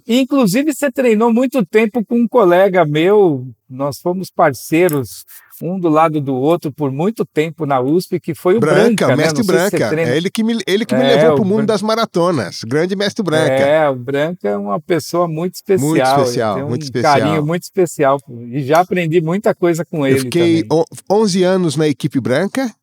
Inclusive, 0.07 0.73
você 0.73 0.91
treinou 0.91 1.33
muito 1.33 1.65
tempo 1.65 2.05
com 2.05 2.21
um 2.21 2.27
colega 2.27 2.85
meu, 2.85 3.45
nós 3.69 3.99
fomos 3.99 4.29
parceiros, 4.29 5.25
um 5.61 5.77
do 5.77 5.89
lado 5.89 6.21
do 6.21 6.33
outro, 6.33 6.71
por 6.71 6.89
muito 6.89 7.25
tempo 7.25 7.65
na 7.65 7.81
USP, 7.81 8.19
que 8.19 8.33
foi 8.33 8.55
o 8.55 8.59
Branca, 8.61 9.07
Branca 9.07 9.15
mestre 9.17 9.43
Branca. 9.43 9.89
Se 9.89 9.95
é 9.95 10.15
ele 10.15 10.29
que 10.29 10.43
me, 10.43 10.57
ele 10.65 10.85
que 10.85 10.95
me 10.95 11.03
é, 11.03 11.15
levou 11.15 11.35
para 11.35 11.43
o 11.43 11.45
mundo 11.45 11.65
das 11.65 11.81
maratonas. 11.81 12.61
Grande 12.63 12.95
mestre 12.95 13.23
Branca. 13.23 13.51
É, 13.51 13.89
o 13.89 13.95
Branca 13.95 14.47
é 14.47 14.55
uma 14.55 14.79
pessoa 14.79 15.27
muito 15.27 15.55
especial. 15.55 15.89
Muito 15.89 16.03
especial, 16.03 16.55
tem 16.55 16.63
um 16.63 16.69
muito 16.69 16.83
especial. 16.83 17.19
carinho 17.19 17.45
muito 17.45 17.63
especial. 17.63 18.19
E 18.51 18.63
já 18.63 18.79
aprendi 18.79 19.21
muita 19.21 19.53
coisa 19.53 19.83
com 19.83 20.07
ele. 20.07 20.15
Eu 20.15 20.21
fiquei 20.21 20.63
também. 20.63 20.85
11 21.11 21.43
anos 21.43 21.75
na 21.75 21.87
equipe 21.87 22.21
Branca. 22.21 22.73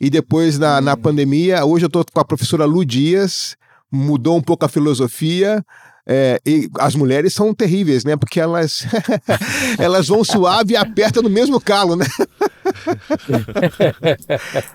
E 0.00 0.10
depois, 0.10 0.58
na, 0.58 0.78
hum. 0.78 0.80
na 0.82 0.96
pandemia, 0.96 1.64
hoje 1.64 1.84
eu 1.84 1.88
estou 1.88 2.04
com 2.12 2.20
a 2.20 2.24
professora 2.24 2.64
Lu 2.64 2.84
Dias, 2.84 3.56
mudou 3.90 4.36
um 4.36 4.42
pouco 4.42 4.64
a 4.64 4.68
filosofia. 4.68 5.64
É, 6.08 6.40
e 6.46 6.70
as 6.78 6.94
mulheres 6.94 7.34
são 7.34 7.52
terríveis, 7.52 8.04
né? 8.04 8.16
Porque 8.16 8.38
elas, 8.38 8.86
elas 9.76 10.06
vão 10.06 10.22
suave 10.22 10.74
e 10.74 10.76
apertam 10.76 11.20
no 11.20 11.28
mesmo 11.28 11.60
calo, 11.60 11.96
né? 11.96 12.06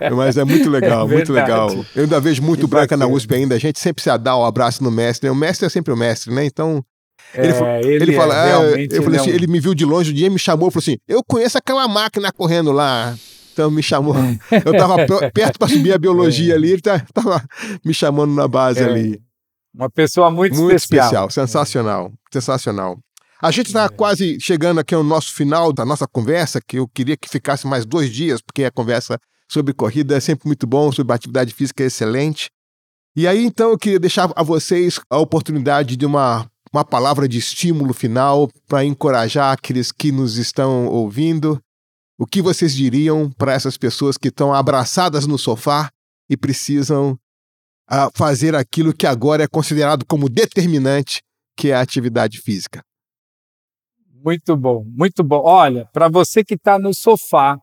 Mas 0.14 0.36
é 0.36 0.44
muito 0.44 0.70
legal, 0.70 1.10
é 1.10 1.14
muito 1.14 1.32
legal. 1.32 1.70
Eu 1.96 2.04
ainda 2.04 2.20
vejo 2.20 2.42
muito 2.42 2.66
que 2.66 2.68
branca 2.68 2.98
bacana. 2.98 3.08
na 3.08 3.16
USP 3.16 3.34
ainda. 3.34 3.56
A 3.56 3.60
gente 3.60 3.80
sempre 3.80 4.04
se 4.04 4.18
dá 4.18 4.36
o 4.36 4.42
um 4.42 4.46
abraço 4.46 4.84
no 4.84 4.92
mestre. 4.92 5.30
O 5.30 5.36
mestre 5.36 5.68
é 5.68 5.70
sempre 5.70 5.94
o 5.94 5.98
mestre, 5.98 6.34
né? 6.34 6.44
Então. 6.46 6.84
Ele, 7.34 7.54
é, 7.54 7.80
ele, 7.80 8.04
ele 8.04 8.14
fala, 8.14 8.50
é, 8.50 8.88
eu 8.92 9.04
falei 9.04 9.18
assim, 9.18 9.30
ele 9.30 9.48
me 9.48 9.58
viu 9.62 9.74
de 9.74 9.86
longe 9.86 10.12
um 10.12 10.14
dia, 10.14 10.30
me 10.30 10.38
chamou, 10.38 10.70
falou 10.70 10.82
assim: 10.82 10.98
Eu 11.08 11.24
conheço 11.24 11.58
aquela 11.58 11.88
máquina 11.88 12.30
correndo 12.30 12.74
lá. 12.74 13.16
Então 13.54 13.72
me 13.72 13.82
chamou. 13.82 14.16
Eu 14.66 14.74
estava 14.74 14.98
perto 15.32 15.60
para 15.60 15.68
subir 15.68 15.94
a 15.94 15.98
biologia 15.98 16.54
é. 16.54 16.56
ali, 16.56 16.72
ele 16.72 16.82
estava 16.82 17.44
me 17.86 17.94
chamando 17.94 18.34
na 18.34 18.48
base 18.48 18.82
é. 18.82 18.84
ali. 18.84 19.22
Uma 19.74 19.90
pessoa 19.90 20.30
muito, 20.30 20.56
muito 20.56 20.76
especial. 20.76 21.28
especial. 21.28 21.30
Sensacional. 21.30 22.14
Sensacional. 22.32 23.00
A 23.42 23.50
gente 23.50 23.68
está 23.68 23.86
é. 23.86 23.90
quase 23.90 24.40
chegando 24.40 24.80
aqui 24.80 24.94
ao 24.94 25.04
nosso 25.04 25.34
final 25.34 25.74
da 25.74 25.84
nossa 25.84 26.08
conversa, 26.08 26.62
que 26.62 26.78
eu 26.78 26.88
queria 26.88 27.18
que 27.18 27.28
ficasse 27.28 27.66
mais 27.66 27.86
dois 27.86 28.12
dias, 28.12 28.40
porque 28.42 28.64
a 28.64 28.72
conversa 28.72 29.18
sobre 29.50 29.74
corrida 29.74 30.16
é 30.16 30.20
sempre 30.20 30.48
muito 30.48 30.68
bom, 30.68 30.92
sobre 30.92 31.14
atividade 31.14 31.54
física 31.54 31.84
é 31.84 31.88
excelente. 31.88 32.50
E 33.16 33.28
aí, 33.28 33.44
então, 33.44 33.72
eu 33.72 33.78
queria 33.78 34.00
deixar 34.00 34.32
a 34.36 34.44
vocês 34.44 35.00
a 35.10 35.18
oportunidade 35.18 35.98
de 35.98 36.06
uma, 36.06 36.48
uma 36.72 36.86
palavra 36.86 37.28
de 37.28 37.38
estímulo 37.38 37.94
final 37.94 38.48
para 38.68 38.86
encorajar 38.86 39.52
aqueles 39.52 39.92
que 39.92 40.12
nos 40.12 40.38
estão 40.38 40.88
ouvindo. 40.88 41.60
O 42.18 42.26
que 42.26 42.42
vocês 42.42 42.74
diriam 42.74 43.30
para 43.32 43.54
essas 43.54 43.76
pessoas 43.76 44.18
que 44.18 44.28
estão 44.28 44.54
abraçadas 44.54 45.26
no 45.26 45.38
sofá 45.38 45.90
e 46.30 46.38
precisam 46.38 47.18
a 47.94 48.10
fazer 48.16 48.56
aquilo 48.56 48.94
que 48.94 49.06
agora 49.06 49.44
é 49.44 49.48
considerado 49.50 50.06
como 50.06 50.30
determinante, 50.30 51.22
que 51.58 51.72
é 51.72 51.74
a 51.74 51.82
atividade 51.82 52.40
física. 52.40 52.82
Muito 54.24 54.56
bom, 54.56 54.86
muito 54.88 55.22
bom. 55.26 55.42
Olha, 55.44 55.86
para 55.92 56.08
você 56.08 56.42
que 56.42 56.54
está 56.54 56.80
no 56.80 56.94
sofá, 56.94 57.60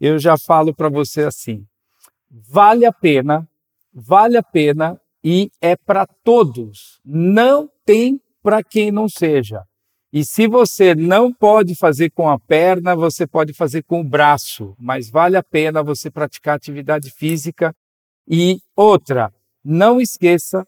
eu 0.00 0.20
já 0.20 0.38
falo 0.38 0.72
para 0.72 0.88
você 0.88 1.24
assim: 1.24 1.66
vale 2.30 2.86
a 2.86 2.92
pena, 2.92 3.48
vale 3.92 4.36
a 4.36 4.42
pena 4.42 5.00
e 5.24 5.50
é 5.60 5.74
para 5.74 6.06
todos. 6.06 7.00
Não 7.04 7.68
tem 7.84 8.20
para 8.40 8.62
quem 8.62 8.92
não 8.92 9.08
seja. 9.08 9.64
E 10.12 10.24
se 10.24 10.46
você 10.46 10.94
não 10.94 11.32
pode 11.32 11.74
fazer 11.74 12.10
com 12.10 12.28
a 12.28 12.38
perna, 12.38 12.94
você 12.94 13.26
pode 13.26 13.52
fazer 13.52 13.82
com 13.82 14.00
o 14.00 14.08
braço, 14.08 14.76
mas 14.78 15.10
vale 15.10 15.36
a 15.36 15.42
pena 15.42 15.82
você 15.82 16.08
praticar 16.08 16.54
atividade 16.54 17.10
física. 17.10 17.74
E 18.28 18.60
outra, 18.76 19.32
não 19.64 20.00
esqueça 20.00 20.66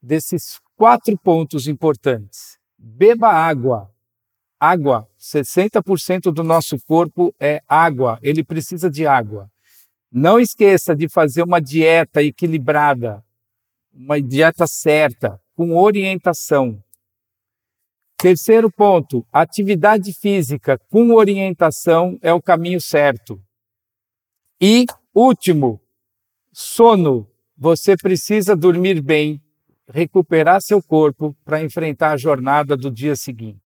desses 0.00 0.60
quatro 0.76 1.16
pontos 1.16 1.68
importantes. 1.68 2.58
Beba 2.76 3.28
água. 3.28 3.90
Água, 4.58 5.08
60% 5.18 6.32
do 6.32 6.44
nosso 6.44 6.78
corpo 6.84 7.34
é 7.38 7.62
água, 7.66 8.18
ele 8.22 8.44
precisa 8.44 8.90
de 8.90 9.06
água. 9.06 9.50
Não 10.10 10.38
esqueça 10.38 10.94
de 10.94 11.08
fazer 11.08 11.42
uma 11.42 11.60
dieta 11.60 12.22
equilibrada, 12.22 13.24
uma 13.92 14.20
dieta 14.20 14.66
certa, 14.66 15.40
com 15.54 15.76
orientação. 15.76 16.82
Terceiro 18.16 18.70
ponto, 18.70 19.26
atividade 19.32 20.12
física 20.12 20.78
com 20.88 21.12
orientação 21.12 22.18
é 22.22 22.32
o 22.32 22.40
caminho 22.40 22.80
certo. 22.80 23.42
E 24.60 24.86
último, 25.12 25.80
sono. 26.52 27.31
Você 27.56 27.96
precisa 27.96 28.56
dormir 28.56 29.00
bem, 29.00 29.40
recuperar 29.88 30.60
seu 30.60 30.82
corpo 30.82 31.36
para 31.44 31.62
enfrentar 31.62 32.12
a 32.12 32.16
jornada 32.16 32.76
do 32.76 32.90
dia 32.90 33.14
seguinte. 33.16 33.60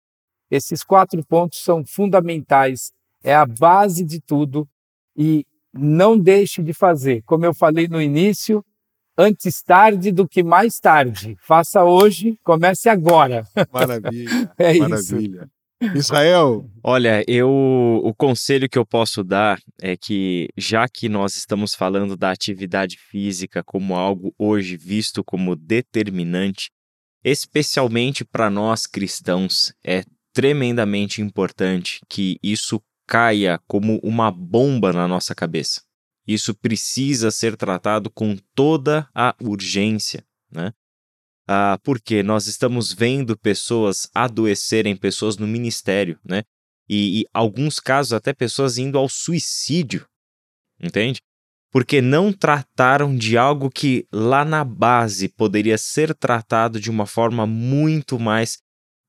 Esses 0.49 0.83
quatro 0.83 1.23
pontos 1.25 1.63
são 1.63 1.83
fundamentais, 1.85 2.91
é 3.23 3.33
a 3.35 3.45
base 3.45 4.03
de 4.03 4.21
tudo 4.21 4.67
e 5.15 5.45
não 5.73 6.17
deixe 6.17 6.61
de 6.61 6.73
fazer. 6.73 7.21
Como 7.23 7.45
eu 7.45 7.53
falei 7.53 7.87
no 7.87 8.01
início, 8.01 8.63
antes 9.17 9.61
tarde 9.61 10.11
do 10.11 10.27
que 10.27 10.43
mais 10.43 10.79
tarde. 10.79 11.35
Faça 11.41 11.83
hoje, 11.83 12.37
comece 12.43 12.89
agora. 12.89 13.45
Maravilha. 13.71 14.53
é 14.57 14.77
maravilha. 14.77 15.41
Isso. 15.41 15.54
Israel. 15.95 16.69
Olha, 16.83 17.23
eu 17.27 17.49
o 18.03 18.13
conselho 18.13 18.69
que 18.69 18.77
eu 18.77 18.85
posso 18.85 19.23
dar 19.23 19.59
é 19.81 19.97
que 19.97 20.49
já 20.57 20.87
que 20.87 21.09
nós 21.09 21.35
estamos 21.35 21.75
falando 21.75 22.15
da 22.15 22.31
atividade 22.31 22.97
física 22.97 23.63
como 23.63 23.95
algo 23.95 24.33
hoje 24.37 24.77
visto 24.77 25.23
como 25.23 25.55
determinante, 25.55 26.69
especialmente 27.23 28.23
para 28.23 28.49
nós 28.49 28.85
cristãos, 28.85 29.73
é 29.83 30.03
tremendamente 30.33 31.21
importante 31.21 31.99
que 32.09 32.37
isso 32.41 32.81
caia 33.07 33.59
como 33.67 33.99
uma 34.03 34.31
bomba 34.31 34.91
na 34.91 35.07
nossa 35.07 35.35
cabeça. 35.35 35.81
Isso 36.27 36.55
precisa 36.55 37.29
ser 37.29 37.55
tratado 37.55 38.09
com 38.09 38.35
toda 38.55 39.07
a 39.13 39.35
urgência, 39.39 40.25
né? 40.51 40.73
Ah, 41.47 41.79
porque 41.83 42.23
nós 42.23 42.47
estamos 42.47 42.91
vendo 42.91 43.37
pessoas 43.37 44.09
adoecerem, 44.13 44.95
pessoas 44.95 45.37
no 45.37 45.47
ministério, 45.47 46.19
né? 46.23 46.43
E, 46.89 47.21
e 47.21 47.25
alguns 47.33 47.79
casos 47.79 48.13
até 48.13 48.33
pessoas 48.33 48.77
indo 48.77 48.97
ao 48.97 49.07
suicídio, 49.09 50.07
entende? 50.81 51.19
Porque 51.71 52.01
não 52.01 52.31
trataram 52.31 53.15
de 53.15 53.37
algo 53.37 53.69
que 53.69 54.07
lá 54.11 54.45
na 54.45 54.63
base 54.63 55.27
poderia 55.27 55.77
ser 55.77 56.15
tratado 56.15 56.79
de 56.79 56.89
uma 56.89 57.05
forma 57.05 57.45
muito 57.45 58.19
mais 58.19 58.59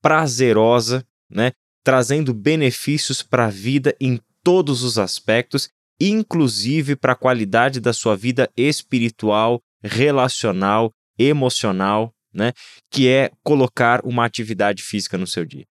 prazerosa, 0.03 1.07
né? 1.31 1.53
Trazendo 1.85 2.35
benefícios 2.35 3.23
para 3.23 3.47
a 3.47 3.51
vida 3.51 3.95
em 4.01 4.21
todos 4.43 4.83
os 4.83 4.99
aspectos 4.99 5.71
inclusive 6.01 6.97
para 6.97 7.13
a 7.13 7.17
qualidade 7.17 7.81
da 7.81 7.93
sua 7.93 8.17
vida 8.17 8.51
espiritual, 8.57 9.61
relacional, 9.83 10.93
emocional, 11.19 12.13
né? 12.37 12.53
Que 12.91 13.09
é 13.09 13.31
colocar 13.43 14.05
uma 14.05 14.25
atividade 14.25 14.83
física 14.83 15.17
no 15.17 15.27
seu 15.27 15.45
dia. 15.45 15.65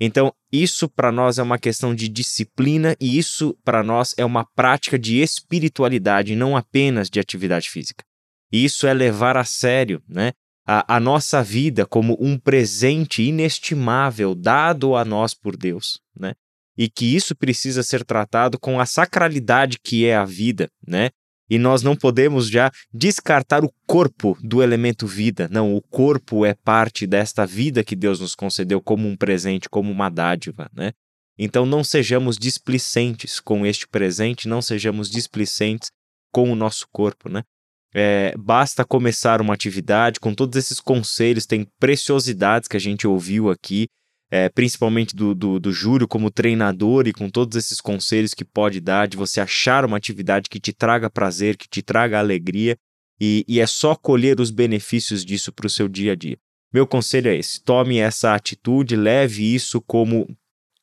Então, 0.00 0.32
isso 0.52 0.88
para 0.88 1.10
nós 1.10 1.38
é 1.38 1.42
uma 1.42 1.58
questão 1.58 1.94
de 1.94 2.08
disciplina 2.08 2.96
e 3.00 3.18
isso 3.18 3.56
para 3.64 3.82
nós 3.82 4.14
é 4.16 4.24
uma 4.24 4.44
prática 4.44 4.98
de 4.98 5.20
espiritualidade, 5.20 6.36
não 6.36 6.56
apenas 6.56 7.08
de 7.10 7.18
atividade 7.18 7.68
física. 7.70 8.04
E 8.52 8.64
isso 8.64 8.86
é 8.86 8.94
levar 8.94 9.36
a 9.36 9.44
sério, 9.44 10.02
né? 10.08 10.32
A, 10.66 10.96
a 10.96 11.00
nossa 11.00 11.42
vida 11.42 11.86
como 11.86 12.16
um 12.20 12.38
presente 12.38 13.22
inestimável 13.22 14.34
dado 14.34 14.94
a 14.94 15.04
nós 15.04 15.32
por 15.32 15.56
Deus, 15.56 15.98
né? 16.14 16.34
e 16.78 16.88
que 16.88 17.16
isso 17.16 17.34
precisa 17.34 17.82
ser 17.82 18.04
tratado 18.04 18.56
com 18.56 18.78
a 18.78 18.86
sacralidade 18.86 19.80
que 19.82 20.06
é 20.06 20.14
a 20.14 20.24
vida, 20.24 20.70
né? 20.86 21.10
E 21.50 21.58
nós 21.58 21.82
não 21.82 21.96
podemos 21.96 22.48
já 22.48 22.70
descartar 22.92 23.64
o 23.64 23.72
corpo 23.86 24.36
do 24.42 24.62
elemento 24.62 25.06
vida. 25.06 25.48
Não, 25.50 25.74
o 25.74 25.80
corpo 25.80 26.44
é 26.44 26.54
parte 26.54 27.06
desta 27.06 27.46
vida 27.46 27.82
que 27.82 27.96
Deus 27.96 28.20
nos 28.20 28.34
concedeu 28.34 28.80
como 28.80 29.08
um 29.08 29.16
presente, 29.16 29.68
como 29.68 29.90
uma 29.90 30.08
dádiva, 30.08 30.70
né? 30.74 30.92
Então 31.38 31.64
não 31.64 31.84
sejamos 31.84 32.36
displicentes 32.36 33.38
com 33.38 33.64
este 33.64 33.86
presente, 33.86 34.48
não 34.48 34.60
sejamos 34.60 35.08
displicentes 35.08 35.90
com 36.32 36.52
o 36.52 36.56
nosso 36.56 36.86
corpo, 36.92 37.28
né? 37.28 37.42
É, 37.94 38.34
basta 38.36 38.84
começar 38.84 39.40
uma 39.40 39.54
atividade 39.54 40.20
com 40.20 40.34
todos 40.34 40.58
esses 40.58 40.78
conselhos, 40.78 41.46
tem 41.46 41.66
preciosidades 41.80 42.68
que 42.68 42.76
a 42.76 42.80
gente 42.80 43.06
ouviu 43.06 43.50
aqui, 43.50 43.88
é, 44.30 44.48
principalmente 44.48 45.16
do, 45.16 45.34
do, 45.34 45.58
do 45.58 45.72
Júlio 45.72 46.06
como 46.06 46.30
treinador 46.30 47.06
e 47.06 47.12
com 47.12 47.30
todos 47.30 47.56
esses 47.56 47.80
conselhos 47.80 48.34
que 48.34 48.44
pode 48.44 48.80
dar, 48.80 49.08
de 49.08 49.16
você 49.16 49.40
achar 49.40 49.84
uma 49.84 49.96
atividade 49.96 50.50
que 50.50 50.60
te 50.60 50.72
traga 50.72 51.08
prazer, 51.08 51.56
que 51.56 51.68
te 51.68 51.82
traga 51.82 52.18
alegria, 52.18 52.76
e, 53.20 53.44
e 53.48 53.58
é 53.58 53.66
só 53.66 53.94
colher 53.94 54.40
os 54.40 54.50
benefícios 54.50 55.24
disso 55.24 55.52
para 55.52 55.66
o 55.66 55.70
seu 55.70 55.88
dia 55.88 56.12
a 56.12 56.14
dia. 56.14 56.38
Meu 56.72 56.86
conselho 56.86 57.30
é 57.30 57.36
esse: 57.36 57.62
tome 57.62 57.98
essa 57.98 58.34
atitude, 58.34 58.94
leve 58.94 59.54
isso 59.54 59.80
como 59.80 60.28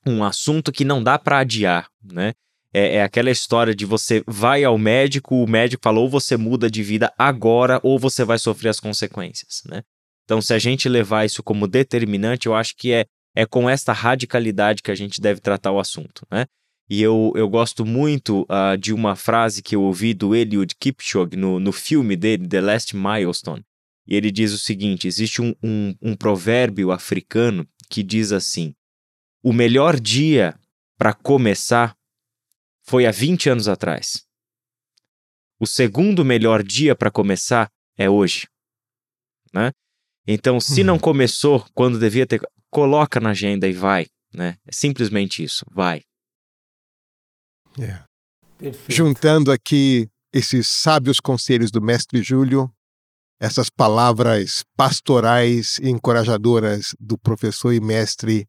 um 0.05 0.23
assunto 0.23 0.71
que 0.71 0.83
não 0.83 1.01
dá 1.01 1.17
para 1.17 1.39
adiar, 1.39 1.89
né? 2.03 2.33
É, 2.73 2.97
é, 2.97 3.03
aquela 3.03 3.31
história 3.31 3.73
de 3.73 3.85
você 3.85 4.21
vai 4.27 4.65
ao 4.65 4.77
médico, 4.77 5.41
o 5.41 5.49
médico 5.49 5.81
falou 5.81 6.03
ou 6.03 6.09
você 6.09 6.35
muda 6.35 6.69
de 6.69 6.83
vida 6.83 7.13
agora 7.17 7.79
ou 7.81 7.97
você 7.97 8.25
vai 8.25 8.37
sofrer 8.37 8.67
as 8.67 8.81
consequências, 8.81 9.63
né? 9.65 9.81
Então, 10.25 10.41
se 10.41 10.53
a 10.53 10.59
gente 10.59 10.89
levar 10.89 11.23
isso 11.23 11.41
como 11.41 11.67
determinante, 11.67 12.47
eu 12.47 12.55
acho 12.55 12.75
que 12.75 12.91
é 12.91 13.05
é 13.35 13.45
com 13.45 13.69
esta 13.69 13.91
radicalidade 13.91 14.81
que 14.81 14.89
a 14.89 14.95
gente 14.95 15.19
deve 15.19 15.41
tratar 15.41 15.71
o 15.71 15.79
assunto, 15.79 16.25
né? 16.31 16.45
E 16.89 17.01
eu, 17.01 17.33
eu 17.35 17.49
gosto 17.49 17.83
muito 17.83 18.43
uh, 18.43 18.77
de 18.77 18.93
uma 18.93 19.15
frase 19.15 19.61
que 19.61 19.75
eu 19.75 19.81
ouvi 19.81 20.13
do 20.13 20.35
Eliud 20.35 20.73
Kipchoge 20.75 21.35
no, 21.35 21.59
no 21.59 21.71
filme 21.71 22.15
dele, 22.15 22.47
The 22.47 22.61
Last 22.61 22.95
Milestone. 22.95 23.65
E 24.07 24.15
ele 24.15 24.31
diz 24.31 24.53
o 24.53 24.57
seguinte: 24.57 25.07
existe 25.07 25.41
um, 25.41 25.53
um, 25.63 25.95
um 26.01 26.15
provérbio 26.15 26.91
africano 26.91 27.67
que 27.89 28.03
diz 28.03 28.31
assim: 28.31 28.73
o 29.43 29.51
melhor 29.51 29.99
dia 29.99 30.57
para 30.97 31.13
começar 31.13 31.95
foi 32.83 33.07
há 33.07 33.11
20 33.11 33.49
anos 33.49 33.67
atrás. 33.67 34.23
O 35.59 35.65
segundo 35.65 36.23
melhor 36.23 36.61
dia 36.61 36.95
para 36.95 37.09
começar 37.09 37.71
é 37.97 38.09
hoje. 38.09 38.47
Né? 39.53 39.71
Então, 40.27 40.59
se 40.59 40.83
não 40.83 40.95
uhum. 40.95 40.99
começou 40.99 41.65
quando 41.73 41.97
devia 41.97 42.27
ter 42.27 42.41
coloca 42.75 43.21
na 43.21 43.29
agenda 43.29 43.65
e 43.69 43.71
vai, 43.71 44.05
né? 44.33 44.57
É 44.67 44.71
simplesmente 44.73 45.41
isso, 45.41 45.65
vai. 45.73 46.01
É. 47.79 48.03
Juntando 48.89 49.49
aqui 49.49 50.09
esses 50.33 50.67
sábios 50.67 51.21
conselhos 51.21 51.71
do 51.71 51.81
mestre 51.81 52.21
Júlio, 52.21 52.69
essas 53.39 53.69
palavras 53.69 54.65
pastorais 54.75 55.79
e 55.79 55.89
encorajadoras 55.89 56.93
do 56.99 57.17
professor 57.17 57.71
e 57.71 57.79
mestre 57.79 58.45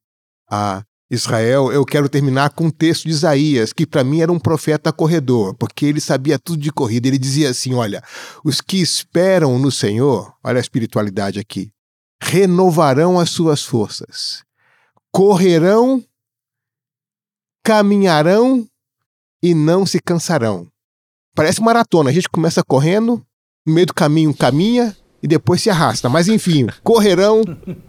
a 0.51 0.83
Israel, 1.09 1.71
eu 1.71 1.85
quero 1.85 2.09
terminar 2.09 2.51
com 2.51 2.65
um 2.65 2.71
texto 2.71 3.05
de 3.05 3.11
Isaías, 3.11 3.73
que 3.73 3.87
para 3.87 4.03
mim 4.03 4.23
era 4.23 4.33
um 4.33 4.41
profeta 4.41 4.93
corredor, 4.93 5.55
porque 5.55 5.87
ele 5.87 6.01
sabia 6.01 6.37
tudo 6.37 6.61
de 6.61 6.73
corrida. 6.73 7.07
Ele 7.07 7.19
dizia 7.19 7.51
assim: 7.51 7.75
Olha, 7.75 8.03
os 8.45 8.61
que 8.61 8.81
esperam 8.81 9.57
no 9.57 9.71
Senhor, 9.71 10.35
olha 10.43 10.59
a 10.59 10.61
espiritualidade 10.61 11.39
aqui, 11.39 11.71
renovarão 12.23 13.19
as 13.19 13.31
suas 13.31 13.63
forças, 13.65 14.43
correrão, 15.13 16.05
caminharão 17.65 18.67
e 19.43 19.55
não 19.55 19.85
se 19.85 20.01
cansarão. 20.01 20.69
Parece 21.35 21.61
maratona, 21.61 22.11
a 22.11 22.13
gente 22.13 22.29
começa 22.29 22.63
correndo, 22.65 23.23
no 23.67 23.75
meio 23.75 23.87
do 23.87 23.95
caminho 23.95 24.35
caminha 24.35 24.97
e 25.23 25.27
depois 25.27 25.61
se 25.61 25.69
arrasta. 25.69 26.09
Mas 26.09 26.29
enfim, 26.29 26.67
correrão, 26.83 27.43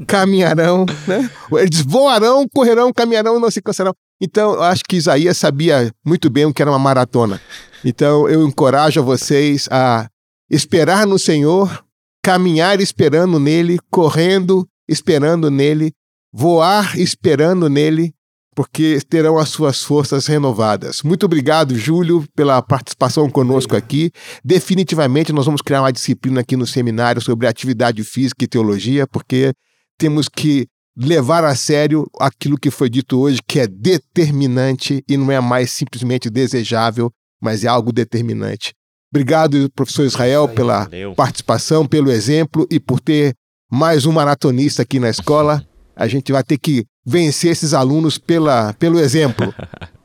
caminharão, 0.06 0.86
né? 1.08 1.30
Eles 1.54 1.82
voarão, 1.82 2.48
correrão, 2.54 2.92
caminharão 2.92 3.38
e 3.38 3.42
não 3.42 3.52
se 3.52 3.62
cansarão. 3.62 3.94
Então, 4.20 4.56
eu 4.56 4.64
acho 4.64 4.84
que 4.84 4.96
Isaías 4.96 5.38
sabia 5.38 5.92
muito 6.04 6.30
bem 6.30 6.46
o 6.46 6.54
que 6.54 6.62
era 6.62 6.72
uma 6.72 6.80
maratona. 6.80 7.40
Então, 7.86 8.28
eu 8.28 8.46
encorajo 8.46 9.04
vocês 9.04 9.68
a 9.70 10.10
esperar 10.50 11.06
no 11.06 11.20
Senhor, 11.20 11.86
caminhar 12.28 12.82
esperando 12.82 13.40
nele, 13.40 13.80
correndo 13.90 14.68
esperando 14.86 15.50
nele, 15.50 15.94
voar 16.30 17.00
esperando 17.00 17.70
nele, 17.70 18.14
porque 18.54 19.00
terão 19.08 19.38
as 19.38 19.48
suas 19.48 19.82
forças 19.82 20.28
renovadas. 20.28 21.02
Muito 21.04 21.26
obrigado, 21.26 21.74
Júlio, 21.78 22.26
pela 22.36 22.62
participação 22.62 23.30
conosco 23.30 23.78
aqui. 23.78 24.12
Definitivamente 24.44 25.32
nós 25.32 25.46
vamos 25.46 25.62
criar 25.62 25.82
uma 25.82 25.92
disciplina 25.94 26.42
aqui 26.42 26.58
no 26.58 26.68
seminário 26.68 27.22
sobre 27.22 27.48
atividade 27.48 28.04
física 28.04 28.44
e 28.44 28.48
teologia, 28.48 29.08
porque 29.08 29.54
temos 29.98 30.28
que 30.28 30.68
levar 30.98 31.46
a 31.46 31.56
sério 31.56 32.06
aquilo 32.20 32.58
que 32.58 32.70
foi 32.70 32.90
dito 32.90 33.18
hoje, 33.18 33.40
que 33.48 33.62
é 33.62 33.68
determinante 33.68 35.02
e 35.08 35.16
não 35.16 35.32
é 35.32 35.40
mais 35.40 35.72
simplesmente 35.72 36.30
desejável, 36.30 37.10
mas 37.42 37.64
é 37.64 37.70
algo 37.70 37.94
determinante. 37.94 38.74
Obrigado, 39.18 39.68
professor 39.76 40.06
Israel, 40.06 40.48
pela 40.48 40.84
Valeu. 40.84 41.16
participação, 41.16 41.88
pelo 41.88 42.12
exemplo 42.12 42.68
e 42.70 42.80
por 42.80 43.00
ter 43.00 43.34
mais 43.70 44.06
um 44.06 44.12
maratonista 44.12 44.84
aqui 44.84 45.00
na 45.00 45.10
escola. 45.10 45.64
A 45.96 46.08
gente 46.08 46.32
vai 46.32 46.44
ter 46.44 46.60
que 46.60 46.86
vencer 47.04 47.52
esses 47.52 47.74
alunos 47.74 48.20
pela, 48.20 48.74
pelo 48.74 49.00
exemplo 49.00 49.52